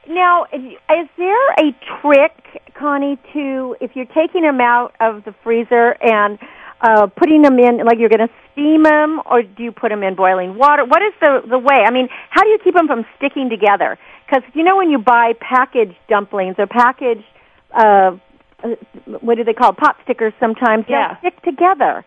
Now, 0.09 0.45
is 0.53 1.09
there 1.17 1.51
a 1.59 1.75
trick, 2.01 2.63
Connie, 2.75 3.19
to 3.33 3.77
if 3.81 3.95
you're 3.97 4.05
taking 4.07 4.43
them 4.43 4.61
out 4.61 4.95
of 5.01 5.25
the 5.25 5.35
freezer 5.43 5.97
and 6.03 6.39
uh, 6.81 7.07
putting 7.07 7.43
them 7.43 7.59
in, 7.59 7.79
like 7.85 7.99
you're 7.99 8.09
going 8.11 8.27
to 8.29 8.35
steam 8.53 8.83
them, 8.83 9.21
or 9.27 9.43
do 9.43 9.63
you 9.63 9.73
put 9.73 9.89
them 9.89 10.03
in 10.03 10.15
boiling 10.15 10.57
water? 10.59 10.85
What 10.85 11.03
is 11.03 11.13
the 11.21 11.43
the 11.49 11.59
way? 11.59 11.83
I 11.87 11.91
mean, 11.91 12.09
how 12.31 12.43
do 12.43 12.49
you 12.51 12.59
keep 12.63 12.75
them 12.75 12.87
from 12.87 13.07
sticking 13.17 13.49
together? 13.49 13.99
Because 14.27 14.43
you 14.55 14.63
know 14.63 14.77
when 14.77 14.91
you 14.91 14.99
buy 14.99 15.33
packaged 15.41 15.97
dumplings 16.09 16.57
or 16.59 16.67
packaged, 16.67 17.25
uh, 17.73 18.17
uh, 18.63 18.69
what 19.21 19.37
do 19.37 19.45
they 19.45 19.55
call 19.55 19.71
it? 19.71 19.77
pot 19.79 19.97
stickers? 20.05 20.33
Sometimes 20.39 20.85
Yeah. 20.89 21.17
they'll 21.23 21.31
stick 21.33 21.43
together, 21.43 22.05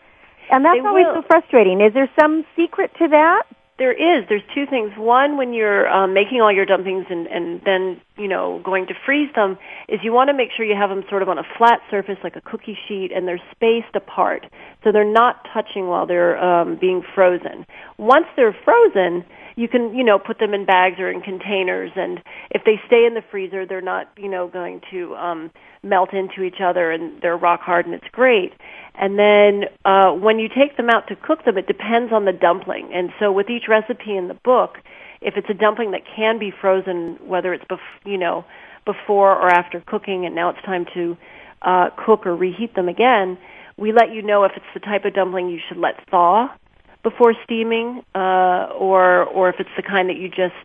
and 0.51 0.63
that's 0.63 0.79
They 0.79 0.87
always 0.87 1.05
will. 1.07 1.15
so 1.15 1.21
frustrating. 1.23 1.81
Is 1.81 1.93
there 1.93 2.09
some 2.19 2.45
secret 2.55 2.91
to 2.99 3.07
that? 3.07 3.43
There 3.77 3.93
is. 3.93 4.25
There's 4.27 4.41
two 4.55 4.65
things. 4.65 4.91
One, 4.97 5.37
when 5.37 5.53
you're 5.53 5.87
um, 5.87 6.13
making 6.13 6.41
all 6.41 6.51
your 6.51 6.65
dumplings 6.65 7.05
and, 7.11 7.27
and 7.27 7.61
then 7.63 8.01
you 8.17 8.27
know 8.27 8.59
going 8.63 8.87
to 8.87 8.95
freeze 9.05 9.29
them, 9.35 9.57
is 9.87 9.99
you 10.03 10.11
want 10.11 10.29
to 10.29 10.33
make 10.33 10.49
sure 10.55 10.65
you 10.65 10.75
have 10.75 10.89
them 10.89 11.03
sort 11.09 11.21
of 11.21 11.29
on 11.29 11.37
a 11.37 11.43
flat 11.57 11.81
surface 11.91 12.17
like 12.23 12.35
a 12.35 12.41
cookie 12.41 12.77
sheet, 12.87 13.11
and 13.15 13.27
they're 13.27 13.41
spaced 13.51 13.95
apart, 13.95 14.47
so 14.83 14.91
they're 14.91 15.05
not 15.05 15.45
touching 15.53 15.87
while 15.87 16.07
they're 16.07 16.43
um, 16.43 16.77
being 16.81 17.03
frozen. 17.13 17.67
Once 17.99 18.25
they're 18.35 18.57
frozen, 18.65 19.23
you 19.55 19.67
can 19.67 19.93
you 19.93 20.03
know 20.03 20.17
put 20.17 20.39
them 20.39 20.55
in 20.55 20.65
bags 20.65 20.99
or 20.99 21.11
in 21.11 21.21
containers, 21.21 21.91
and 21.95 22.19
if 22.49 22.63
they 22.65 22.81
stay 22.87 23.05
in 23.05 23.13
the 23.13 23.23
freezer, 23.29 23.67
they're 23.67 23.79
not 23.79 24.09
you 24.17 24.27
know 24.27 24.47
going 24.47 24.81
to 24.89 25.15
um, 25.17 25.51
melt 25.83 26.13
into 26.13 26.41
each 26.41 26.61
other, 26.63 26.89
and 26.91 27.21
they're 27.21 27.37
rock 27.37 27.61
hard, 27.61 27.85
and 27.85 27.93
it's 27.93 28.07
great. 28.11 28.53
And 28.97 29.17
then 29.17 29.65
uh, 29.85 30.11
when 30.11 30.39
you 30.39 30.49
take 30.49 30.75
them 30.75 30.89
out 30.89 31.07
to 31.07 31.15
cook 31.15 31.45
them, 31.45 31.57
it 31.57 31.67
depends 31.67 32.11
on 32.11 32.25
the 32.25 32.33
dumpling. 32.33 32.91
And 32.93 33.11
so 33.19 33.31
with 33.31 33.49
each 33.49 33.67
recipe 33.67 34.17
in 34.17 34.27
the 34.27 34.33
book, 34.33 34.79
if 35.21 35.37
it's 35.37 35.49
a 35.49 35.53
dumpling 35.53 35.91
that 35.91 36.01
can 36.15 36.39
be 36.39 36.51
frozen, 36.51 37.17
whether 37.27 37.53
it's 37.53 37.63
bef- 37.65 37.79
you 38.05 38.17
know 38.17 38.43
before 38.85 39.35
or 39.35 39.49
after 39.49 39.81
cooking, 39.81 40.25
and 40.25 40.33
now 40.33 40.49
it's 40.49 40.61
time 40.63 40.85
to 40.93 41.17
uh, 41.61 41.89
cook 42.05 42.25
or 42.25 42.35
reheat 42.35 42.73
them 42.75 42.89
again, 42.89 43.37
we 43.77 43.91
let 43.91 44.11
you 44.11 44.21
know 44.21 44.43
if 44.45 44.53
it's 44.55 44.65
the 44.73 44.79
type 44.79 45.05
of 45.05 45.13
dumpling 45.13 45.49
you 45.49 45.59
should 45.67 45.77
let 45.77 46.07
thaw 46.09 46.49
before 47.03 47.33
steaming, 47.43 48.03
uh, 48.15 48.69
or 48.73 49.25
or 49.25 49.49
if 49.49 49.59
it's 49.59 49.69
the 49.75 49.83
kind 49.83 50.09
that 50.09 50.17
you 50.17 50.29
just 50.29 50.55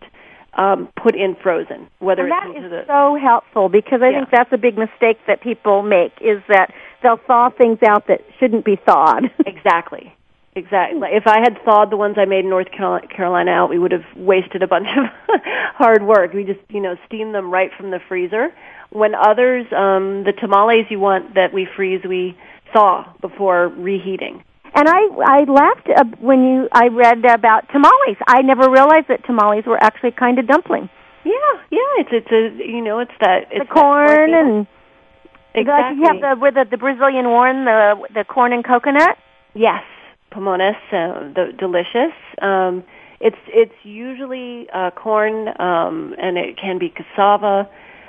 um, 0.55 0.89
put 0.97 1.15
in 1.17 1.35
frozen, 1.37 1.89
whether 1.99 2.23
And 2.27 2.33
it's 2.33 2.55
that 2.55 2.65
is 2.65 2.71
the 2.71 2.85
so 2.87 3.17
helpful 3.17 3.69
because 3.69 4.03
I 4.03 4.11
Yeah. 4.11 4.19
think 4.21 4.31
that's 4.31 4.53
a 4.53 4.59
big 4.59 4.77
mistake 4.77 5.19
that 5.27 5.41
people 5.41 5.83
make 5.83 6.13
is 6.21 6.43
that 6.49 6.73
they'll 7.03 7.17
thaw 7.17 7.51
things 7.51 7.83
out 7.83 8.07
that 8.09 8.21
shouldn't 8.39 8.65
be 8.65 8.77
thawed. 8.77 9.31
Exactly. 9.47 10.15
Exactly. 10.55 11.09
If 11.13 11.27
I 11.27 11.39
had 11.41 11.59
thawed 11.65 11.89
the 11.91 11.97
ones 11.97 12.17
I 12.19 12.27
made 12.27 12.41
in 12.45 12.51
North 12.51 12.71
Carol- 12.71 13.01
Carolina 13.09 13.51
out, 13.53 13.71
we 13.71 13.79
would 13.79 13.93
have 13.93 14.05
wasted 14.15 14.63
a 14.63 14.67
bunch 14.67 14.87
of 14.99 15.07
hard 15.75 16.03
work. 16.03 16.35
We 16.35 16.45
just, 16.45 16.61
you 16.69 16.81
know, 16.81 16.97
steam 17.07 17.33
them 17.33 17.51
right 17.51 17.71
from 17.75 17.91
the 17.91 17.99
freezer. 18.07 18.53
When 18.91 19.15
others, 19.15 19.65
um, 19.73 20.25
the 20.25 20.33
tamales 20.35 20.85
you 20.91 21.01
want 21.01 21.35
that 21.37 21.55
we 21.55 21.65
freeze, 21.65 22.05
we 22.05 22.37
thaw 22.75 23.11
before 23.23 23.69
reheating. 23.69 24.45
And 24.75 24.89
I 24.89 25.01
I 25.25 25.45
laughed 25.45 25.89
uh, 25.95 26.05
when 26.20 26.45
you 26.45 26.68
I 26.73 26.89
read 26.89 27.25
about 27.25 27.68
tamales. 27.70 28.16
I 28.27 28.43
never 28.43 28.70
realized 28.70 29.09
that 29.09 29.25
tamales 29.25 29.64
were 29.66 29.83
actually 29.83 30.12
kind 30.12 30.39
of 30.39 30.47
dumpling. 30.47 30.89
Yeah, 31.25 31.33
yeah. 31.70 32.01
It's 32.01 32.11
it's 32.12 32.33
a 32.33 32.64
you 32.64 32.81
know 32.81 32.99
it's 33.01 33.12
that 33.20 33.49
it's 33.51 33.68
the 33.68 33.75
corn 33.75 34.07
working- 34.07 34.35
and 34.35 34.66
exactly. 35.55 35.83
like 35.83 35.97
you 35.97 36.05
have 36.23 36.39
the 36.39 36.41
with 36.41 36.55
the, 36.55 36.64
the 36.70 36.79
Brazilian 36.79 37.31
one, 37.31 37.66
the 37.66 37.97
the 38.14 38.25
corn 38.25 38.53
and 38.53 38.64
coconut. 38.64 39.18
Yes, 39.55 39.85
pamonhas, 40.33 40.77
uh, 40.91 41.33
the 41.35 41.53
delicious. 41.59 42.16
Um, 42.41 42.83
it's 43.20 43.37
it's 43.49 43.75
usually 43.85 44.68
uh, 44.73 44.91
corn, 44.91 45.49
um, 45.61 46.14
and 46.18 46.39
it 46.39 46.57
can 46.57 46.79
be 46.79 46.89
cassava. 46.89 47.68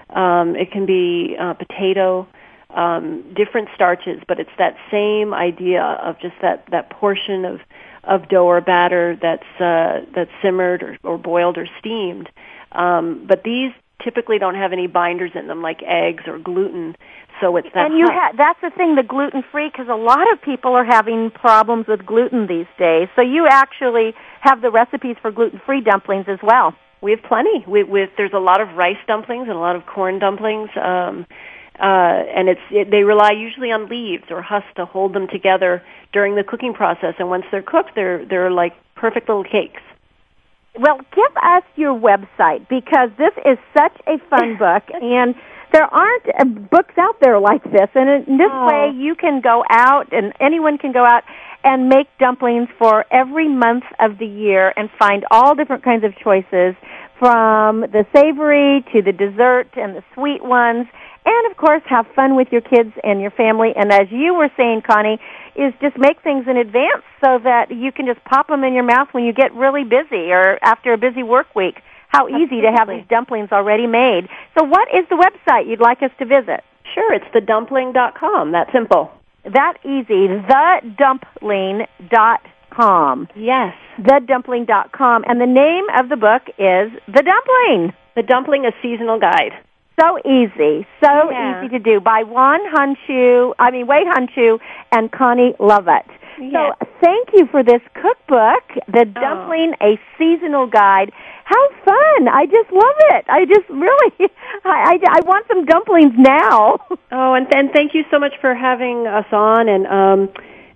Um, 0.09 0.55
it 0.55 0.72
can 0.72 0.86
be 0.86 1.36
uh, 1.39 1.53
potato. 1.55 2.28
Um, 2.74 3.24
different 3.36 3.69
starches, 3.76 4.19
but 4.28 4.39
it's 4.39 4.49
that 4.57 4.76
same 4.89 5.32
idea 5.32 5.84
of 5.84 6.19
just 6.19 6.34
that 6.41 6.65
that 6.71 6.89
portion 6.89 7.45
of 7.45 7.59
of 8.03 8.28
dough 8.30 8.47
or 8.47 8.61
batter 8.61 9.15
that's 9.21 9.61
uh, 9.61 10.01
that's 10.15 10.32
simmered 10.41 10.82
or, 10.82 10.97
or 11.03 11.17
boiled 11.19 11.57
or 11.59 11.67
steamed. 11.80 12.30
Um, 12.71 13.26
but 13.28 13.43
these 13.43 13.71
typically 14.03 14.39
don't 14.39 14.55
have 14.55 14.74
any 14.74 14.88
binders 14.88 15.32
in 15.36 15.47
them, 15.47 15.61
like 15.61 15.82
eggs 15.84 16.24
or 16.28 16.39
gluten. 16.39 16.95
So 17.39 17.57
it's 17.57 17.67
that 17.74 17.88
and 17.88 17.97
you 17.97 18.07
ha- 18.07 18.32
that's 18.38 18.59
the 18.61 18.69
thing, 18.71 18.95
the 18.95 19.03
gluten 19.03 19.43
free, 19.51 19.69
because 19.69 19.88
a 19.89 19.95
lot 19.95 20.32
of 20.32 20.41
people 20.41 20.74
are 20.74 20.86
having 20.86 21.32
problems 21.32 21.88
with 21.88 22.05
gluten 22.05 22.47
these 22.47 22.67
days. 22.78 23.07
So 23.15 23.21
you 23.21 23.47
actually 23.47 24.13
have 24.41 24.61
the 24.61 24.71
recipes 24.71 25.15
for 25.21 25.32
gluten 25.32 25.61
free 25.65 25.82
dumplings 25.82 26.26
as 26.28 26.39
well. 26.41 26.76
We 27.01 27.11
have 27.11 27.24
plenty. 27.24 27.65
We, 27.67 27.84
with 27.84 28.11
there's 28.17 28.34
a 28.34 28.39
lot 28.39 28.61
of 28.61 28.76
rice 28.76 28.97
dumplings 29.07 29.47
and 29.47 29.57
a 29.57 29.59
lot 29.59 29.76
of 29.76 29.86
corn 29.86 30.19
dumplings, 30.19 30.69
um, 30.82 31.26
uh, 31.80 31.84
and 32.36 32.49
it's 32.49 32.61
it, 32.71 32.91
they 32.91 33.03
rely 33.03 33.32
usually 33.32 33.71
on 33.71 33.88
leaves 33.88 34.26
or 34.30 34.41
husks 34.41 34.69
to 34.76 34.86
hold 34.86 35.13
them 35.13 35.28
together 35.28 35.82
during 36.11 36.36
the 36.36 36.43
cooking 36.43 36.74
process. 36.74 37.15
And 37.19 37.30
once 37.30 37.45
they're 37.51 37.63
cooked, 37.63 37.91
they're 37.95 38.26
they're 38.26 38.51
like 38.51 38.74
perfect 38.95 39.28
little 39.28 39.43
cakes. 39.43 39.82
Well, 40.80 40.97
give 41.15 41.38
us 41.41 41.63
your 41.76 41.93
website 41.93 42.67
because 42.67 43.09
this 43.17 43.34
is 43.45 43.57
such 43.78 43.95
a 44.07 44.17
fun 44.30 44.57
book 44.59 44.84
and 44.91 45.36
there 45.71 45.86
aren't 45.86 46.26
uh, 46.39 46.45
books 46.45 46.93
out 46.97 47.19
there 47.21 47.39
like 47.39 47.63
this 47.63 47.89
and 47.95 48.28
in 48.28 48.38
this 48.38 48.49
Oh. 48.51 48.67
way 48.67 48.91
you 48.95 49.15
can 49.15 49.41
go 49.41 49.63
out 49.69 50.13
and 50.13 50.34
anyone 50.39 50.78
can 50.78 50.91
go 50.91 51.03
out 51.05 51.24
and 51.63 51.89
make 51.89 52.07
dumplings 52.19 52.67
for 52.78 53.05
every 53.11 53.47
month 53.47 53.86
of 53.99 54.17
the 54.19 54.26
year 54.26 54.74
and 54.76 54.89
find 54.99 55.26
all 55.32 55.55
different 55.55 55.84
kinds 55.84 56.03
of 56.03 56.13
choices 56.17 56.76
from 57.19 57.82
the 57.82 58.05
savory 58.15 58.84
to 58.93 59.01
the 59.01 59.11
dessert 59.13 59.67
and 59.76 59.95
the 59.95 60.03
sweet 60.13 60.43
ones 60.43 60.88
and 61.26 61.51
of 61.51 61.57
course 61.57 61.82
have 61.86 62.05
fun 62.15 62.36
with 62.36 62.47
your 62.51 62.61
kids 62.61 62.91
and 63.03 63.21
your 63.21 63.32
family 63.32 63.74
and 63.76 63.91
as 63.91 64.07
you 64.11 64.34
were 64.34 64.49
saying 64.57 64.82
Connie 64.82 65.19
is 65.55 65.74
just 65.82 65.97
make 65.97 66.21
things 66.21 66.47
in 66.47 66.57
advance 66.57 67.03
so 67.24 67.39
that 67.43 67.71
you 67.71 67.91
can 67.91 68.05
just 68.05 68.24
pop 68.26 68.47
them 68.47 68.63
in 68.63 68.74
your 68.74 68.84
mouth 68.84 69.07
when 69.11 69.24
you 69.24 69.34
get 69.34 69.53
really 69.53 69.84
busy 69.84 70.32
or 70.32 70.57
after 70.63 70.93
a 70.93 70.97
busy 70.97 71.24
work 71.24 71.53
week. 71.55 71.82
How 72.07 72.28
easy 72.28 72.61
to 72.61 72.71
have 72.71 72.88
these 72.88 73.05
dumplings 73.09 73.51
already 73.51 73.88
made. 73.88 74.30
So 74.57 74.63
what 74.63 74.88
is 74.93 75.05
the 75.09 75.15
website 75.15 75.67
you'd 75.67 75.80
like 75.80 76.03
us 76.03 76.11
to 76.19 76.26
visit? 76.26 76.63
Sure, 76.93 77.11
it's 77.13 77.26
thedumpling.com. 77.34 78.51
That 78.51 78.71
simple. 78.71 79.11
That 79.43 79.78
easy. 79.84 80.28
Thedumpling.com. 80.28 83.28
Yes, 83.36 83.76
Thedumpling.com. 83.99 85.24
And 85.28 85.39
the 85.41 85.45
name 85.45 85.86
of 85.97 86.09
the 86.09 86.17
book 86.17 86.43
is 86.57 86.91
The 87.07 87.21
Dumpling. 87.24 87.93
the 88.15 88.24
dumpling, 88.24 88.65
a 88.65 88.71
seasonal 88.82 89.19
guide. 89.19 89.53
So 90.00 90.18
easy. 90.26 90.86
So 91.04 91.32
Yeah. 91.32 91.58
easy 91.60 91.70
to 91.70 91.80
do 91.80 92.00
by 92.00 92.24
Juan 92.24 92.60
Hon 92.74 92.96
Chu, 93.06 93.54
I 93.60 93.72
mean 93.72 93.88
Wade 93.88 94.08
Hon 94.08 94.28
Chu 94.34 94.60
and 94.91 95.12
Connie 95.12 95.56
Lovett. 95.60 96.06
So 96.52 96.74
thank 97.00 97.30
you 97.34 97.46
for 97.46 97.62
this 97.62 97.82
cookbook, 97.94 98.64
The 98.88 99.06
Dumpling, 99.06 99.76
a 99.82 100.00
Seasonal 100.18 100.66
Guide. 100.66 101.12
How 101.46 101.70
fun! 101.86 102.28
I 102.28 102.48
just 102.48 102.72
love 102.72 102.96
it. 103.12 103.26
I 103.30 103.46
just 103.46 103.70
really, 103.70 104.12
I, 104.66 104.94
I, 104.94 105.00
I 105.18 105.20
want 105.26 105.46
some 105.48 105.66
dumplings 105.66 106.14
now. 106.18 106.80
Oh, 107.16 107.36
and, 107.36 107.46
and 107.54 107.70
thank 107.72 107.94
you 107.94 108.04
so 108.10 108.18
much 108.18 108.34
for 108.41 108.56
having 108.56 109.06
us 109.06 109.28
on, 109.32 109.70
and 109.70 109.86
um, 109.86 110.30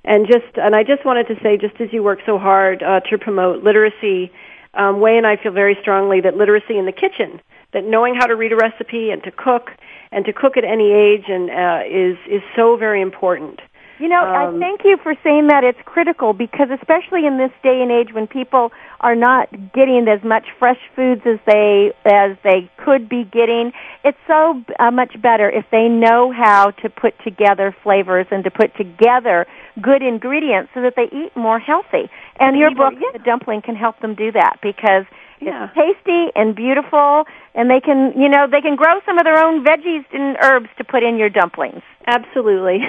and 0.06 0.28
just 0.28 0.56
and 0.56 0.76
I 0.76 0.84
just 0.84 1.04
wanted 1.04 1.28
to 1.30 1.36
say, 1.42 1.58
just 1.58 1.82
as 1.82 1.92
you 1.92 2.04
work 2.04 2.20
so 2.28 2.38
hard 2.38 2.84
uh, 2.84 3.00
to 3.10 3.18
promote 3.18 3.64
literacy, 3.64 4.32
um, 4.76 5.00
Wai 5.00 5.14
and 5.18 5.26
I 5.26 5.38
feel 5.38 5.52
very 5.52 5.76
strongly 5.82 6.22
that 6.22 6.38
literacy 6.38 6.78
in 6.78 6.86
the 6.86 6.92
kitchen, 6.92 7.42
that 7.74 7.84
knowing 7.86 8.16
how 8.16 8.26
to 8.26 8.36
read 8.36 8.52
a 8.52 8.56
recipe 8.56 9.12
and 9.12 9.24
to 9.24 9.32
cook 9.32 9.72
and 10.12 10.26
to 10.26 10.34
cook 10.34 10.58
at 10.58 10.64
any 10.64 10.92
age, 10.92 11.26
and 11.28 11.50
uh, 11.50 11.82
is 11.86 12.18
is 12.30 12.42
so 12.56 12.78
very 12.78 13.02
important. 13.02 13.60
You 14.00 14.10
know, 14.10 14.24
I 14.24 14.46
Um, 14.46 14.60
thank 14.60 14.86
you 14.86 14.98
for 14.98 15.16
saying 15.24 15.48
that. 15.48 15.64
It's 15.64 15.80
critical 15.84 16.32
because, 16.32 16.70
especially 16.70 17.26
in 17.26 17.38
this 17.40 17.50
day 17.64 17.82
and 17.82 17.92
age 17.92 18.14
when 18.14 18.28
people 18.28 18.72
are 19.02 19.16
not 19.16 19.50
getting 19.74 20.08
as 20.08 20.24
much 20.24 20.46
fresh 20.60 20.80
foods 20.96 21.22
as 21.26 21.40
they 21.48 21.92
as 22.06 22.38
they 22.44 22.70
could 22.78 23.10
be 23.10 23.24
getting, 23.24 23.74
it's 24.04 24.18
so 24.28 24.62
uh, 24.80 24.92
much 24.92 25.20
better 25.20 25.50
if 25.50 25.66
they 25.72 25.90
know 25.90 26.32
how 26.32 26.72
to 26.82 26.90
put 26.90 27.16
together 27.24 27.76
flavors 27.84 28.28
and 28.30 28.44
to 28.44 28.52
put 28.52 28.76
together 28.78 29.48
good 29.82 30.04
ingredients 30.04 30.70
so 30.76 30.82
that 30.82 30.96
they 30.96 31.10
eat 31.12 31.36
more 31.36 31.60
healthy. 31.60 32.08
And 32.40 32.56
your 32.56 32.74
book, 32.76 32.94
The 33.14 33.20
Dumpling, 33.20 33.64
can 33.64 33.76
help 33.76 34.00
them 34.00 34.14
do 34.14 34.32
that 34.32 34.58
because 34.62 35.06
Yeah. 35.40 35.70
it's 35.76 36.00
tasty 36.04 36.32
and 36.36 36.56
beautiful, 36.56 37.26
and 37.54 37.70
they 37.70 37.80
can, 37.80 38.14
you 38.20 38.28
know, 38.30 38.48
they 38.50 38.62
can 38.62 38.76
grow 38.76 39.00
some 39.06 39.20
of 39.20 39.24
their 39.26 39.38
own 39.44 39.64
veggies 39.64 40.04
and 40.12 40.36
herbs 40.42 40.70
to 40.78 40.84
put 40.84 41.04
in 41.04 41.18
your 41.18 41.30
dumplings. 41.30 41.82
Absolutely. 42.08 42.80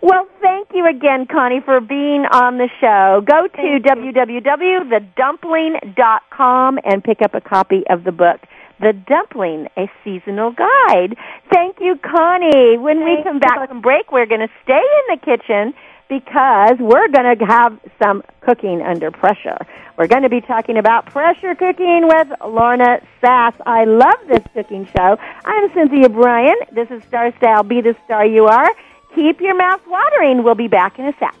Well, 0.00 0.26
thank 0.40 0.68
you 0.74 0.86
again, 0.88 1.26
Connie, 1.30 1.60
for 1.60 1.78
being 1.80 2.24
on 2.24 2.56
the 2.56 2.68
show. 2.80 3.20
Go 3.26 3.46
to 3.46 3.78
www.thedumpling.com 3.80 6.78
and 6.84 7.04
pick 7.04 7.20
up 7.22 7.34
a 7.34 7.40
copy 7.40 7.82
of 7.90 8.04
the 8.04 8.12
book, 8.12 8.40
The 8.80 8.92
Dumpling, 8.92 9.68
a 9.76 9.88
seasonal 10.02 10.52
guide. 10.52 11.16
Thank 11.52 11.76
you, 11.80 11.96
Connie. 12.02 12.78
When 12.78 13.04
we 13.04 13.22
come 13.22 13.38
back 13.38 13.68
from 13.68 13.80
break, 13.82 14.10
we're 14.12 14.26
going 14.26 14.40
to 14.40 14.48
stay 14.64 14.80
in 14.80 15.14
the 15.14 15.18
kitchen 15.24 15.74
because 16.12 16.76
we're 16.78 17.08
going 17.08 17.38
to 17.38 17.44
have 17.46 17.80
some 17.98 18.22
cooking 18.42 18.82
under 18.82 19.10
pressure. 19.10 19.56
We're 19.96 20.08
going 20.08 20.24
to 20.24 20.28
be 20.28 20.42
talking 20.42 20.76
about 20.76 21.06
pressure 21.06 21.54
cooking 21.54 22.06
with 22.06 22.28
Lorna 22.46 23.00
Sass. 23.22 23.54
I 23.64 23.84
love 23.84 24.18
this 24.28 24.42
cooking 24.52 24.86
show. 24.94 25.16
I'm 25.46 25.72
Cynthia 25.72 26.10
Brian. 26.10 26.56
This 26.70 26.90
is 26.90 27.02
Star 27.04 27.34
Style. 27.38 27.62
Be 27.62 27.80
the 27.80 27.96
star 28.04 28.26
you 28.26 28.44
are. 28.44 28.70
Keep 29.14 29.40
your 29.40 29.56
mouth 29.56 29.80
watering. 29.86 30.44
We'll 30.44 30.54
be 30.54 30.68
back 30.68 30.98
in 30.98 31.06
a 31.06 31.14
sec. 31.18 31.34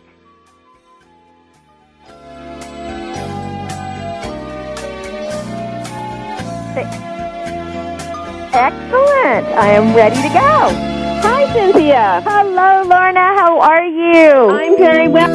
Excellent. 8.54 9.46
I 9.58 9.72
am 9.72 9.94
ready 9.94 10.16
to 10.16 10.28
go. 10.28 10.91
Hi, 11.22 11.52
Cynthia. 11.52 12.22
Hello, 12.24 12.82
Lorna. 12.82 13.20
How 13.38 13.60
are 13.60 13.84
you? 13.84 14.50
I'm 14.50 14.76
very 14.76 15.08
well. 15.08 15.30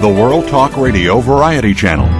The 0.00 0.08
World 0.08 0.48
Talk 0.48 0.76
Radio 0.76 1.20
Variety 1.20 1.74
Channel. 1.74 2.19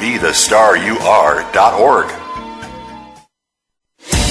bethestaryouare.org. 0.00 2.19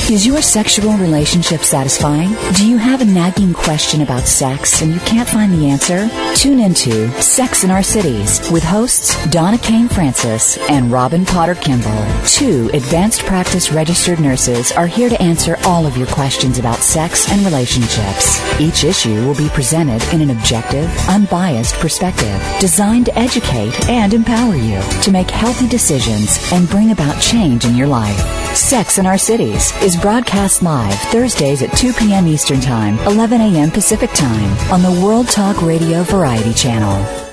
Is 0.10 0.26
your 0.26 0.42
sexual 0.42 0.94
relationship 0.94 1.62
satisfying? 1.62 2.30
Do 2.56 2.68
you 2.68 2.78
have 2.78 3.02
a 3.02 3.06
nagging 3.06 3.54
question 3.54 4.02
about 4.02 4.24
sex 4.24 4.82
and 4.82 4.92
you 4.92 5.00
can't 5.02 5.30
find 5.30 5.54
the 5.54 5.68
answer? 5.70 6.10
Tune 6.34 6.60
into 6.60 7.12
Sex 7.22 7.64
in 7.64 7.70
Our 7.70 7.84
Cities 7.84 8.42
with 8.50 8.64
hosts 8.64 9.24
Donna 9.30 9.60
Kane 9.60 9.88
Francis 9.88 10.58
and 10.68 10.92
Robin 10.92 11.26
Potter 11.26 11.54
Kimball. 11.54 12.08
Two 12.26 12.72
advanced 12.74 13.22
practice 13.26 13.72
registered 13.72 14.20
nurses 14.20 14.72
are 14.72 14.88
here 14.88 15.10
to 15.10 15.22
answer 15.22 15.58
all 15.64 15.86
of 15.86 15.96
your 15.96 16.08
questions 16.08 16.58
about 16.58 16.80
sex 16.80 17.32
and 17.32 17.46
relationships. 17.46 18.42
Each 18.60 18.84
issue 18.84 19.28
will 19.28 19.36
be 19.36 19.50
presented 19.50 20.02
in 20.12 20.22
an 20.22 20.32
objective, 20.32 20.90
unbiased 21.08 21.76
perspective 21.76 22.42
designed 22.60 23.06
to 23.06 23.20
educate 23.20 23.88
and 23.88 24.16
empower 24.16 24.56
you 24.56 24.82
to 25.04 25.12
make 25.12 25.30
healthy 25.30 25.68
decisions 25.68 26.40
and 26.52 26.68
bring 26.68 26.90
about 26.90 27.22
change 27.22 27.66
in 27.66 27.76
your 27.76 27.88
life. 27.88 28.20
Sex 28.56 28.98
in 28.98 29.06
Our 29.06 29.20
Cities 29.20 29.72
is 29.84 29.99
broadcast 30.02 30.62
live 30.62 30.98
Thursdays 31.12 31.62
at 31.62 31.76
2 31.78 31.94
p.m. 31.94 32.28
Eastern 32.28 32.62
Time, 32.62 32.98
11 33.00 33.42
a.m. 33.42 33.72
Pacific 33.72 34.10
Time 34.12 34.52
on 34.72 34.82
the 34.82 35.02
World 35.02 35.28
Talk 35.28 35.62
Radio 35.62 36.04
Variety 36.04 36.54
Channel. 36.54 37.29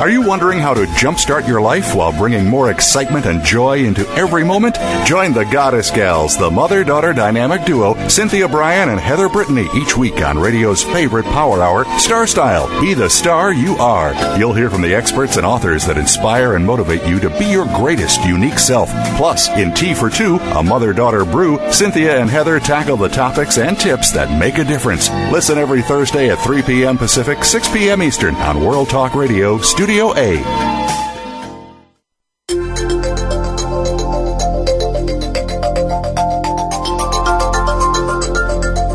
Are 0.00 0.08
you 0.08 0.22
wondering 0.22 0.60
how 0.60 0.74
to 0.74 0.84
jumpstart 0.84 1.48
your 1.48 1.60
life 1.60 1.92
while 1.92 2.16
bringing 2.16 2.46
more 2.46 2.70
excitement 2.70 3.26
and 3.26 3.42
joy 3.42 3.78
into 3.78 4.08
every 4.10 4.44
moment? 4.44 4.76
Join 5.04 5.32
the 5.32 5.42
Goddess 5.42 5.90
Gals, 5.90 6.38
the 6.38 6.48
mother 6.48 6.84
daughter 6.84 7.12
dynamic 7.12 7.64
duo, 7.64 7.94
Cynthia 8.06 8.46
Brian 8.46 8.90
and 8.90 9.00
Heather 9.00 9.28
Brittany, 9.28 9.66
each 9.74 9.96
week 9.96 10.22
on 10.22 10.38
radio's 10.38 10.84
favorite 10.84 11.24
power 11.24 11.64
hour, 11.64 11.84
Star 11.98 12.28
Style. 12.28 12.68
Be 12.80 12.94
the 12.94 13.10
star 13.10 13.52
you 13.52 13.74
are. 13.78 14.14
You'll 14.38 14.54
hear 14.54 14.70
from 14.70 14.82
the 14.82 14.94
experts 14.94 15.36
and 15.36 15.44
authors 15.44 15.84
that 15.86 15.98
inspire 15.98 16.54
and 16.54 16.64
motivate 16.64 17.04
you 17.04 17.18
to 17.18 17.30
be 17.36 17.46
your 17.46 17.66
greatest 17.66 18.24
unique 18.24 18.60
self. 18.60 18.90
Plus, 19.16 19.48
in 19.58 19.74
Tea 19.74 19.94
for 19.94 20.10
Two, 20.10 20.36
a 20.36 20.62
mother 20.62 20.92
daughter 20.92 21.24
brew, 21.24 21.58
Cynthia 21.72 22.20
and 22.20 22.30
Heather 22.30 22.60
tackle 22.60 22.96
the 22.96 23.08
topics 23.08 23.58
and 23.58 23.76
tips 23.76 24.12
that 24.12 24.38
make 24.38 24.58
a 24.58 24.64
difference. 24.64 25.10
Listen 25.32 25.58
every 25.58 25.82
Thursday 25.82 26.30
at 26.30 26.38
3 26.38 26.62
p.m. 26.62 26.96
Pacific, 26.96 27.42
6 27.42 27.68
p.m. 27.72 28.00
Eastern 28.00 28.36
on 28.36 28.62
World 28.62 28.88
Talk 28.88 29.16
Radio, 29.16 29.58
Studio 29.58 29.87
Studio 29.88 30.12
A. 30.16 30.36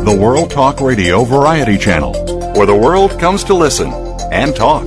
The 0.04 0.16
World 0.16 0.52
Talk 0.52 0.80
Radio 0.80 1.24
Variety 1.24 1.78
Channel, 1.78 2.12
where 2.54 2.66
the 2.66 2.76
world 2.76 3.18
comes 3.18 3.42
to 3.42 3.54
listen 3.54 3.92
and 4.30 4.54
talk. 4.54 4.86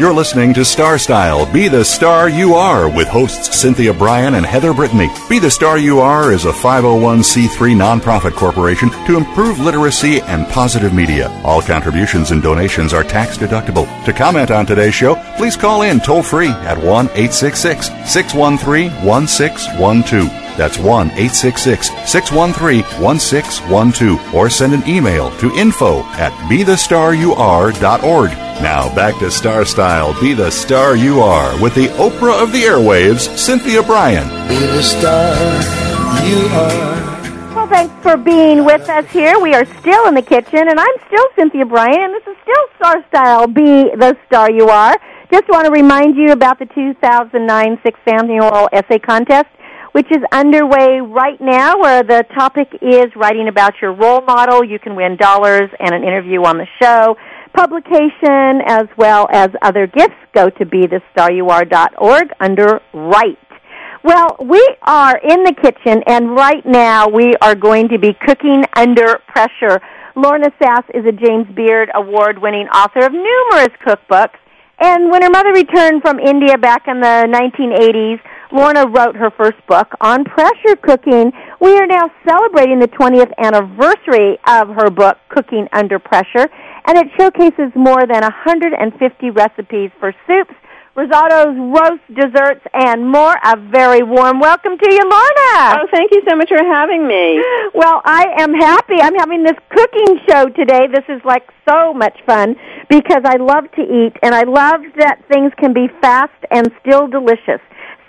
You're 0.00 0.14
listening 0.14 0.54
to 0.54 0.64
Star 0.64 0.96
Style 0.96 1.44
Be 1.52 1.68
the 1.68 1.84
Star 1.84 2.30
You 2.30 2.54
Are 2.54 2.88
with 2.88 3.06
hosts 3.06 3.54
Cynthia 3.54 3.92
Brian 3.92 4.36
and 4.36 4.46
Heather 4.46 4.72
Brittany. 4.72 5.10
Be 5.28 5.38
the 5.38 5.50
Star 5.50 5.76
You 5.76 6.00
Are 6.00 6.32
is 6.32 6.46
a 6.46 6.52
501c3 6.52 7.76
nonprofit 7.76 8.32
corporation 8.32 8.88
to 9.04 9.18
improve 9.18 9.58
literacy 9.58 10.22
and 10.22 10.48
positive 10.48 10.94
media. 10.94 11.28
All 11.44 11.60
contributions 11.60 12.30
and 12.30 12.42
donations 12.42 12.94
are 12.94 13.04
tax 13.04 13.36
deductible. 13.36 13.86
To 14.06 14.14
comment 14.14 14.50
on 14.50 14.64
today's 14.64 14.94
show, 14.94 15.16
please 15.36 15.54
call 15.54 15.82
in 15.82 16.00
toll 16.00 16.22
free 16.22 16.48
at 16.48 16.78
1 16.78 16.86
866 17.08 17.88
613 18.10 19.04
1612. 19.04 20.28
That's 20.56 20.78
1 20.78 21.08
866 21.08 21.90
613 22.10 23.02
1612. 23.02 24.34
Or 24.34 24.48
send 24.48 24.72
an 24.72 24.88
email 24.88 25.30
to 25.40 25.54
info 25.54 26.04
at 26.14 26.32
bethestaryouare.org. 26.48 28.49
Now 28.62 28.94
back 28.94 29.18
to 29.20 29.30
Star 29.30 29.64
Style 29.64 30.12
Be 30.20 30.34
the 30.34 30.50
Star 30.50 30.94
You 30.94 31.20
Are 31.20 31.58
with 31.62 31.74
the 31.74 31.86
Oprah 31.96 32.42
of 32.42 32.52
the 32.52 32.62
Airwaves, 32.64 33.34
Cynthia 33.38 33.82
Brian. 33.82 34.28
Be 34.48 34.54
the 34.58 34.82
star 34.82 35.34
you 36.28 36.46
are. 36.48 37.54
Well, 37.54 37.66
thanks 37.68 37.94
for 38.02 38.18
being 38.18 38.66
with 38.66 38.86
us 38.90 39.10
here. 39.10 39.40
We 39.40 39.54
are 39.54 39.64
still 39.80 40.08
in 40.08 40.14
the 40.14 40.20
kitchen, 40.20 40.68
and 40.68 40.78
I'm 40.78 40.96
still 41.06 41.26
Cynthia 41.36 41.64
Brian, 41.64 42.02
and 42.02 42.12
this 42.12 42.26
is 42.26 42.36
still 42.42 42.64
Star 42.76 43.02
Style 43.08 43.46
Be 43.46 43.96
the 43.96 44.14
Star 44.26 44.50
You 44.50 44.68
Are. 44.68 44.94
Just 45.32 45.48
want 45.48 45.64
to 45.64 45.72
remind 45.72 46.16
you 46.16 46.32
about 46.32 46.58
the 46.58 46.66
2009 46.66 47.78
Sixth 47.82 48.02
Annual 48.06 48.68
Essay 48.74 48.98
Contest 48.98 49.48
which 49.92 50.06
is 50.12 50.22
underway 50.32 51.00
right 51.00 51.40
now 51.40 51.78
where 51.78 52.02
the 52.02 52.24
topic 52.34 52.68
is 52.80 53.06
writing 53.16 53.48
about 53.48 53.74
your 53.82 53.92
role 53.92 54.20
model. 54.20 54.62
You 54.64 54.78
can 54.78 54.94
win 54.94 55.16
dollars 55.16 55.68
and 55.80 55.94
an 55.94 56.04
interview 56.04 56.44
on 56.44 56.58
the 56.58 56.66
show, 56.80 57.16
publication, 57.54 58.60
as 58.66 58.86
well 58.96 59.28
as 59.32 59.48
other 59.62 59.86
gifts. 59.86 60.14
Go 60.34 60.50
to 60.50 60.64
bethestaryouare.org 60.64 62.30
under 62.40 62.80
Write. 62.92 63.38
Well, 64.02 64.36
we 64.40 64.66
are 64.82 65.18
in 65.18 65.44
the 65.44 65.52
kitchen 65.52 66.02
and 66.06 66.34
right 66.34 66.64
now 66.64 67.08
we 67.08 67.34
are 67.42 67.54
going 67.54 67.88
to 67.88 67.98
be 67.98 68.14
cooking 68.26 68.64
under 68.74 69.18
pressure. 69.26 69.80
Lorna 70.16 70.50
Sass 70.62 70.84
is 70.94 71.04
a 71.06 71.12
James 71.12 71.46
Beard 71.54 71.90
award 71.94 72.40
winning 72.40 72.66
author 72.68 73.04
of 73.04 73.12
numerous 73.12 73.68
cookbooks. 73.86 74.38
And 74.78 75.10
when 75.10 75.22
her 75.22 75.28
mother 75.28 75.52
returned 75.52 76.00
from 76.00 76.18
India 76.18 76.56
back 76.56 76.88
in 76.88 77.00
the 77.00 77.28
1980s, 77.28 78.20
Lorna 78.52 78.86
wrote 78.86 79.14
her 79.16 79.30
first 79.30 79.58
book 79.68 79.88
on 80.00 80.24
pressure 80.24 80.76
cooking. 80.82 81.32
We 81.60 81.76
are 81.76 81.86
now 81.86 82.10
celebrating 82.26 82.80
the 82.80 82.88
20th 82.88 83.32
anniversary 83.38 84.38
of 84.48 84.68
her 84.68 84.90
book, 84.90 85.18
Cooking 85.28 85.68
Under 85.72 85.98
Pressure, 85.98 86.48
and 86.86 86.98
it 86.98 87.08
showcases 87.18 87.72
more 87.74 88.06
than 88.06 88.22
150 88.22 89.30
recipes 89.30 89.90
for 89.98 90.14
soups, 90.26 90.54
risottos, 90.96 91.56
roast 91.72 92.02
desserts, 92.14 92.64
and 92.74 93.10
more. 93.10 93.34
A 93.44 93.56
very 93.56 94.02
warm 94.02 94.40
welcome 94.40 94.76
to 94.76 94.88
you, 94.92 95.02
Lorna. 95.02 95.80
Oh, 95.80 95.86
thank 95.92 96.10
you 96.12 96.22
so 96.28 96.36
much 96.36 96.48
for 96.48 96.62
having 96.62 97.06
me. 97.06 97.42
Well, 97.74 98.02
I 98.04 98.26
am 98.38 98.52
happy. 98.54 99.00
I'm 99.00 99.14
having 99.14 99.44
this 99.44 99.56
cooking 99.70 100.20
show 100.28 100.48
today. 100.48 100.86
This 100.92 101.04
is 101.08 101.20
like 101.24 101.48
so 101.68 101.94
much 101.94 102.18
fun 102.26 102.56
because 102.88 103.22
I 103.24 103.36
love 103.36 103.70
to 103.76 103.82
eat 103.82 104.16
and 104.22 104.34
I 104.34 104.42
love 104.42 104.80
that 104.98 105.22
things 105.32 105.52
can 105.58 105.72
be 105.72 105.88
fast 106.00 106.34
and 106.50 106.70
still 106.80 107.06
delicious. 107.06 107.60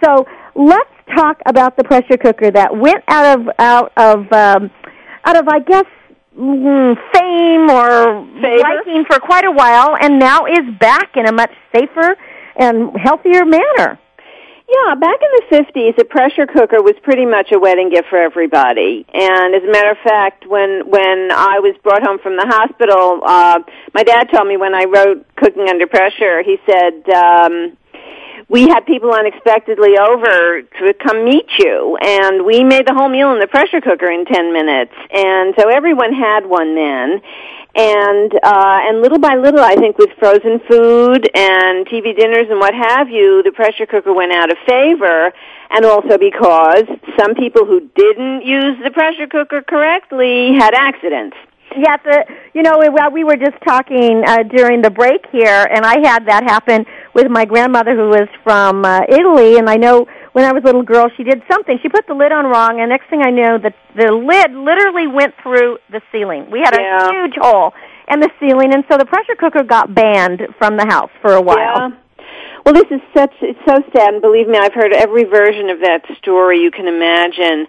So 0.03 0.25
let's 0.55 0.89
talk 1.15 1.37
about 1.45 1.77
the 1.77 1.83
pressure 1.83 2.17
cooker 2.17 2.51
that 2.51 2.75
went 2.75 3.03
out 3.07 3.39
of 3.39 3.47
out 3.59 3.91
of 3.97 4.31
um, 4.31 4.71
out 5.25 5.37
of 5.37 5.47
I 5.47 5.59
guess 5.59 5.85
fame 6.35 7.69
or 7.69 8.25
Favor? 8.41 8.57
liking 8.59 9.05
for 9.05 9.19
quite 9.19 9.45
a 9.45 9.51
while, 9.51 9.95
and 9.99 10.19
now 10.19 10.45
is 10.45 10.63
back 10.79 11.15
in 11.15 11.25
a 11.25 11.31
much 11.31 11.51
safer 11.73 12.15
and 12.55 12.91
healthier 12.97 13.45
manner. 13.45 13.99
Yeah, 14.71 14.95
back 14.95 15.19
in 15.19 15.27
the 15.35 15.57
50s, 15.57 15.97
a 15.99 16.05
pressure 16.05 16.47
cooker 16.47 16.81
was 16.81 16.95
pretty 17.03 17.25
much 17.25 17.51
a 17.51 17.59
wedding 17.59 17.89
gift 17.89 18.07
for 18.09 18.17
everybody. 18.17 19.05
And 19.13 19.53
as 19.53 19.63
a 19.67 19.71
matter 19.71 19.91
of 19.91 19.97
fact, 19.97 20.47
when 20.47 20.87
when 20.87 21.27
I 21.29 21.59
was 21.59 21.75
brought 21.83 22.07
home 22.07 22.19
from 22.23 22.37
the 22.37 22.47
hospital, 22.47 23.19
uh, 23.25 23.59
my 23.93 24.03
dad 24.03 24.29
told 24.31 24.47
me 24.47 24.55
when 24.55 24.73
I 24.73 24.85
wrote 24.85 25.27
Cooking 25.35 25.67
Under 25.67 25.87
Pressure, 25.87 26.41
he 26.41 26.55
said, 26.65 27.03
um, 27.11 27.75
we 28.49 28.67
had 28.67 28.85
people 28.85 29.11
unexpectedly 29.13 29.97
over 29.97 30.61
to 30.61 30.93
come 30.93 31.23
meet 31.25 31.49
you 31.57 31.97
and 32.01 32.45
we 32.45 32.63
made 32.63 32.85
the 32.85 32.93
whole 32.93 33.09
meal 33.09 33.31
in 33.31 33.39
the 33.39 33.47
pressure 33.47 33.81
cooker 33.81 34.09
in 34.09 34.25
10 34.25 34.53
minutes. 34.53 34.93
And 35.13 35.53
so 35.57 35.69
everyone 35.69 36.13
had 36.13 36.45
one 36.45 36.75
then. 36.75 37.21
And 37.73 38.33
uh 38.43 38.79
and 38.83 39.01
little 39.01 39.19
by 39.19 39.35
little 39.35 39.61
i 39.61 39.75
think 39.75 39.97
with 39.97 40.09
frozen 40.19 40.59
food 40.67 41.29
and 41.33 41.87
tv 41.87 42.13
dinners 42.13 42.47
and 42.49 42.59
what 42.59 42.73
have 42.73 43.07
you 43.07 43.41
the 43.43 43.53
pressure 43.53 43.85
cooker 43.85 44.13
went 44.13 44.33
out 44.33 44.51
of 44.51 44.57
favor. 44.67 45.31
And 45.69 45.85
also 45.85 46.17
because 46.17 46.83
some 47.17 47.33
people 47.33 47.65
who 47.65 47.89
didn't 47.95 48.43
use 48.43 48.75
the 48.83 48.91
pressure 48.91 49.27
cooker 49.27 49.61
correctly 49.61 50.53
had 50.59 50.73
accidents 50.73 51.37
Yeah, 51.75 51.97
the 52.03 52.25
you 52.53 52.63
know 52.63 52.79
we, 52.79 52.89
we 53.13 53.23
were 53.23 53.37
just 53.37 53.57
talking 53.65 54.23
uh, 54.25 54.43
during 54.43 54.81
the 54.81 54.89
break 54.89 55.25
here, 55.31 55.67
and 55.71 55.85
I 55.85 55.99
had 56.03 56.25
that 56.27 56.43
happen 56.43 56.85
with 57.13 57.27
my 57.29 57.45
grandmother 57.45 57.95
who 57.95 58.09
was 58.09 58.27
from 58.43 58.85
uh, 58.85 59.01
Italy, 59.07 59.57
and 59.57 59.69
I 59.69 59.75
know 59.75 60.05
when 60.33 60.45
I 60.45 60.51
was 60.51 60.63
a 60.63 60.65
little 60.67 60.83
girl 60.83 61.09
she 61.15 61.23
did 61.23 61.41
something. 61.49 61.77
She 61.81 61.89
put 61.89 62.07
the 62.07 62.13
lid 62.13 62.31
on 62.31 62.45
wrong, 62.45 62.79
and 62.79 62.89
next 62.89 63.09
thing 63.09 63.21
I 63.21 63.29
know, 63.31 63.57
the 63.57 63.73
the 63.95 64.11
lid 64.11 64.51
literally 64.51 65.07
went 65.07 65.33
through 65.41 65.77
the 65.89 66.01
ceiling. 66.11 66.49
We 66.51 66.59
had 66.59 66.75
Yeah. 66.77 67.07
a 67.07 67.11
huge 67.11 67.35
hole 67.39 67.73
in 68.09 68.19
the 68.19 68.29
ceiling, 68.39 68.73
and 68.73 68.83
so 68.91 68.97
the 68.97 69.05
pressure 69.05 69.35
cooker 69.37 69.63
got 69.63 69.93
banned 69.93 70.41
from 70.57 70.77
the 70.77 70.85
house 70.85 71.11
for 71.21 71.33
a 71.33 71.41
while. 71.41 71.57
Yeah. 71.57 71.89
Well, 72.65 72.75
this 72.75 72.85
is 72.91 73.01
such, 73.15 73.33
it's 73.41 73.57
so 73.67 73.81
sad, 73.95 74.13
and 74.13 74.21
believe 74.21 74.47
me, 74.47 74.55
I've 74.55 74.73
heard 74.73 74.93
every 74.93 75.23
version 75.23 75.69
of 75.71 75.79
that 75.79 76.05
story 76.19 76.59
you 76.59 76.69
can 76.69 76.87
imagine. 76.87 77.65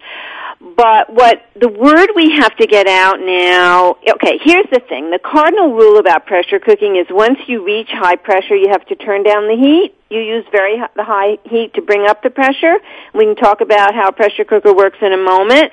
But 0.63 1.13
what 1.13 1.43
the 1.57 1.69
word 1.69 2.11
we 2.15 2.39
have 2.39 2.55
to 2.57 2.67
get 2.69 2.87
out 2.87 3.19
now, 3.19 3.97
okay, 4.09 4.39
here's 4.45 4.71
the 4.71 4.79
thing. 4.79 5.11
The 5.11 5.19
cardinal 5.19 5.75
rule 5.75 5.99
about 5.99 6.25
pressure 6.27 6.61
cooking 6.61 6.95
is 6.95 7.07
once 7.11 7.39
you 7.49 7.65
reach 7.65 7.89
high 7.91 8.15
pressure, 8.15 8.55
you 8.55 8.69
have 8.71 8.87
to 8.87 8.95
turn 8.95 9.25
down 9.25 9.49
the 9.49 9.57
heat. 9.57 9.93
You 10.09 10.21
use 10.21 10.45
very 10.53 10.79
hi- 10.79 10.89
the 10.95 11.03
high 11.03 11.39
heat 11.45 11.75
to 11.75 11.83
bring 11.83 12.07
up 12.07 12.23
the 12.23 12.31
pressure. 12.31 12.79
We 13.13 13.25
can 13.25 13.35
talk 13.35 13.61
about 13.61 13.93
how 13.95 14.09
a 14.09 14.13
pressure 14.13 14.45
cooker 14.45 14.73
works 14.73 14.99
in 15.03 15.13
a 15.13 15.17
moment. 15.17 15.73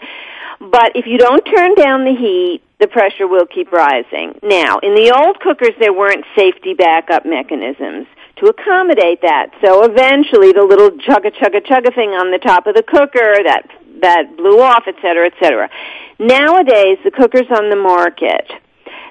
But 0.59 0.95
if 0.95 1.05
you 1.05 1.19
don't 1.19 1.45
turn 1.45 1.75
down 1.75 2.03
the 2.03 2.15
heat, 2.15 2.61
the 2.79 2.87
pressure 2.87 3.27
will 3.27 3.45
keep 3.45 3.71
rising. 3.71 4.39
Now, 4.41 4.79
in 4.79 4.95
the 4.95 5.11
old 5.15 5.39
cookers, 5.39 5.75
there 5.79 5.93
weren't 5.93 6.25
safety 6.35 6.73
backup 6.73 7.25
mechanisms 7.25 8.07
to 8.37 8.47
accommodate 8.47 9.21
that. 9.21 9.51
So 9.63 9.83
eventually, 9.83 10.51
the 10.51 10.63
little 10.63 10.91
chugga 10.91 11.31
chugga 11.35 11.61
chugga 11.65 11.93
thing 11.93 12.11
on 12.11 12.31
the 12.31 12.39
top 12.39 12.67
of 12.67 12.75
the 12.75 12.83
cooker 12.83 13.43
that 13.43 13.69
that 14.01 14.37
blew 14.37 14.61
off, 14.61 14.83
et 14.87 14.95
cetera, 15.01 15.27
et 15.27 15.33
cetera. 15.41 15.69
Nowadays, 16.19 16.97
the 17.03 17.11
cookers 17.11 17.47
on 17.49 17.69
the 17.69 17.75
market 17.75 18.49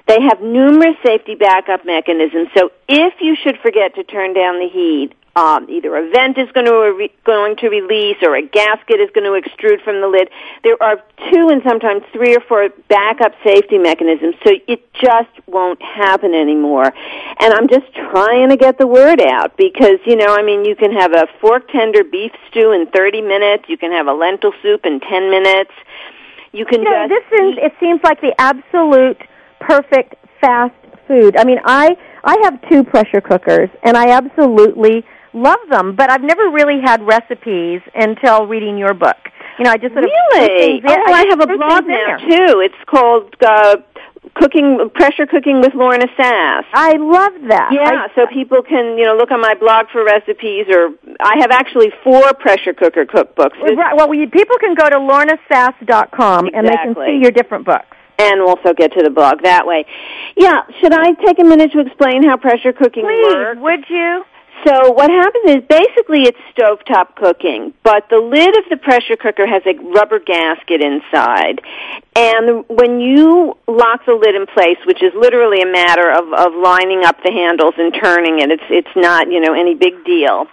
they 0.09 0.19
have 0.21 0.41
numerous 0.41 0.95
safety 1.05 1.35
backup 1.35 1.85
mechanisms. 1.85 2.49
So 2.57 2.71
if 2.87 3.13
you 3.21 3.35
should 3.35 3.59
forget 3.59 3.93
to 3.93 4.03
turn 4.03 4.33
down 4.33 4.57
the 4.57 4.67
heat, 4.67 5.13
um, 5.35 5.69
either 5.69 5.95
a 5.95 6.09
vent 6.09 6.39
is 6.39 6.51
going 6.51 6.65
to 6.65 6.73
re- 6.97 7.13
going 7.23 7.55
to 7.57 7.69
release 7.69 8.17
or 8.23 8.35
a 8.35 8.41
gasket 8.41 8.99
is 8.99 9.11
going 9.13 9.29
to 9.29 9.37
extrude 9.39 9.83
from 9.83 10.01
the 10.01 10.07
lid. 10.07 10.31
There 10.63 10.81
are 10.81 10.97
two 11.31 11.49
and 11.49 11.61
sometimes 11.61 12.01
three 12.11 12.35
or 12.35 12.41
four 12.41 12.69
backup 12.89 13.33
safety 13.43 13.77
mechanisms, 13.77 14.33
so 14.43 14.51
it 14.67 14.91
just 14.95 15.29
won't 15.47 15.79
happen 15.79 16.33
anymore. 16.33 16.91
And 17.39 17.53
I'm 17.53 17.67
just 17.67 17.93
trying 17.93 18.49
to 18.49 18.57
get 18.57 18.79
the 18.79 18.87
word 18.87 19.21
out 19.21 19.55
because 19.57 19.99
you 20.07 20.15
know, 20.15 20.33
I 20.35 20.41
mean, 20.41 20.65
you 20.65 20.75
can 20.75 20.91
have 20.91 21.13
a 21.13 21.27
fork 21.39 21.69
tender 21.69 22.03
beef 22.03 22.31
stew 22.49 22.71
in 22.71 22.87
30 22.87 23.21
minutes. 23.21 23.65
You 23.67 23.77
can 23.77 23.91
have 23.91 24.07
a 24.07 24.13
lentil 24.13 24.53
soup 24.63 24.87
in 24.87 24.99
10 25.01 25.29
minutes. 25.29 25.71
You 26.51 26.65
can 26.65 26.81
You 26.81 26.89
know, 26.89 27.07
just 27.07 27.29
this 27.29 27.39
is 27.41 27.57
it 27.61 27.73
seems 27.79 28.01
like 28.03 28.21
the 28.21 28.33
absolute 28.41 29.21
perfect 29.59 30.15
fast 30.41 30.73
food. 31.07 31.37
I 31.37 31.43
mean, 31.43 31.59
I 31.65 31.95
I 32.23 32.37
have 32.43 32.59
two 32.69 32.83
pressure 32.83 33.21
cookers 33.21 33.69
and 33.83 33.95
I 33.97 34.09
absolutely 34.11 35.03
love 35.33 35.59
them, 35.69 35.95
but 35.95 36.09
I've 36.11 36.23
never 36.23 36.49
really 36.49 36.79
had 36.83 37.05
recipes 37.05 37.81
until 37.95 38.45
reading 38.47 38.77
your 38.77 38.93
book. 38.93 39.17
You 39.57 39.65
know, 39.65 39.71
I 39.71 39.77
just 39.77 39.93
sort 39.93 40.05
of 40.05 40.09
Really? 40.31 40.81
Oh, 40.85 40.91
I 41.13 41.23
just 41.25 41.29
have 41.29 41.41
a 41.41 41.47
blog 41.57 41.85
now 41.85 42.17
there. 42.17 42.17
too. 42.19 42.59
It's 42.61 42.81
called 42.87 43.35
uh, 43.45 43.77
"Cooking 44.35 44.89
Pressure 44.95 45.25
Cooking 45.27 45.59
with 45.59 45.73
Lorna 45.75 46.07
Sass." 46.15 46.63
I 46.73 46.93
love 46.97 47.33
that. 47.49 47.69
Yeah, 47.73 48.05
I- 48.07 48.15
so 48.15 48.25
people 48.27 48.61
can 48.63 48.97
you 48.97 49.03
know 49.05 49.15
look 49.15 49.31
on 49.31 49.41
my 49.41 49.55
blog 49.55 49.87
for 49.91 50.03
recipes, 50.05 50.65
or 50.69 50.91
I 51.19 51.37
have 51.39 51.51
actually 51.51 51.91
four 52.03 52.33
pressure 52.35 52.73
cooker 52.73 53.05
cookbooks. 53.05 53.59
Right, 53.61 53.95
well, 53.95 54.07
we, 54.09 54.25
people 54.27 54.57
can 54.59 54.75
go 54.75 54.89
to 54.89 54.95
lornasass.com 54.97 56.49
and 56.53 56.67
they 56.67 56.75
can 56.75 56.95
see 56.95 57.19
your 57.21 57.31
different 57.31 57.65
books. 57.65 57.97
And 58.19 58.41
we'll 58.41 58.49
also 58.49 58.73
get 58.73 58.93
to 58.93 59.03
the 59.03 59.09
blog 59.09 59.43
that 59.43 59.65
way. 59.65 59.85
Yeah, 60.35 60.61
should 60.79 60.93
I 60.93 61.13
take 61.13 61.39
a 61.39 61.43
minute 61.43 61.71
to 61.71 61.79
explain 61.79 62.23
how 62.23 62.37
pressure 62.37 62.73
cooking 62.73 63.05
Please, 63.05 63.33
works? 63.33 63.59
would 63.61 63.89
you? 63.89 64.25
So 64.65 64.91
what 64.91 65.09
happens 65.09 65.45
is 65.45 65.63
basically 65.69 66.23
it's 66.23 66.37
stovetop 66.53 67.15
cooking, 67.15 67.73
but 67.83 68.09
the 68.09 68.17
lid 68.19 68.49
of 68.57 68.65
the 68.69 68.75
pressure 68.75 69.15
cooker 69.15 69.47
has 69.47 69.63
a 69.65 69.73
rubber 69.95 70.19
gasket 70.19 70.81
inside. 70.81 71.61
And 72.13 72.65
when 72.67 72.99
you 72.99 73.57
lock 73.67 74.05
the 74.05 74.15
lid 74.15 74.35
in 74.35 74.47
place, 74.47 74.77
which 74.85 75.01
is 75.01 75.13
literally 75.15 75.61
a 75.61 75.65
matter 75.65 76.11
of, 76.11 76.33
of 76.33 76.53
lining 76.61 77.05
up 77.05 77.23
the 77.23 77.31
handles 77.31 77.75
and 77.77 77.93
turning 77.93 78.39
it, 78.39 78.51
it's, 78.51 78.63
it's 78.69 78.95
not, 78.97 79.31
you 79.31 79.39
know, 79.39 79.53
any 79.53 79.75
big 79.75 80.03
deal. 80.03 80.47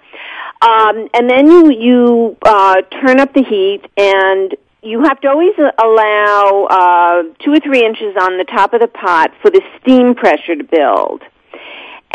Um, 0.63 1.09
and 1.13 1.29
then 1.29 1.49
you, 1.49 1.73
you, 1.73 2.37
uh, 2.43 2.83
turn 3.03 3.19
up 3.19 3.35
the 3.35 3.43
heat 3.43 3.83
and 3.97 4.55
you 4.83 5.03
have 5.03 5.21
to 5.21 5.29
always 5.29 5.55
allow, 5.59 6.67
uh, 6.71 7.23
two 7.45 7.53
or 7.53 7.61
three 7.61 7.85
inches 7.85 8.17
on 8.21 8.39
the 8.39 8.45
top 8.45 8.73
of 8.73 8.81
the 8.81 8.89
pot 8.89 9.33
for 9.43 9.51
the 9.51 9.63
steam 9.81 10.15
pressure 10.15 10.55
to 10.55 10.65
build 10.65 11.23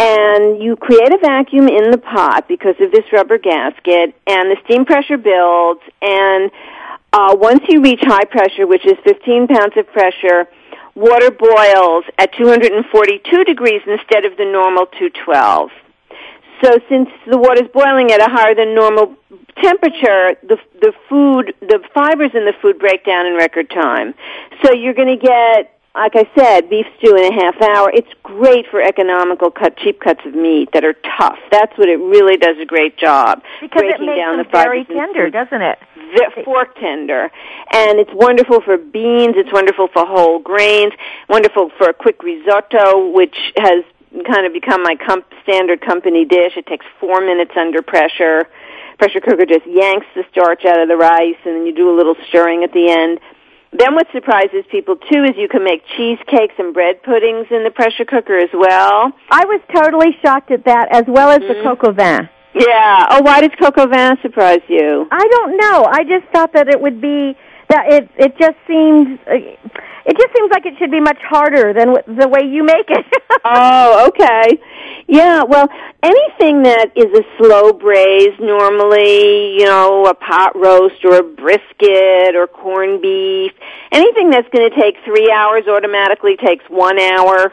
and 0.01 0.61
you 0.61 0.75
create 0.75 1.13
a 1.13 1.17
vacuum 1.17 1.67
in 1.67 1.91
the 1.91 1.97
pot 1.97 2.47
because 2.47 2.75
of 2.79 2.91
this 2.91 3.05
rubber 3.13 3.37
gasket, 3.37 4.15
and 4.25 4.49
the 4.49 4.57
steam 4.65 4.83
pressure 4.83 5.17
builds, 5.17 5.81
and 6.01 6.49
uh, 7.13 7.35
once 7.37 7.61
you 7.69 7.81
reach 7.81 7.99
high 8.01 8.25
pressure, 8.25 8.65
which 8.65 8.85
is 8.85 8.97
15 9.03 9.47
pounds 9.47 9.73
of 9.77 9.85
pressure, 9.91 10.47
water 10.95 11.29
boils 11.29 12.05
at 12.17 12.33
242 12.33 13.43
degrees 13.43 13.81
instead 13.85 14.25
of 14.25 14.37
the 14.37 14.45
normal 14.45 14.87
212. 14.87 15.69
So 16.63 16.79
since 16.89 17.09
the 17.27 17.37
water's 17.37 17.69
boiling 17.73 18.11
at 18.11 18.21
a 18.21 18.29
higher 18.29 18.53
than 18.55 18.75
normal 18.75 19.15
temperature, 19.61 20.35
the 20.43 20.57
the 20.81 20.93
food, 21.09 21.53
the 21.61 21.79
fibers 21.93 22.31
in 22.33 22.45
the 22.45 22.53
food 22.61 22.79
break 22.79 23.05
down 23.05 23.25
in 23.25 23.35
record 23.35 23.69
time. 23.69 24.13
So 24.63 24.73
you're 24.73 24.93
going 24.93 25.19
to 25.19 25.21
get, 25.21 25.79
like 25.95 26.15
I 26.15 26.29
said, 26.37 26.69
beef 26.69 26.85
stew 26.97 27.15
in 27.15 27.33
a 27.33 27.43
half 27.43 27.61
hour. 27.61 27.89
It's 27.91 28.11
great 28.23 28.67
for 28.69 28.81
economical 28.81 29.49
cut, 29.49 29.77
cheap 29.77 29.99
cuts 29.99 30.21
of 30.25 30.35
meat 30.35 30.69
that 30.73 30.83
are 30.83 30.95
tough. 31.17 31.39
That's 31.51 31.75
what 31.77 31.89
it 31.89 31.97
really 31.97 32.37
does 32.37 32.57
a 32.61 32.65
great 32.65 32.97
job. 32.97 33.41
Because 33.59 33.81
it 33.81 33.97
breaking 33.97 34.05
makes 34.05 34.19
down 34.19 34.37
them 34.37 34.45
the 34.45 34.51
very 34.51 34.85
tender, 34.85 35.29
doesn't 35.29 35.61
it? 35.61 35.79
fork 36.43 36.75
tender. 36.75 37.31
And 37.71 37.99
it's 37.99 38.11
wonderful 38.13 38.61
for 38.61 38.77
beans, 38.77 39.35
it's 39.37 39.51
wonderful 39.51 39.87
for 39.87 40.05
whole 40.05 40.39
grains, 40.39 40.93
wonderful 41.29 41.71
for 41.77 41.89
a 41.89 41.93
quick 41.93 42.21
risotto, 42.21 43.09
which 43.11 43.35
has 43.57 43.83
kind 44.27 44.45
of 44.45 44.53
become 44.53 44.83
my 44.83 44.95
com- 44.95 45.23
standard 45.43 45.81
company 45.81 46.25
dish. 46.25 46.53
It 46.57 46.65
takes 46.67 46.85
four 46.99 47.21
minutes 47.21 47.51
under 47.57 47.81
pressure. 47.81 48.47
Pressure 48.99 49.19
cooker 49.21 49.45
just 49.45 49.65
yanks 49.65 50.05
the 50.15 50.23
starch 50.31 50.65
out 50.65 50.79
of 50.79 50.87
the 50.87 50.97
rice, 50.97 51.39
and 51.45 51.55
then 51.55 51.65
you 51.65 51.73
do 51.73 51.89
a 51.89 51.95
little 51.95 52.15
stirring 52.29 52.63
at 52.63 52.71
the 52.73 52.89
end. 52.89 53.19
Then 53.73 53.95
what 53.95 54.05
surprises 54.11 54.65
people 54.69 54.97
too 54.97 55.23
is 55.23 55.31
you 55.37 55.47
can 55.47 55.63
make 55.63 55.81
cheesecakes 55.95 56.55
and 56.59 56.73
bread 56.73 57.01
puddings 57.03 57.47
in 57.51 57.63
the 57.63 57.71
pressure 57.71 58.03
cooker 58.05 58.37
as 58.37 58.49
well. 58.53 59.13
I 59.31 59.45
was 59.45 59.61
totally 59.73 60.11
shocked 60.21 60.51
at 60.51 60.65
that, 60.65 60.89
as 60.91 61.05
well 61.07 61.29
as 61.29 61.39
the 61.39 61.55
Mm-hmm. 61.55 61.67
coq 61.67 61.83
au 61.85 61.91
vin. 61.93 62.29
Yeah. 62.53 63.07
Oh, 63.11 63.21
why 63.21 63.39
does 63.39 63.51
coq 63.57 63.77
au 63.77 63.87
vin 63.87 64.17
surprise 64.21 64.59
you? 64.67 65.07
I 65.09 65.25
don't 65.31 65.55
know. 65.57 65.85
I 65.89 66.03
just 66.03 66.25
thought 66.33 66.51
that 66.53 66.67
it 66.67 66.81
would 66.81 66.99
be 66.99 67.33
that 67.71 67.91
it 67.91 68.09
it 68.17 68.37
just 68.37 68.57
seems 68.67 69.19
it 70.05 70.17
just 70.17 70.29
seems 70.35 70.51
like 70.51 70.65
it 70.65 70.73
should 70.77 70.91
be 70.91 70.99
much 70.99 71.19
harder 71.21 71.73
than 71.73 71.93
the 72.17 72.27
way 72.27 72.41
you 72.43 72.63
make 72.63 72.89
it. 72.89 73.05
Oh, 73.43 74.07
okay. 74.09 74.59
Yeah, 75.07 75.41
well, 75.43 75.67
anything 76.03 76.61
that 76.61 76.91
is 76.95 77.07
a 77.17 77.23
slow 77.39 77.73
braise, 77.73 78.37
normally, 78.39 79.57
you 79.57 79.65
know, 79.65 80.05
a 80.05 80.13
pot 80.13 80.55
roast 80.55 81.03
or 81.03 81.15
a 81.15 81.23
brisket 81.23 82.35
or 82.35 82.45
corned 82.45 83.01
beef, 83.01 83.51
anything 83.91 84.29
that's 84.29 84.47
going 84.49 84.69
to 84.69 84.79
take 84.79 84.95
three 85.03 85.31
hours 85.31 85.63
automatically 85.67 86.37
takes 86.37 86.63
one 86.69 86.99
hour. 86.99 87.51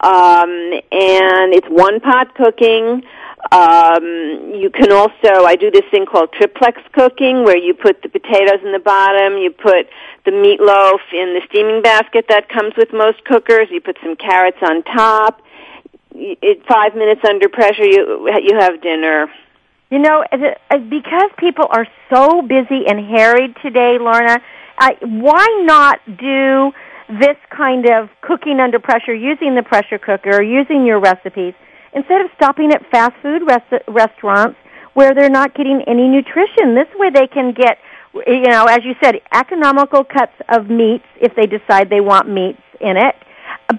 Um, 0.00 0.50
and 0.90 1.54
it's 1.54 1.68
one 1.68 2.00
pot 2.00 2.34
cooking. 2.34 3.04
Um, 3.52 4.52
you 4.54 4.70
can 4.70 4.92
also, 4.92 5.44
I 5.44 5.56
do 5.56 5.70
this 5.70 5.84
thing 5.90 6.06
called 6.06 6.32
triplex 6.32 6.80
cooking 6.92 7.44
where 7.44 7.56
you 7.56 7.74
put 7.74 8.02
the 8.02 8.08
potatoes 8.08 8.60
in 8.64 8.72
the 8.72 8.78
bottom, 8.78 9.38
you 9.38 9.50
put 9.50 9.88
the 10.24 10.30
meatloaf 10.30 11.00
in 11.12 11.34
the 11.34 11.40
steaming 11.48 11.82
basket 11.82 12.26
that 12.28 12.48
comes 12.48 12.74
with 12.76 12.92
most 12.92 13.24
cookers, 13.24 13.68
you 13.70 13.80
put 13.80 13.96
some 14.02 14.14
carrots 14.16 14.58
on 14.62 14.82
top. 14.82 15.42
It, 16.12 16.66
five 16.66 16.94
minutes 16.94 17.22
under 17.26 17.48
pressure, 17.48 17.86
you, 17.86 18.28
you 18.42 18.58
have 18.58 18.82
dinner. 18.82 19.32
You 19.90 19.98
know, 19.98 20.24
because 20.88 21.30
people 21.38 21.66
are 21.70 21.86
so 22.12 22.42
busy 22.42 22.86
and 22.86 23.04
harried 23.04 23.56
today, 23.62 23.98
Lorna, 23.98 24.40
I, 24.78 24.96
why 25.00 25.46
not 25.64 26.00
do 26.06 26.72
this 27.18 27.36
kind 27.50 27.86
of 27.86 28.08
cooking 28.20 28.60
under 28.60 28.78
pressure 28.78 29.14
using 29.14 29.54
the 29.54 29.62
pressure 29.62 29.98
cooker 29.98 30.42
using 30.42 30.86
your 30.86 31.00
recipes 31.00 31.54
instead 31.92 32.20
of 32.20 32.30
stopping 32.36 32.72
at 32.72 32.88
fast 32.90 33.14
food 33.22 33.42
res- 33.46 33.82
restaurants 33.88 34.58
where 34.94 35.14
they're 35.14 35.30
not 35.30 35.54
getting 35.54 35.82
any 35.86 36.08
nutrition? 36.08 36.74
This 36.74 36.88
way 36.96 37.10
they 37.10 37.26
can 37.26 37.52
get, 37.52 37.78
you 38.26 38.48
know, 38.48 38.66
as 38.66 38.84
you 38.84 38.94
said, 39.02 39.20
economical 39.32 40.04
cuts 40.04 40.34
of 40.48 40.68
meats 40.68 41.04
if 41.20 41.34
they 41.34 41.46
decide 41.46 41.90
they 41.90 42.00
want 42.00 42.28
meats 42.28 42.62
in 42.80 42.96
it 42.96 43.14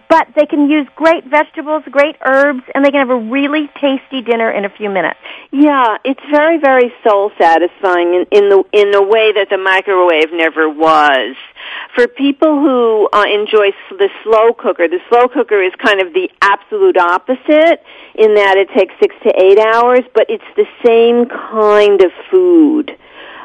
but 0.10 0.28
they 0.36 0.46
can 0.46 0.70
use 0.70 0.88
great 0.96 1.26
vegetables, 1.26 1.84
great 1.92 2.16
herbs, 2.26 2.64
and 2.74 2.86
they 2.86 2.92
can 2.92 3.00
have 3.00 3.10
a 3.10 3.20
really 3.30 3.70
tasty 3.80 4.22
dinner 4.22 4.50
in 4.50 4.66
a 4.66 4.70
few 4.70 4.90
minutes. 4.90 5.20
Yeah, 5.52 5.98
it's 6.04 6.22
very, 6.30 6.58
very 6.58 6.94
soul 7.06 7.32
satisfying 7.38 8.14
in, 8.14 8.26
in 8.32 8.50
the 8.50 8.64
in 8.72 8.96
a 8.96 9.02
way 9.02 9.34
that 9.34 9.48
the 9.50 9.58
microwave 9.58 10.32
never 10.32 10.70
was. 10.70 11.36
For 11.96 12.08
people 12.08 12.60
who 12.60 13.10
uh, 13.14 13.24
enjoy 13.26 13.70
s- 13.70 13.98
the 13.98 14.10
slow 14.24 14.54
cooker, 14.54 14.88
the 14.88 15.00
slow 15.10 15.28
cooker 15.28 15.62
is 15.62 15.74
kind 15.84 16.00
of 16.02 16.14
the 16.14 16.30
absolute 16.42 16.98
opposite 16.98 17.84
in 18.16 18.36
that 18.36 18.56
it 18.58 18.70
takes 18.76 18.94
six 19.00 19.16
to 19.24 19.30
eight 19.42 19.60
hours, 19.60 20.02
but 20.14 20.26
it's 20.30 20.44
the 20.56 20.66
same 20.86 21.28
kind 21.28 22.02
of 22.02 22.12
food. 22.30 22.98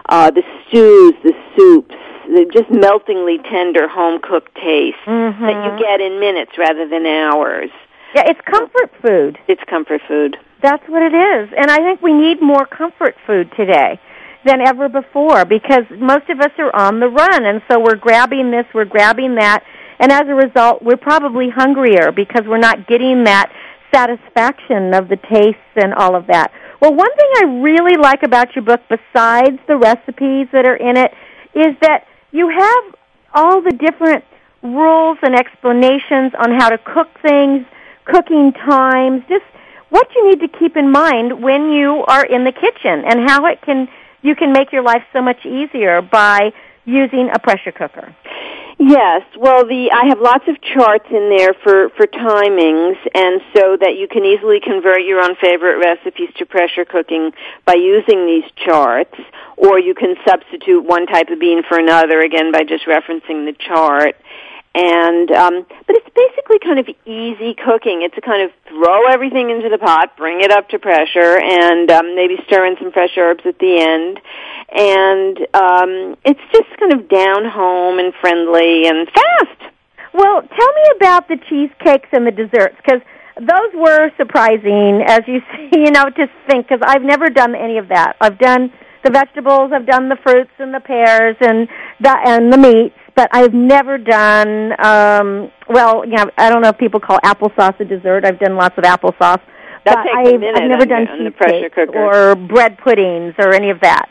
Uh, 0.08 0.30
the 0.30 0.42
stews, 0.68 1.14
the 1.24 1.34
soups, 1.56 1.94
the 2.28 2.44
just 2.52 2.70
meltingly 2.70 3.38
tender 3.50 3.88
home 3.88 4.20
cooked 4.22 4.54
taste 4.56 4.96
that 5.06 5.64
you 5.64 5.78
get 5.84 6.00
in 6.00 6.20
minutes 6.20 6.52
rather 6.58 6.86
than 6.88 7.06
hours. 7.06 7.70
Yeah, 8.14 8.22
it's 8.26 8.40
comfort 8.42 8.90
food. 9.02 9.38
It's 9.48 9.62
comfort 9.68 10.00
food. 10.08 10.36
That's 10.62 10.82
what 10.88 11.02
it 11.02 11.12
is. 11.14 11.52
And 11.56 11.70
I 11.70 11.78
think 11.78 12.00
we 12.02 12.12
need 12.12 12.40
more 12.40 12.64
comfort 12.66 13.14
food 13.26 13.50
today 13.56 14.00
than 14.46 14.60
ever 14.60 14.88
before 14.88 15.44
because 15.44 15.84
most 15.98 16.30
of 16.30 16.40
us 16.40 16.52
are 16.58 16.74
on 16.74 17.00
the 17.00 17.08
run 17.08 17.44
and 17.44 17.60
so 17.68 17.78
we're 17.80 17.96
grabbing 17.96 18.50
this, 18.50 18.64
we're 18.72 18.84
grabbing 18.84 19.34
that, 19.34 19.64
and 19.98 20.12
as 20.12 20.22
a 20.28 20.34
result 20.34 20.82
we're 20.82 20.96
probably 20.96 21.50
hungrier 21.50 22.12
because 22.12 22.44
we're 22.46 22.56
not 22.58 22.86
getting 22.86 23.24
that 23.24 23.52
satisfaction 23.92 24.94
of 24.94 25.08
the 25.08 25.16
tastes 25.16 25.74
and 25.76 25.92
all 25.94 26.14
of 26.14 26.26
that. 26.28 26.52
Well, 26.80 26.94
one 26.94 27.14
thing 27.16 27.30
I 27.36 27.44
really 27.62 27.96
like 27.96 28.22
about 28.22 28.54
your 28.54 28.64
book 28.64 28.80
besides 28.88 29.58
the 29.66 29.76
recipes 29.76 30.48
that 30.52 30.66
are 30.66 30.76
in 30.76 30.96
it 30.96 31.12
is 31.54 31.74
that 31.80 32.06
you 32.32 32.48
have 32.48 32.94
all 33.34 33.62
the 33.62 33.72
different 33.72 34.24
rules 34.62 35.18
and 35.22 35.34
explanations 35.34 36.32
on 36.38 36.52
how 36.52 36.68
to 36.68 36.78
cook 36.78 37.08
things, 37.22 37.64
cooking 38.04 38.52
times, 38.52 39.22
just 39.28 39.44
what 39.88 40.08
you 40.14 40.30
need 40.30 40.40
to 40.40 40.48
keep 40.58 40.76
in 40.76 40.90
mind 40.90 41.42
when 41.42 41.70
you 41.70 42.04
are 42.08 42.24
in 42.24 42.44
the 42.44 42.52
kitchen 42.52 43.04
and 43.06 43.28
how 43.28 43.46
it 43.46 43.62
can 43.62 43.88
you 44.26 44.34
can 44.34 44.52
make 44.52 44.72
your 44.72 44.82
life 44.82 45.04
so 45.12 45.22
much 45.22 45.46
easier 45.46 46.02
by 46.02 46.52
using 46.84 47.30
a 47.32 47.38
pressure 47.38 47.72
cooker. 47.72 48.14
Yes, 48.78 49.22
well, 49.38 49.64
the 49.64 49.90
I 49.90 50.08
have 50.08 50.20
lots 50.20 50.44
of 50.48 50.60
charts 50.60 51.06
in 51.10 51.30
there 51.30 51.54
for 51.54 51.88
for 51.96 52.06
timings, 52.06 52.98
and 53.14 53.40
so 53.54 53.76
that 53.80 53.96
you 53.96 54.06
can 54.06 54.26
easily 54.26 54.60
convert 54.60 55.00
your 55.00 55.22
own 55.22 55.34
favorite 55.36 55.78
recipes 55.78 56.28
to 56.36 56.44
pressure 56.44 56.84
cooking 56.84 57.32
by 57.64 57.74
using 57.74 58.26
these 58.26 58.44
charts, 58.54 59.16
or 59.56 59.80
you 59.80 59.94
can 59.94 60.16
substitute 60.28 60.84
one 60.84 61.06
type 61.06 61.30
of 61.30 61.40
bean 61.40 61.62
for 61.62 61.78
another 61.78 62.20
again 62.20 62.52
by 62.52 62.64
just 62.64 62.84
referencing 62.84 63.46
the 63.46 63.54
chart. 63.58 64.14
And 64.76 65.30
um, 65.30 65.66
but 65.86 65.96
it's 65.96 66.10
basically 66.14 66.58
kind 66.58 66.78
of 66.78 66.86
easy 67.06 67.56
cooking. 67.56 68.02
It's 68.02 68.16
a 68.18 68.20
kind 68.20 68.42
of 68.42 68.50
throw 68.68 69.06
everything 69.08 69.48
into 69.48 69.70
the 69.70 69.78
pot, 69.78 70.18
bring 70.18 70.42
it 70.42 70.50
up 70.50 70.68
to 70.68 70.78
pressure, 70.78 71.40
and 71.40 71.90
um, 71.90 72.14
maybe 72.14 72.36
stir 72.46 72.66
in 72.66 72.76
some 72.76 72.92
fresh 72.92 73.16
herbs 73.16 73.40
at 73.46 73.58
the 73.58 73.80
end. 73.80 74.20
And 74.68 75.38
um, 75.56 76.16
it's 76.26 76.44
just 76.52 76.68
kind 76.78 76.92
of 76.92 77.08
down 77.08 77.48
home 77.48 77.98
and 77.98 78.12
friendly 78.20 78.86
and 78.86 79.08
fast. 79.08 79.72
Well, 80.12 80.42
tell 80.42 80.72
me 80.72 80.84
about 80.96 81.28
the 81.28 81.38
cheesecakes 81.48 82.10
and 82.12 82.26
the 82.26 82.32
desserts 82.32 82.76
because 82.76 83.00
those 83.40 83.72
were 83.72 84.10
surprising, 84.18 85.04
as 85.06 85.20
you 85.26 85.40
see, 85.56 85.70
you 85.72 85.90
know, 85.90 86.04
to 86.04 86.28
think 86.48 86.68
because 86.68 86.84
I've 86.84 87.02
never 87.02 87.30
done 87.30 87.54
any 87.54 87.78
of 87.78 87.88
that. 87.88 88.16
I've 88.20 88.38
done 88.38 88.72
the 89.06 89.12
vegetables, 89.12 89.70
I've 89.72 89.86
done 89.86 90.08
the 90.08 90.16
fruits 90.16 90.50
and 90.58 90.74
the 90.74 90.80
pears 90.80 91.36
and 91.40 91.68
the 92.00 92.14
and 92.26 92.52
the 92.52 92.58
meats, 92.58 92.96
but 93.14 93.28
I've 93.32 93.54
never 93.54 93.98
done. 93.98 94.72
um 94.84 95.50
Well, 95.68 96.04
know, 96.06 96.26
I 96.36 96.50
don't 96.50 96.62
know 96.62 96.70
if 96.70 96.78
people 96.78 97.00
call 97.00 97.18
applesauce 97.24 97.78
a 97.80 97.84
dessert. 97.84 98.24
I've 98.24 98.40
done 98.40 98.56
lots 98.56 98.76
of 98.76 98.84
applesauce. 98.84 99.40
That 99.84 100.02
but 100.02 100.08
I've, 100.18 100.34
I've 100.34 100.40
never 100.40 100.82
on 100.82 100.88
done 100.88 101.04
the- 101.04 101.10
on 101.12 101.24
the 101.24 101.30
pressure 101.30 101.70
cooker. 101.70 101.96
or 101.98 102.34
bread 102.34 102.78
puddings 102.78 103.34
or 103.38 103.54
any 103.54 103.70
of 103.70 103.80
that. 103.80 104.10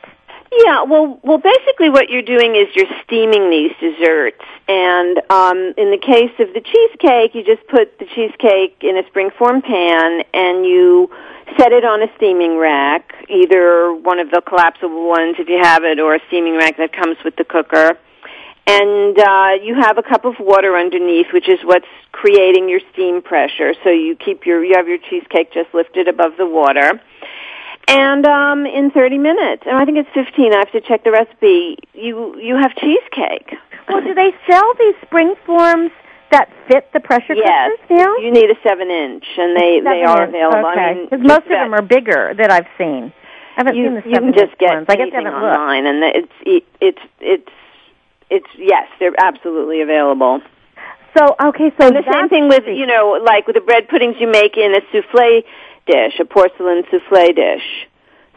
Yeah, 0.63 0.83
well, 0.83 1.19
well, 1.21 1.37
basically, 1.37 1.89
what 1.89 2.09
you're 2.09 2.21
doing 2.21 2.55
is 2.55 2.67
you're 2.75 2.93
steaming 3.03 3.49
these 3.49 3.73
desserts, 3.81 4.39
and 4.69 5.19
um, 5.29 5.73
in 5.75 5.91
the 5.91 5.97
case 5.97 6.31
of 6.39 6.53
the 6.53 6.61
cheesecake, 6.61 7.35
you 7.35 7.43
just 7.43 7.67
put 7.67 7.99
the 7.99 8.05
cheesecake 8.05 8.77
in 8.81 8.95
a 8.95 9.03
springform 9.11 9.61
pan, 9.61 10.23
and 10.33 10.65
you 10.65 11.09
set 11.57 11.71
it 11.71 11.85
on 11.85 12.01
a 12.01 12.07
steaming 12.17 12.57
rack, 12.57 13.13
either 13.29 13.93
one 13.93 14.19
of 14.19 14.31
the 14.31 14.41
collapsible 14.41 15.07
ones 15.07 15.35
if 15.39 15.47
you 15.47 15.59
have 15.61 15.83
it, 15.83 15.99
or 15.99 16.15
a 16.15 16.19
steaming 16.27 16.57
rack 16.57 16.77
that 16.77 16.93
comes 16.93 17.17
with 17.23 17.35
the 17.35 17.43
cooker. 17.43 17.97
And 18.67 19.19
uh, 19.19 19.51
you 19.61 19.75
have 19.75 19.99
a 19.99 20.03
cup 20.03 20.25
of 20.25 20.35
water 20.39 20.75
underneath, 20.75 21.27
which 21.31 21.47
is 21.47 21.59
what's 21.63 21.85
creating 22.11 22.67
your 22.67 22.79
steam 22.93 23.21
pressure. 23.21 23.75
So 23.83 23.91
you 23.91 24.15
keep 24.15 24.45
your 24.45 24.63
you 24.63 24.75
have 24.75 24.87
your 24.87 24.97
cheesecake 24.97 25.53
just 25.53 25.73
lifted 25.73 26.07
above 26.07 26.33
the 26.37 26.47
water 26.47 26.99
and 27.87 28.25
um 28.25 28.65
in 28.65 28.89
30 28.91 29.17
minutes 29.17 29.63
and 29.65 29.77
i 29.77 29.85
think 29.85 29.97
it's 29.97 30.09
15 30.13 30.53
i 30.53 30.57
have 30.57 30.71
to 30.71 30.81
check 30.81 31.03
the 31.03 31.11
recipe 31.11 31.77
you 31.93 32.39
you 32.39 32.55
have 32.55 32.75
cheesecake 32.75 33.53
Well, 33.87 34.01
do 34.01 34.13
they 34.13 34.33
sell 34.49 34.73
these 34.79 34.95
spring 35.03 35.35
forms 35.45 35.91
that 36.35 36.49
fit 36.67 36.83
the 36.93 36.99
pressure 36.99 37.33
yes 37.35 37.71
cookers 37.79 37.97
now? 38.03 38.11
you 38.17 38.31
need 38.31 38.49
a 38.51 38.57
7 38.61 38.89
inch 38.89 39.25
and 39.37 39.55
they 39.55 39.79
they 39.79 40.03
are 40.03 40.23
inch, 40.23 40.29
available 40.35 40.69
Okay. 40.75 40.79
i 40.79 40.93
mean 40.93 41.05
because 41.09 41.23
most 41.25 41.45
of 41.47 41.55
them 41.61 41.73
are 41.73 41.81
bigger 41.81 42.33
that 42.37 42.51
I've 42.51 42.67
seen. 42.77 43.13
I 43.55 43.63
haven't 43.63 43.75
you, 43.77 43.85
seen 43.87 43.95
the 43.95 44.03
you 44.09 44.15
seven 44.15 44.33
can 44.33 44.39
just 44.43 44.51
inch 44.51 44.59
get 44.59 44.73
ones. 44.75 44.85
I 44.89 44.95
guess 44.99 45.07
I 45.13 45.23
haven't 45.23 45.31
looked. 45.39 45.55
online 45.55 45.85
and 45.87 45.97
it's 46.03 46.35
it's 46.45 47.03
it's 47.21 47.51
it's 48.29 48.51
yes 48.57 48.87
they're 48.99 49.15
absolutely 49.17 49.79
available 49.81 50.41
So 51.17 51.23
okay, 51.49 51.71
so 51.79 51.87
and 51.87 51.95
the 51.95 52.03
same 52.11 52.27
thing 52.27 52.49
with 52.49 52.65
you 52.67 52.85
know 52.85 53.15
like 53.23 53.47
with 53.47 53.55
the 53.55 53.61
bread 53.69 53.87
puddings 53.87 54.15
you 54.19 54.27
make 54.27 54.57
in 54.57 54.75
a 54.75 54.81
souffle 54.91 55.41
dish 55.87 56.15
a 56.19 56.25
porcelain 56.25 56.83
souffle 56.91 57.31
dish 57.33 57.67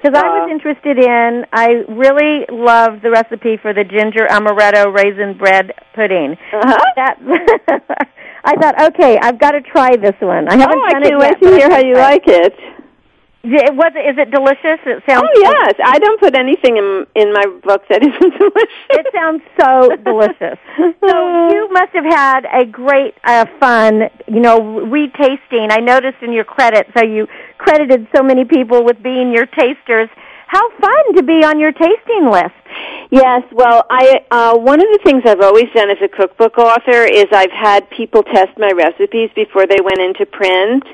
Because 0.03 0.15
I 0.17 0.29
was 0.29 0.49
Uh, 0.49 0.53
interested 0.53 0.99
in, 0.99 1.45
I 1.53 1.83
really 1.89 2.47
love 2.51 3.03
the 3.03 3.11
recipe 3.11 3.57
for 3.57 3.73
the 3.75 3.83
ginger 3.85 4.27
amaretto 4.31 4.95
raisin 4.95 5.37
bread 5.37 5.73
pudding. 5.95 6.37
uh-huh. 6.53 6.77
That 6.97 7.19
I 8.45 8.55
thought, 8.57 8.81
okay, 8.95 9.19
I've 9.21 9.39
got 9.41 9.53
to 9.53 9.61
try 9.61 9.97
this 9.97 10.15
one. 10.21 10.49
I 10.49 10.57
haven't 10.57 10.79
oh, 10.79 10.85
I 10.87 10.93
can't 10.93 11.05
it 11.05 11.19
wait 11.19 11.35
yet. 11.35 11.41
to 11.43 11.51
but 11.51 11.53
I 11.53 11.59
hear 11.59 11.71
how 11.71 11.79
you 11.81 11.95
like 11.97 12.23
it. 12.27 12.55
It 13.45 13.75
was. 13.77 13.93
Is 13.95 14.19
it 14.19 14.33
delicious? 14.33 14.81
It 14.85 15.03
sounds. 15.07 15.23
Oh 15.23 15.41
yes, 15.41 15.75
I 15.85 15.99
don't 16.01 16.19
put 16.19 16.35
anything 16.35 16.77
in 16.77 17.07
in 17.15 17.33
my 17.33 17.47
book 17.63 17.83
that 17.89 18.03
isn't 18.03 18.39
delicious. 18.39 18.89
It 18.91 19.07
sounds 19.15 19.43
so 19.61 19.95
delicious. 20.03 20.59
So 20.77 21.49
you 21.55 21.69
must 21.71 21.93
have 21.93 22.05
had 22.05 22.47
a 22.53 22.65
great 22.65 23.15
uh, 23.23 23.47
fun, 23.61 24.11
you 24.27 24.41
know, 24.41 24.59
retasting. 24.61 25.71
I 25.71 25.79
noticed 25.79 26.19
in 26.21 26.33
your 26.33 26.45
credits 26.45 26.91
how 26.95 27.05
you 27.05 27.29
credited 27.59 28.09
so 28.15 28.25
many 28.25 28.45
people 28.45 28.85
with 28.85 29.01
being 29.03 29.33
your 29.33 29.47
tasters. 29.47 30.09
How 30.49 30.71
fun 30.81 31.15
to 31.17 31.23
be 31.23 31.45
on 31.45 31.61
your 31.61 31.73
tasting 31.73 32.31
list. 32.31 32.57
Yes, 33.11 33.45
well, 33.53 33.85
I 33.89 34.25
uh, 34.33 34.59
one 34.59 34.81
of 34.81 34.89
the 34.89 35.01
things 35.05 35.23
I've 35.25 35.43
always 35.43 35.67
done 35.75 35.91
as 35.91 35.99
a 36.03 36.09
cookbook 36.09 36.59
author 36.59 37.05
is 37.05 37.27
I've 37.31 37.53
had 37.53 37.89
people 37.91 38.25
test 38.25 38.59
my 38.59 38.73
recipes 38.73 39.31
before 39.37 39.67
they 39.67 39.79
went 39.81 40.01
into 40.01 40.27
print 40.27 40.85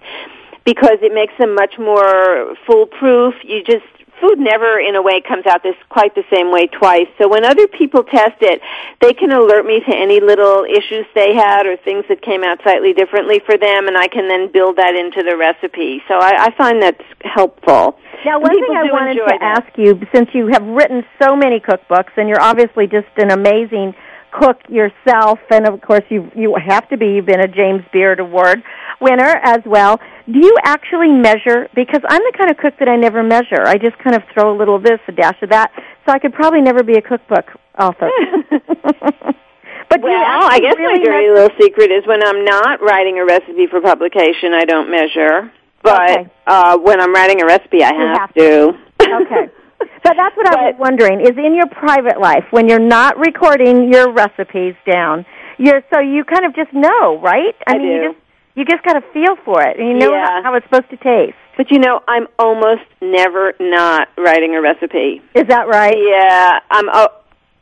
because 0.65 0.99
it 1.03 1.12
makes 1.12 1.35
them 1.39 1.55
much 1.55 1.79
more 1.79 2.55
foolproof. 2.67 3.35
You 3.45 3.62
just 3.62 3.85
food 4.21 4.39
never 4.39 4.79
in 4.79 4.95
a 4.95 5.03
way 5.03 5.21
comes 5.21 5.45
out 5.47 5.62
this 5.62 5.77
quite 5.89 6.15
the 6.15 6.25
same 6.33 6.51
way 6.51 6.67
twice. 6.67 7.09
So 7.19 7.29
when 7.29 7.45
other 7.45 7.67
people 7.67 8.05
test 8.05 8.41
it, 8.41 8.61
they 9.01 9.12
can 9.12 9.33
alert 9.33 9.67
me 9.67 9.81
to 9.81 9.95
any 9.95 10.21
little 10.21 10.65
issues 10.65 11.07
they 11.15 11.35
had 11.35 11.67
or 11.67 11.77
things 11.77 12.05
that 12.09 12.23
came 12.23 12.45
out 12.45 12.62
slightly 12.62 12.93
differently 12.93 13.41
for 13.45 13.57
them 13.59 13.89
and 13.89 13.97
I 13.97 14.09
can 14.09 14.29
then 14.29 14.51
build 14.53 14.77
that 14.77 14.95
into 14.95 15.23
the 15.23 15.37
recipe. 15.37 16.03
So 16.09 16.15
I, 16.15 16.47
I 16.47 16.57
find 16.57 16.83
that's 16.83 17.05
helpful. 17.21 17.99
Now, 18.25 18.41
one 18.41 18.53
thing 18.53 18.75
I 18.75 18.85
wanted 18.91 19.15
to 19.15 19.25
that. 19.27 19.43
ask 19.43 19.77
you, 19.77 20.01
since 20.15 20.31
you 20.33 20.47
have 20.47 20.62
written 20.62 21.05
so 21.23 21.37
many 21.37 21.61
cookbooks, 21.61 22.17
and 22.17 22.27
you're 22.27 22.41
obviously 22.41 22.87
just 22.87 23.09
an 23.19 23.31
amazing 23.31 23.95
cook 24.41 24.59
yourself, 24.68 25.39
and 25.51 25.66
of 25.66 25.80
course 25.80 26.03
you 26.09 26.30
you 26.35 26.57
have 26.57 26.89
to 26.89 26.97
be. 26.97 27.07
You've 27.14 27.26
been 27.26 27.41
a 27.41 27.49
James 27.49 27.82
Beard 27.93 28.20
Award 28.20 28.62
winner 29.01 29.41
as 29.43 29.61
well. 29.64 30.01
Do 30.26 30.39
you 30.39 30.57
actually 30.64 31.12
measure? 31.12 31.68
Because 31.74 32.01
I'm 32.09 32.22
the 32.22 32.35
kind 32.37 32.51
of 32.51 32.57
cook 32.57 32.74
that 32.80 32.89
I 32.89 32.97
never 32.97 33.22
measure. 33.22 33.62
I 33.66 33.76
just 33.78 33.97
kind 33.99 34.16
of 34.16 34.22
throw 34.32 34.55
a 34.55 34.57
little 34.57 34.76
of 34.76 34.82
this, 34.82 34.99
a 35.09 35.12
dash 35.12 35.41
of 35.43 35.51
that. 35.51 35.70
So 36.07 36.12
I 36.12 36.18
could 36.18 36.32
probably 36.35 36.61
never 36.62 36.82
be 36.82 36.95
a 36.95 37.03
cookbook 37.03 37.47
author. 37.78 38.11
but 38.51 40.01
do 40.01 40.09
you 40.09 40.12
Well, 40.12 40.24
actually 40.24 40.57
I 40.57 40.59
guess 40.61 40.74
really 40.78 40.99
my 40.99 41.05
dirty 41.05 41.28
little 41.30 41.57
secret 41.61 41.91
is 41.91 42.07
when 42.07 42.22
I'm 42.26 42.45
not 42.45 42.82
writing 42.82 43.18
a 43.18 43.24
recipe 43.24 43.66
for 43.70 43.80
publication, 43.80 44.53
I 44.53 44.64
don't 44.64 44.91
measure. 44.91 45.53
But 45.82 46.11
Okay. 46.11 46.30
uh, 46.47 46.78
when 46.78 47.01
I'm 47.01 47.12
writing 47.12 47.43
a 47.43 47.47
recipe, 47.47 47.85
I 47.85 47.93
have, 47.95 48.18
have 48.18 48.35
to. 48.35 48.78
Okay. 49.01 49.51
But 50.03 50.14
that's 50.16 50.37
what 50.37 50.47
I 50.47 50.70
was 50.70 50.74
wondering 50.78 51.20
is 51.20 51.37
in 51.37 51.55
your 51.55 51.66
private 51.66 52.20
life 52.20 52.45
when 52.51 52.68
you're 52.68 52.78
not 52.78 53.18
recording 53.18 53.93
your 53.93 54.12
recipes 54.12 54.74
down, 54.87 55.24
you're 55.59 55.82
so 55.93 56.01
you 56.01 56.24
kind 56.24 56.45
of 56.45 56.55
just 56.55 56.72
know, 56.72 57.18
right? 57.20 57.55
I 57.66 57.78
mean, 57.78 57.87
do. 57.87 57.93
you 57.93 58.09
just 58.12 58.18
you 58.57 58.64
just 58.64 58.85
got 58.85 58.93
to 58.95 59.03
feel 59.12 59.37
for 59.45 59.62
it 59.62 59.78
and 59.78 59.89
you 59.89 59.95
know 59.95 60.12
Yeah. 60.12 60.26
how, 60.26 60.43
how 60.45 60.55
it's 60.55 60.66
supposed 60.66 60.91
to 60.91 60.97
taste. 60.97 61.37
But 61.57 61.70
you 61.70 61.78
know, 61.78 62.01
I'm 62.09 62.26
almost 62.39 62.82
never 63.01 63.55
not 63.61 64.09
writing 64.18 64.55
a 64.57 64.61
recipe. 64.61 65.22
Is 65.35 65.47
that 65.49 65.68
right? 65.68 65.97
Yeah, 65.97 66.59
I'm. 66.70 66.89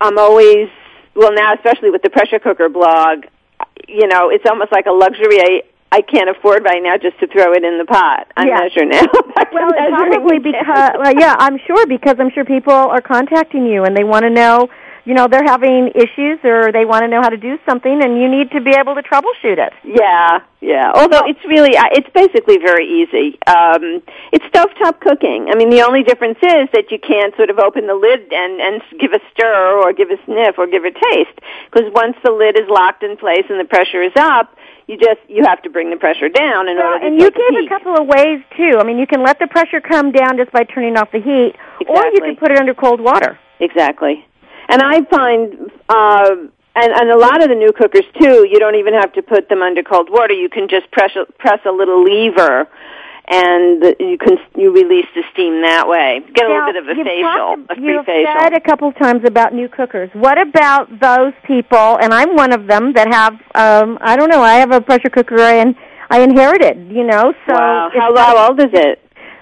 I'm 0.01 0.19
always 0.19 0.69
well 1.15 1.33
now, 1.33 1.55
especially 1.55 1.91
with 1.91 2.03
the 2.03 2.11
pressure 2.11 2.39
cooker 2.39 2.69
blog. 2.69 3.25
You 3.87 4.07
know, 4.09 4.31
it's 4.31 4.45
almost 4.49 4.73
like 4.73 4.87
a 4.87 4.93
luxury. 4.93 5.63
I 5.93 6.01
can't 6.01 6.31
afford 6.31 6.65
right 6.65 6.83
now 6.83 6.97
just 6.97 7.21
to 7.21 7.27
throw 7.27 7.53
it 7.53 7.63
in 7.63 7.77
the 7.77 7.85
pot. 7.85 8.27
I 8.35 8.47
Yeah. 8.49 8.61
measure 8.61 8.87
now. 8.87 9.03
Well, 9.53 9.69
probably 9.91 10.39
because 10.39 10.93
well, 10.99 11.13
yeah, 11.19 11.37
I'm 11.39 11.59
sure 11.67 11.87
because 11.87 12.17
I'm 12.19 12.31
sure 12.31 12.45
people 12.45 12.73
are 12.73 13.03
contacting 13.03 13.67
you 13.67 13.85
and 13.85 13.95
they 13.97 14.03
want 14.05 14.23
to 14.25 14.31
know, 14.31 14.69
you 15.05 15.15
know, 15.15 15.27
they're 15.29 15.45
having 15.45 15.89
issues 15.95 16.39
or 16.45 16.73
they 16.73 16.85
want 16.87 17.03
to 17.03 17.09
know 17.09 17.21
how 17.21 17.29
to 17.29 17.37
do 17.37 17.59
something 17.69 18.03
and 18.03 18.19
you 18.21 18.29
need 18.31 18.51
to 18.53 18.61
be 18.61 18.71
able 18.71 18.95
to 18.95 19.03
troubleshoot 19.03 19.59
it. 19.59 19.73
Yeah, 19.85 20.41
yeah. 20.61 20.91
Although 20.95 21.23
it's 21.27 21.45
really, 21.45 21.77
uh, 21.77 21.85
it's 21.93 22.09
basically 22.15 22.59
very 22.59 22.87
easy. 23.03 23.39
Um, 23.47 24.03
it's 24.33 24.45
stovetop 24.47 25.01
cooking. 25.01 25.49
I 25.51 25.55
mean, 25.57 25.69
the 25.71 25.83
only 25.83 26.03
difference 26.03 26.39
is 26.43 26.69
that 26.73 26.91
you 26.91 26.99
can't 26.99 27.35
sort 27.37 27.51
of 27.51 27.59
open 27.59 27.87
the 27.87 27.95
lid 27.95 28.33
and 28.33 28.61
and 28.61 28.83
give 28.99 29.13
a 29.13 29.21
stir 29.33 29.81
or 29.83 29.93
give 29.93 30.11
a 30.11 30.17
sniff 30.25 30.57
or 30.59 30.67
give 30.67 30.85
a 30.85 30.93
taste 30.93 31.39
because 31.71 31.93
once 31.93 32.17
the 32.25 32.31
lid 32.33 32.57
is 32.59 32.69
locked 32.69 33.03
in 33.03 33.17
place 33.19 33.45
and 33.51 33.61
the 33.61 33.65
pressure 33.69 34.03
is 34.03 34.13
up, 34.17 34.57
you 34.93 34.99
just 34.99 35.21
you 35.29 35.43
have 35.45 35.63
to 35.63 35.71
bring 35.71 35.89
the 35.91 35.97
pressure 35.97 36.29
down 36.29 36.69
in 36.69 36.77
order 36.77 37.01
to 37.01 37.07
And 37.07 37.15
you 37.21 37.31
gave 37.31 37.51
heat. 37.51 37.67
a 37.67 37.69
couple 37.69 37.97
of 37.97 38.07
ways 38.07 38.41
too. 38.57 38.77
I 38.79 38.85
mean, 38.85 38.99
you 38.99 39.07
can 39.07 39.23
let 39.23 39.39
the 39.39 39.47
pressure 39.47 39.81
come 39.81 40.13
down 40.13 40.37
just 40.37 40.53
by 40.53 40.65
turning 40.65 40.97
off 40.99 41.11
the 41.11 41.21
heat, 41.21 41.55
or 41.89 42.05
you 42.13 42.21
can 42.21 42.37
put 42.37 42.53
it 42.53 42.59
under 42.59 42.75
cold 42.75 43.01
water. 43.01 43.39
Exactly. 43.61 44.25
And 44.69 44.83
I 44.83 45.03
find, 45.11 45.71
uh, 45.89 46.31
and, 46.75 46.93
and 46.93 47.11
a 47.11 47.19
lot 47.19 47.43
of 47.43 47.49
the 47.49 47.55
new 47.55 47.73
cookers 47.73 48.05
too, 48.21 48.47
you 48.51 48.59
don't 48.59 48.77
even 48.77 48.95
have 48.95 49.13
to 49.15 49.23
put 49.23 49.49
them 49.49 49.63
under 49.63 49.83
cold 49.83 50.09
water. 50.11 50.35
You 50.35 50.49
can 50.49 50.69
just 50.69 50.91
press 50.91 51.11
a, 51.17 51.31
press 51.33 51.61
a 51.67 51.73
little 51.73 52.03
lever, 52.05 52.69
and 53.33 53.83
you 53.99 54.19
can 54.19 54.37
you 54.57 54.73
release 54.73 55.07
the 55.15 55.23
steam 55.33 55.63
that 55.63 55.89
way. 55.89 56.21
Get 56.35 56.45
a 56.47 56.49
Now, 56.49 56.67
little 56.67 56.73
bit 56.73 56.83
of 56.83 56.89
a 56.89 56.95
you've 56.99 57.07
facial, 57.07 57.57
talked- 57.57 57.71
a 57.71 57.75
free 57.77 57.85
You've 57.93 58.07
facial. 58.07 58.35
said 58.41 58.53
a 58.55 58.61
couple 58.61 58.93
times 58.93 59.23
about 59.25 59.55
new 59.55 59.69
cookers. 59.69 60.11
What 60.13 60.39
about 60.39 60.89
those 61.01 61.33
people? 61.45 61.99
And 62.03 62.13
I'm 62.13 62.37
one 62.37 62.53
of 62.53 62.67
them 62.67 62.93
that 62.95 63.09
have. 63.13 63.35
Um, 63.55 63.99
I 64.01 64.17
don't 64.17 64.29
know. 64.31 64.43
I 64.43 64.55
have 64.55 64.71
a 64.73 64.81
pressure 64.81 65.11
cooker 65.11 65.41
and 65.41 65.75
I 66.11 66.21
inherited. 66.21 66.91
You 66.91 67.05
know, 67.05 67.33
so 67.47 67.55
wow. 67.55 67.91
How, 67.95 68.15
how 68.17 68.49
old 68.49 68.61
is 68.61 68.71
it? 68.73 68.99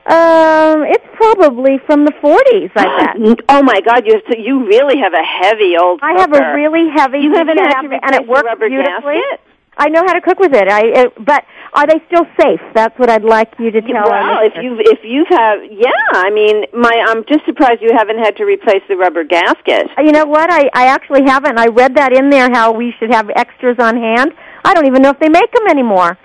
Um, 0.06 0.82
it's 0.88 1.04
probably 1.14 1.78
from 1.86 2.04
the 2.04 2.12
40s. 2.22 2.70
I 2.74 3.14
bet. 3.26 3.44
Oh 3.48 3.62
my 3.62 3.80
God! 3.82 4.06
You 4.06 4.20
so 4.30 4.36
you 4.38 4.66
really 4.66 4.98
have 4.98 5.12
a 5.12 5.22
heavy 5.22 5.76
old. 5.76 6.00
I 6.02 6.18
have 6.20 6.32
a 6.32 6.54
really 6.54 6.88
heavy. 6.88 7.18
You 7.18 7.34
haven't 7.34 7.56
can 7.58 7.66
had 7.66 7.74
have- 7.82 7.90
to 7.90 8.04
and 8.06 8.14
it 8.14 8.26
works 8.26 8.48
beautifully. 8.58 9.20
gasket? 9.20 9.40
I 9.76 9.88
know 9.88 10.02
how 10.06 10.12
to 10.12 10.20
cook 10.20 10.38
with 10.38 10.52
it. 10.54 10.68
I, 10.68 10.82
it, 11.06 11.24
but 11.24 11.44
are 11.72 11.86
they 11.86 12.02
still 12.06 12.26
safe? 12.38 12.60
That's 12.74 12.98
what 12.98 13.08
I'd 13.08 13.24
like 13.24 13.54
you 13.58 13.70
to 13.70 13.80
tell. 13.80 14.10
Well, 14.10 14.38
if 14.42 14.52
you 14.60 14.76
if 14.78 15.00
you've 15.04 15.28
have 15.28 15.60
yeah, 15.70 15.90
I 16.12 16.30
mean, 16.30 16.64
my 16.72 16.90
I'm 17.08 17.24
just 17.26 17.44
surprised 17.46 17.80
you 17.80 17.90
haven't 17.96 18.18
had 18.18 18.36
to 18.36 18.44
replace 18.44 18.82
the 18.88 18.96
rubber 18.96 19.24
gasket. 19.24 19.86
Uh, 19.96 20.02
you 20.02 20.12
know 20.12 20.26
what? 20.26 20.50
I, 20.50 20.68
I 20.74 20.86
actually 20.86 21.22
haven't. 21.24 21.58
I 21.58 21.66
read 21.66 21.94
that 21.96 22.12
in 22.12 22.30
there 22.30 22.50
how 22.50 22.72
we 22.72 22.92
should 22.98 23.12
have 23.12 23.30
extras 23.36 23.76
on 23.78 23.96
hand. 23.96 24.32
I 24.64 24.74
don't 24.74 24.86
even 24.86 25.02
know 25.02 25.10
if 25.10 25.18
they 25.20 25.28
make 25.28 25.50
them 25.52 25.66
anymore. 25.68 26.18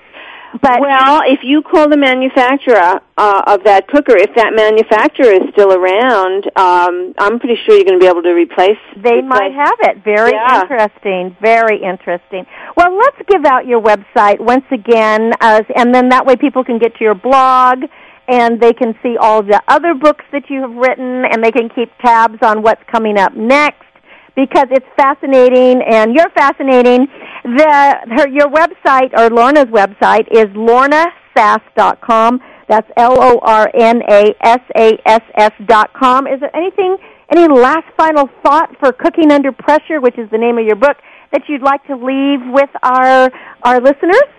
But 0.62 0.80
well, 0.80 1.22
if 1.26 1.40
you 1.44 1.62
call 1.62 1.90
the 1.90 1.98
manufacturer 1.98 3.02
uh, 3.18 3.42
of 3.48 3.64
that 3.66 3.88
cooker, 3.88 4.16
if 4.16 4.34
that 4.36 4.54
manufacturer 4.56 5.32
is 5.32 5.42
still 5.52 5.74
around, 5.74 6.46
um, 6.56 7.14
I'm 7.18 7.40
pretty 7.40 7.56
sure 7.66 7.76
you're 7.76 7.86
going 7.86 8.00
to 8.00 8.04
be 8.04 8.10
able 8.10 8.24
to 8.24 8.34
replace. 8.34 8.78
They 8.96 9.22
might 9.22 9.52
have 9.54 9.76
it. 9.82 10.04
Very 10.04 10.32
Yeah. 10.32 10.62
interesting. 10.62 11.36
Very 11.42 11.78
interesting. 11.78 12.46
Well, 12.78 12.96
let's 12.96 13.18
give 13.28 13.46
out 13.46 13.66
your 13.66 13.82
website 13.82 14.40
once 14.40 14.66
again, 14.72 15.34
uh, 15.42 15.64
and 15.76 15.94
then 15.94 16.10
that 16.10 16.26
way 16.26 16.36
people 16.36 16.64
can 16.64 16.78
get 16.78 16.96
to 16.98 17.04
your 17.04 17.16
blog 17.16 17.84
and 18.28 18.60
they 18.60 18.74
can 18.74 18.96
see 19.04 19.18
all 19.18 19.44
the 19.44 19.62
other 19.68 19.94
books 19.94 20.26
that 20.32 20.50
you 20.50 20.62
have 20.62 20.74
written 20.76 21.26
and 21.26 21.44
they 21.44 21.52
can 21.52 21.70
keep 21.70 21.92
tabs 22.00 22.40
on 22.42 22.64
what's 22.64 22.82
coming 22.92 23.20
up 23.20 23.36
next 23.36 23.84
because 24.36 24.68
it's 24.72 24.86
fascinating 24.96 25.82
and 25.82 26.14
you're 26.14 26.30
fascinating. 26.32 27.08
The 27.44 27.96
her, 28.12 28.28
your 28.30 28.50
website 28.50 29.14
or 29.18 29.30
Lorna's 29.30 29.72
website 29.72 30.28
is 30.32 30.46
lornasass.com. 30.56 32.42
That's 32.68 32.90
L 32.98 33.18
O 33.22 33.40
R 33.42 33.70
N 33.74 34.02
A 34.10 34.34
S 34.42 34.62
A 34.76 34.98
S 35.06 35.22
S 35.36 35.52
dot 35.66 35.94
com. 35.94 36.28
Is 36.28 36.40
there 36.40 36.56
anything, 36.56 36.98
any 37.32 37.48
last 37.48 37.86
final 37.96 38.30
thought 38.44 38.76
for 38.80 38.92
cooking 38.92 39.32
under 39.32 39.52
pressure, 39.52 40.02
which 40.02 40.18
is 40.18 40.30
the 40.32 40.38
name 40.38 40.58
of 40.58 40.66
your 40.66 40.76
book, 40.76 40.98
that 41.32 41.44
you'd 41.48 41.62
like 41.62 41.86
to 41.86 41.96
leave 41.96 42.42
with 42.52 42.70
our 42.84 43.32
our 43.64 43.80
listeners? 43.80 44.30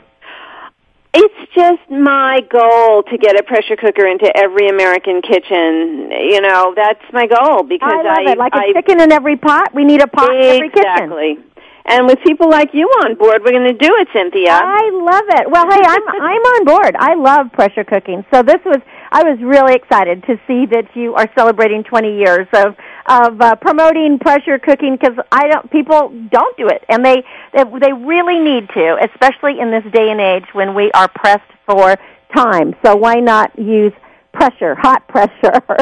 It's 1.16 1.52
just 1.54 1.88
my 1.88 2.44
goal 2.52 3.02
to 3.08 3.16
get 3.16 3.40
a 3.40 3.42
pressure 3.42 3.76
cooker 3.76 4.06
into 4.06 4.28
every 4.36 4.68
American 4.68 5.22
kitchen. 5.22 6.12
You 6.12 6.42
know, 6.42 6.74
that's 6.76 7.00
my 7.10 7.26
goal 7.26 7.62
because 7.62 7.88
I 7.88 8.04
love 8.04 8.28
I, 8.28 8.32
it. 8.32 8.38
Like 8.38 8.52
a 8.52 8.58
I 8.58 8.72
chicken 8.74 9.00
in 9.00 9.10
every 9.12 9.36
pot, 9.36 9.72
we 9.74 9.84
need 9.84 10.02
a 10.02 10.08
pot 10.08 10.36
in 10.36 10.42
every 10.42 10.68
kitchen. 10.68 10.84
exactly. 10.84 11.38
And 11.86 12.06
with 12.06 12.18
people 12.22 12.50
like 12.50 12.74
you 12.74 12.84
on 13.06 13.14
board, 13.14 13.40
we're 13.44 13.52
going 13.52 13.72
to 13.72 13.78
do 13.78 13.88
it, 13.96 14.08
Cynthia. 14.12 14.60
I 14.60 14.90
love 14.92 15.24
it. 15.40 15.50
Well, 15.50 15.64
hey, 15.70 15.80
I'm 15.80 16.02
I'm 16.20 16.42
on 16.42 16.64
board. 16.66 16.96
I 16.98 17.14
love 17.14 17.50
pressure 17.52 17.84
cooking. 17.84 18.24
So 18.34 18.42
this 18.42 18.60
was 18.66 18.82
I 19.10 19.22
was 19.22 19.38
really 19.40 19.74
excited 19.74 20.22
to 20.24 20.36
see 20.46 20.66
that 20.66 20.84
you 20.94 21.14
are 21.14 21.30
celebrating 21.38 21.84
20 21.84 22.18
years 22.18 22.46
of 22.52 22.76
of 23.08 23.40
uh, 23.40 23.54
promoting 23.56 24.18
pressure 24.18 24.58
cooking 24.58 24.96
because 25.00 25.16
I 25.32 25.48
don't 25.48 25.70
people 25.70 26.12
don't 26.30 26.56
do 26.56 26.68
it 26.68 26.84
and 26.88 27.04
they 27.04 27.22
they 27.52 27.64
they 27.80 27.92
really 27.92 28.38
need 28.38 28.68
to, 28.70 28.98
especially 29.12 29.60
in 29.60 29.70
this 29.70 29.84
day 29.92 30.10
and 30.10 30.20
age 30.20 30.44
when 30.52 30.74
we 30.74 30.90
are 30.92 31.08
pressed 31.08 31.50
for 31.66 31.96
time. 32.34 32.74
So 32.84 32.96
why 32.96 33.14
not 33.20 33.56
use 33.58 33.92
pressure, 34.32 34.74
hot 34.74 35.06
pressure? 35.08 35.32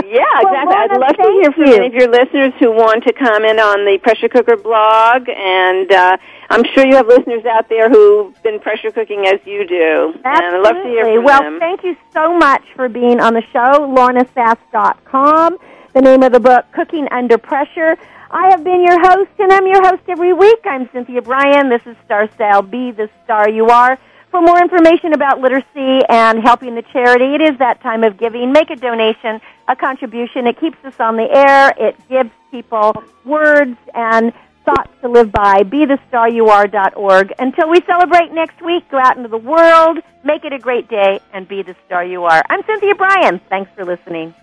Yeah, 0.07 0.23
Well, 0.43 0.55
exactly. 0.55 0.77
I'd 0.77 1.01
love 1.01 1.17
to 1.17 1.31
hear 1.41 1.53
from 1.53 1.65
you. 1.67 1.75
any 1.75 1.87
of 1.89 1.95
your 1.95 2.09
listeners 2.09 2.53
who 2.61 2.71
want 2.71 3.03
to 3.05 3.13
comment 3.13 3.59
on 3.59 3.85
the 3.85 3.99
pressure 4.03 4.29
cooker 4.29 4.57
blog, 4.57 5.29
and 5.29 5.91
uh, 5.91 6.17
I'm 6.51 6.63
sure 6.73 6.87
you 6.87 6.95
have 6.95 7.09
listeners 7.09 7.45
out 7.47 7.69
there 7.69 7.91
who've 7.91 8.41
been 8.45 8.61
pressure 8.61 8.93
cooking 8.93 9.27
as 9.27 9.41
you 9.45 9.67
do, 9.67 10.15
and 10.25 10.55
I'd 10.55 10.59
love 10.63 10.77
to 10.77 10.83
hear 10.89 11.01
Absolutely. 11.01 11.17
from 11.17 11.25
well, 11.25 11.43
them. 11.43 11.59
thank 11.59 11.83
you 11.83 11.97
so 12.13 12.37
much 12.39 12.63
for 12.77 12.89
being 12.89 13.19
on 13.21 13.35
the 13.35 13.43
show. 13.53 13.89
LornaSass.com. 13.93 15.59
The 15.95 16.01
name 16.01 16.25
of 16.25 16.33
the 16.33 16.41
book, 16.41 16.65
Cooking 16.73 17.07
Under 17.13 17.39
Pressure. 17.39 17.97
I 18.29 18.49
have 18.51 18.65
been 18.65 18.83
your 18.83 18.99
host, 18.99 19.31
and 19.39 19.53
I'm 19.53 19.65
your 19.65 19.81
host 19.81 20.03
every 20.09 20.33
week. 20.33 20.59
I'm 20.65 20.91
Cynthia 20.91 21.23
Brian. 21.23 21.69
This 21.69 21.83
is 21.87 21.97
Star 22.05 22.29
Style. 22.35 22.63
Be 22.63 22.91
the 22.91 23.09
star 23.23 23.49
you 23.49 23.67
are. 23.67 23.97
For 24.33 24.43
more 24.43 24.61
information 24.61 25.13
about 25.13 25.41
literacy 25.41 26.01
and 26.09 26.43
helping 26.43 26.75
the 26.75 26.83
charity, 26.93 27.37
it 27.37 27.41
is 27.41 27.57
that 27.61 27.81
time 27.81 28.03
of 28.03 28.19
giving. 28.19 28.51
Make 28.51 28.71
a 28.71 28.75
donation, 28.75 29.41
a 29.69 29.77
contribution. 29.77 30.49
It 30.49 30.59
keeps 30.59 30.79
us 30.85 30.99
on 30.99 31.17
the 31.17 31.31
air. 31.31 31.73
It 31.79 31.97
gives 32.09 32.31
people 32.51 33.01
words 33.25 33.77
and 33.95 34.33
thoughts 34.65 34.91
to 35.03 35.09
live 35.09 35.31
by. 35.31 35.63
Be 35.63 35.87
the 35.87 36.01
star 36.09 36.29
you 36.29 36.49
are.org. 36.49 37.33
Until 37.39 37.71
we 37.71 37.81
celebrate 37.83 38.33
next 38.33 38.61
week, 38.63 38.83
go 38.91 38.99
out 38.99 39.17
into 39.17 39.29
the 39.29 39.39
world, 39.39 39.99
make 40.25 40.45
it 40.45 40.53
a 40.53 40.59
great 40.59 40.89
day, 40.89 41.21
and 41.33 41.47
be 41.47 41.63
the 41.63 41.77
star 41.87 42.05
you 42.05 42.25
are. 42.25 42.43
I'm 42.51 42.65
Cynthia 42.67 42.97
Brian. 42.97 43.41
Thanks 43.49 43.71
for 43.77 43.85
listening. 43.85 44.35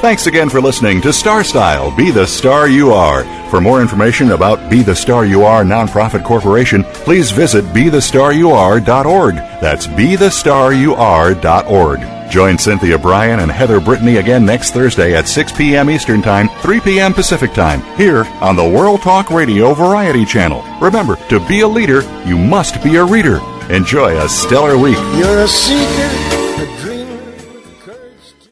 Thanks 0.00 0.26
again 0.26 0.48
for 0.48 0.62
listening 0.62 1.02
to 1.02 1.12
Star 1.12 1.44
Style 1.44 1.94
Be 1.94 2.10
the 2.10 2.26
Star 2.26 2.66
You 2.66 2.94
Are. 2.94 3.22
For 3.50 3.60
more 3.60 3.82
information 3.82 4.30
about 4.30 4.70
Be 4.70 4.82
the 4.82 4.96
Star 4.96 5.26
You 5.26 5.44
Are 5.44 5.62
Nonprofit 5.62 6.24
Corporation, 6.24 6.84
please 6.84 7.30
visit 7.30 7.66
BeTheStarYouAre.org. 7.66 9.34
That's 9.34 9.86
BeTheStarYouAre.org. 9.88 12.30
Join 12.30 12.56
Cynthia 12.56 12.96
Brian 12.96 13.40
and 13.40 13.52
Heather 13.52 13.78
Brittany 13.78 14.16
again 14.16 14.46
next 14.46 14.70
Thursday 14.70 15.14
at 15.14 15.28
6 15.28 15.52
p.m. 15.52 15.90
Eastern 15.90 16.22
Time, 16.22 16.48
3 16.60 16.80
p.m. 16.80 17.12
Pacific 17.12 17.52
Time, 17.52 17.82
here 17.98 18.24
on 18.40 18.56
the 18.56 18.66
World 18.66 19.02
Talk 19.02 19.28
Radio 19.28 19.74
Variety 19.74 20.24
Channel. 20.24 20.64
Remember, 20.80 21.16
to 21.28 21.46
be 21.46 21.60
a 21.60 21.68
leader, 21.68 22.00
you 22.26 22.38
must 22.38 22.82
be 22.82 22.96
a 22.96 23.04
reader. 23.04 23.38
Enjoy 23.68 24.18
a 24.18 24.26
stellar 24.30 24.78
week. 24.78 24.96
You're 25.18 25.40
a 25.40 25.48
seeker 25.48 26.39